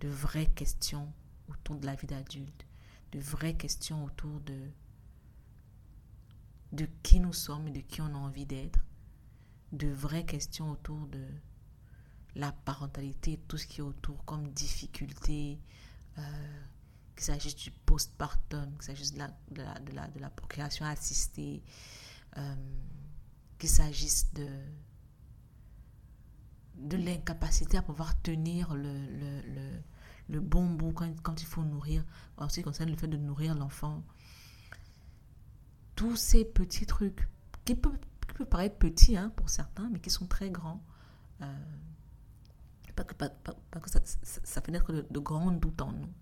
[0.00, 1.12] De vraies questions
[1.48, 2.66] autour de la vie d'adulte.
[3.12, 4.70] De vraies questions autour de.
[6.72, 8.80] de qui nous sommes et de qui on a envie d'être.
[9.72, 11.26] De vraies questions autour de
[12.34, 15.58] la parentalité, tout ce qui est autour comme difficulté,
[16.18, 16.62] euh,
[17.14, 20.86] qu'il s'agisse du postpartum, qu'il s'agisse de la, de, la, de, la, de la procréation
[20.86, 21.62] assistée,
[22.36, 22.54] euh,
[23.58, 24.48] qu'il s'agisse de,
[26.76, 28.92] de l'incapacité à pouvoir tenir le,
[30.28, 32.04] le, bon bout quand, quand il faut nourrir,
[32.36, 34.02] en ce qui concerne le fait de nourrir l'enfant.
[35.94, 37.28] Tous ces petits trucs
[37.64, 37.98] qui peuvent,
[38.36, 40.82] qui paraître petits hein, pour certains, mais qui sont très grands.
[41.42, 41.46] Euh,
[42.96, 46.12] pas que, que ça, ça, fait naître de, de grands doutes en nous.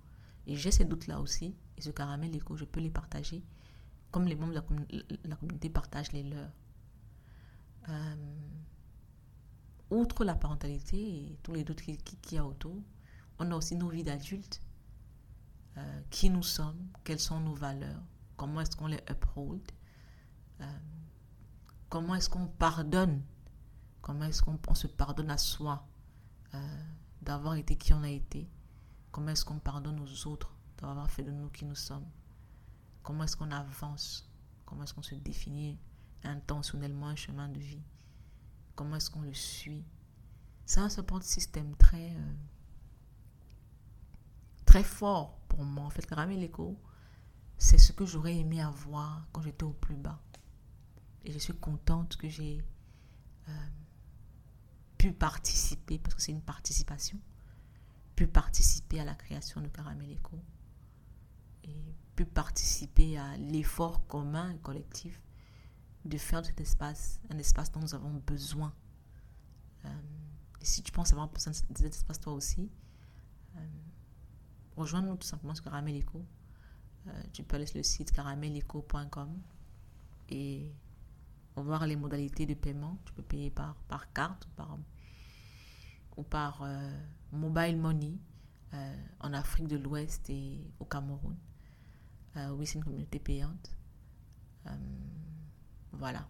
[0.47, 1.55] Et j'ai ces doutes-là aussi.
[1.77, 3.43] Et ce caramel écho, je peux les partager
[4.11, 6.53] comme les membres de la, commu- la communauté partagent les leurs.
[7.89, 8.17] Euh,
[9.91, 12.77] outre la parentalité et tous les doutes qu'il qui, y a autour,
[13.39, 14.63] on a aussi nos vies d'adultes.
[15.77, 18.03] Euh, qui nous sommes, quelles sont nos valeurs,
[18.37, 19.63] comment est-ce qu'on les uphold,
[20.61, 20.79] euh,
[21.89, 23.23] comment est-ce qu'on pardonne,
[24.03, 25.87] comment est-ce qu'on on se pardonne à soi
[27.23, 28.51] d'avoir été qui on a été,
[29.13, 32.07] comment est-ce qu'on pardonne aux autres d'avoir fait de nous qui nous sommes,
[33.03, 34.31] comment est-ce qu'on avance,
[34.67, 35.79] comment est-ce qu'on se définit
[36.23, 37.83] intentionnellement un chemin de vie,
[38.75, 39.85] comment est-ce qu'on le suit?
[40.67, 42.35] C'est un support système très, euh,
[44.65, 45.85] très fort pour moi.
[45.85, 46.81] En fait, Caramel Echo,
[47.59, 50.23] c'est ce que j'aurais aimé avoir quand j'étais au plus bas.
[51.25, 52.65] Et je suis contente que j'ai
[53.49, 53.69] euh,
[54.97, 57.19] pu participer, parce que c'est une participation,
[58.15, 60.39] pu participer à la création de Caramel Echo
[61.65, 61.95] et
[62.25, 65.21] participer à l'effort commun et collectif
[66.05, 68.73] de faire de cet espace un espace dont nous avons besoin.
[69.85, 69.89] Euh,
[70.63, 72.71] si tu penses avoir besoin de cet espace toi aussi,
[73.57, 73.67] euh,
[74.77, 76.25] rejoins-nous tout simplement sur Caramel Echo.
[77.07, 79.41] Euh, tu peux aller sur le site caramelico.com
[80.31, 80.73] et
[81.57, 82.99] voir les modalités de paiement.
[83.05, 84.79] Tu peux payer par, par carte par,
[86.17, 86.67] ou par
[87.33, 88.15] mobile money
[89.21, 91.37] en Afrique de l'Ouest et au Cameroun.
[92.37, 93.75] Euh, oui, c'est une communauté payante.
[94.67, 94.71] Euh,
[95.93, 96.29] voilà.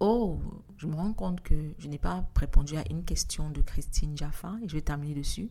[0.00, 0.40] Oh,
[0.76, 4.56] je me rends compte que je n'ai pas répondu à une question de Christine Jaffa
[4.62, 5.50] et je vais terminer dessus.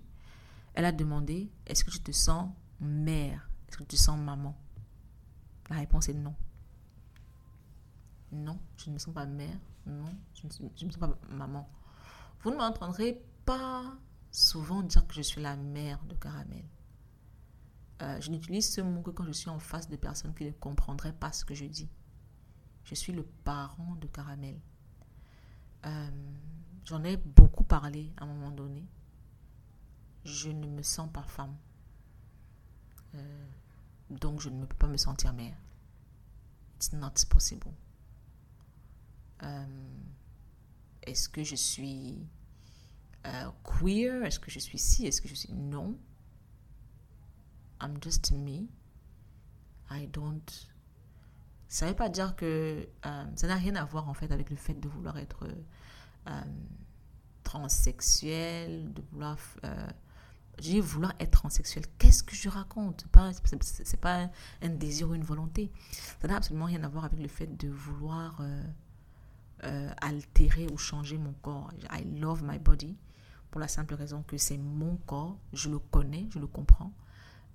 [0.73, 2.49] Elle a demandé Est-ce que tu te sens
[2.79, 3.49] mère?
[3.67, 4.55] Est-ce que tu te sens maman?
[5.69, 6.35] La réponse est non.
[8.31, 9.57] Non, je ne me sens pas mère.
[9.85, 11.69] Non, je ne, je ne me sens pas maman.
[12.41, 13.95] Vous ne m'entendrez pas
[14.31, 16.65] souvent dire que je suis la mère de Caramel.
[18.03, 20.51] Euh, je n'utilise ce mot que quand je suis en face de personnes qui ne
[20.51, 21.89] comprendraient pas ce que je dis.
[22.83, 24.59] Je suis le parent de Caramel.
[25.85, 26.11] Euh,
[26.83, 28.85] J'en ai beaucoup parlé à un moment donné.
[30.25, 31.55] Je ne me sens pas femme.
[33.15, 33.47] Euh,
[34.09, 35.55] donc je ne peux pas me sentir mère.
[36.75, 37.71] It's not possible.
[41.03, 42.27] Est-ce que je suis
[43.63, 44.23] queer?
[44.23, 45.05] Est-ce que je suis ci?
[45.05, 45.97] Est-ce que je suis non?
[47.81, 48.67] I'm just me.
[49.89, 50.69] I don't.
[51.67, 54.49] Ça ne veut pas dire que euh, ça n'a rien à voir en fait avec
[54.49, 55.47] le fait de vouloir être
[56.27, 56.41] euh,
[57.43, 59.37] transsexuel, de vouloir.
[59.65, 59.87] Euh,
[60.59, 61.85] dis vouloir être transsexuel.
[61.97, 63.05] Qu'est-ce que je raconte?
[63.05, 64.29] C'est pas, pas
[64.61, 65.71] un désir ou une volonté.
[66.21, 68.63] Ça n'a absolument rien à voir avec le fait de vouloir euh,
[69.63, 71.71] euh, altérer ou changer mon corps.
[71.91, 72.97] I love my body
[73.51, 75.37] pour la simple raison que c'est mon corps.
[75.53, 76.91] Je le connais, je le comprends.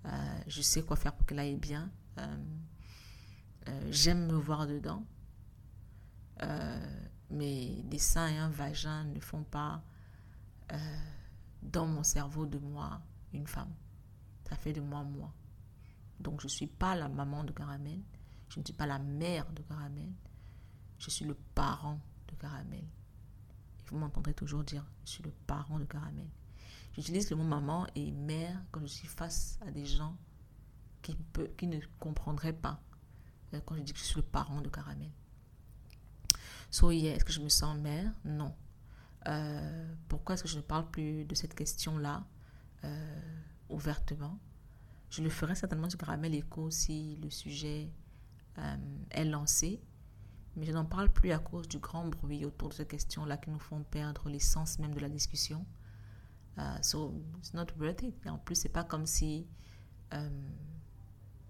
[0.06, 1.90] Euh, je sais quoi faire pour qu'il aille bien.
[2.18, 2.36] Euh,
[3.68, 5.04] euh, J'aime me voir dedans.
[6.42, 9.82] Euh, mais des seins et un vagin ne font pas
[11.62, 13.00] dans mon cerveau de moi
[13.32, 13.72] une femme.
[14.48, 15.32] Ça fait de moi moi.
[16.20, 18.00] Donc je ne suis pas la maman de Caramel.
[18.48, 20.12] Je ne suis pas la mère de Caramel.
[20.98, 22.84] Je suis le parent de Caramel.
[22.84, 26.28] Et vous m'entendrez toujours dire, je suis le parent de Caramel.
[26.98, 30.16] J'utilise le mot maman et mère quand je suis face à des gens
[31.00, 32.82] qui, peut, qui ne comprendraient pas
[33.54, 35.12] euh, quand je dis que je suis le parent de Caramel.
[36.72, 38.12] So, yeah, est-ce que je me sens mère?
[38.24, 38.52] Non.
[39.28, 42.26] Euh, pourquoi est-ce que je ne parle plus de cette question-là
[42.82, 43.20] euh,
[43.68, 44.36] ouvertement?
[45.08, 47.92] Je le ferai certainement sur Caramel Echo si le sujet
[49.10, 49.80] est lancé,
[50.56, 53.50] mais je n'en parle plus à cause du grand bruit autour de cette question-là qui
[53.50, 55.64] nous font perdre l'essence même de la discussion.
[56.58, 58.14] Uh, so it's not worth it.
[58.26, 59.46] Et en plus, c'est pas comme si
[60.12, 60.28] euh,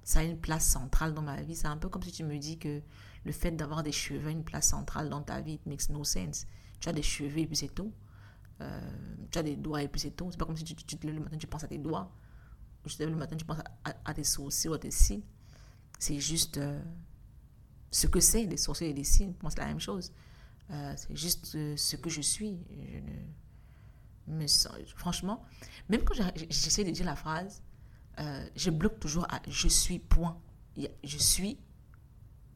[0.03, 1.57] ça a une place centrale dans ma vie.
[1.57, 2.83] C'est un peu comme si tu me dis que
[3.25, 6.05] le fait d'avoir des cheveux a une place centrale dans ta vie, it makes no
[6.05, 6.47] sense.
[6.81, 7.93] Tu as des cheveux et puis c'est tout.
[8.61, 8.81] Euh,
[9.31, 10.31] tu as des doigts et puis c'est tout.
[10.31, 12.13] C'est pas comme si tu, te lèves le matin, tu penses à tes doigts.
[12.85, 14.91] Ou tu te lèves le matin, tu penses à, à, tes sourcils ou à tes
[14.91, 15.23] cils.
[15.99, 16.81] C'est juste euh,
[17.91, 19.33] ce que c'est, des sourcils et des cils.
[19.33, 20.13] Pour moi, c'est la même chose.
[20.97, 22.59] C'est juste ce que je suis.
[22.69, 23.48] Je ne
[24.97, 25.45] franchement,
[25.89, 27.63] même quand j'essaie de dire la phrase,
[28.19, 30.41] euh, je bloque toujours à je suis point.
[30.77, 31.59] Je suis,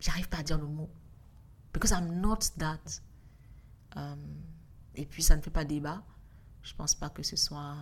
[0.00, 0.90] j'arrive pas à dire le mot.
[1.72, 3.00] Because I'm not that.
[3.96, 4.42] Um,
[4.94, 6.04] et puis ça ne fait pas débat.
[6.62, 7.76] Je pense pas que ce soit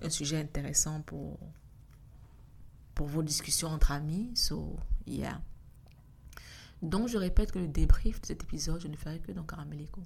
[0.00, 1.38] un sujet intéressant pour,
[2.94, 4.32] pour vos discussions entre amis.
[4.34, 5.40] So, yeah.
[6.82, 10.02] Donc, je répète que le débrief de cet épisode, je ne ferai que dans Caramelico.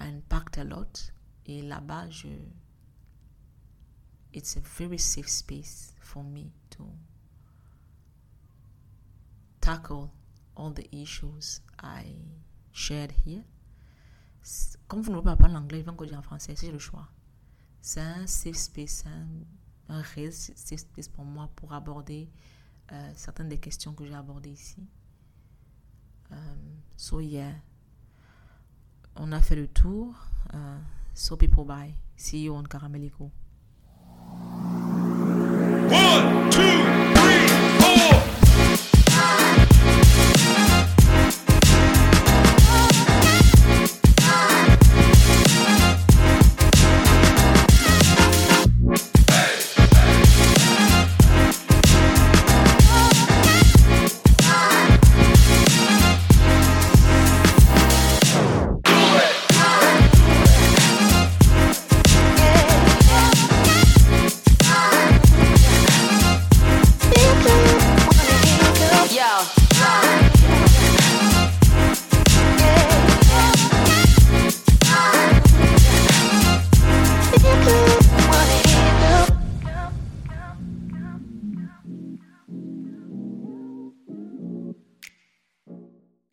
[0.00, 1.12] I unpacked a lot.
[1.46, 2.28] Et là-bas, je.
[4.32, 6.84] It's a very safe space for me to
[9.60, 10.10] tackle
[10.56, 12.16] all the issues I
[12.72, 13.44] shared here.
[14.88, 16.78] Comme vous ne pouvez pas parler anglais, je vais encore dire en français, c'est le
[16.78, 17.08] choix.
[17.80, 19.04] C'est un safe space,
[19.88, 22.28] un, réel safe space pour moi pour aborder
[22.92, 24.84] euh, certaines des questions que j'ai abordées ici.
[26.96, 27.54] So yeah,
[29.16, 30.14] on a fait le tour.
[30.54, 30.78] Euh,
[31.14, 31.94] so people bye.
[32.16, 33.30] See you on Caramelico.
[35.90, 36.83] One, two,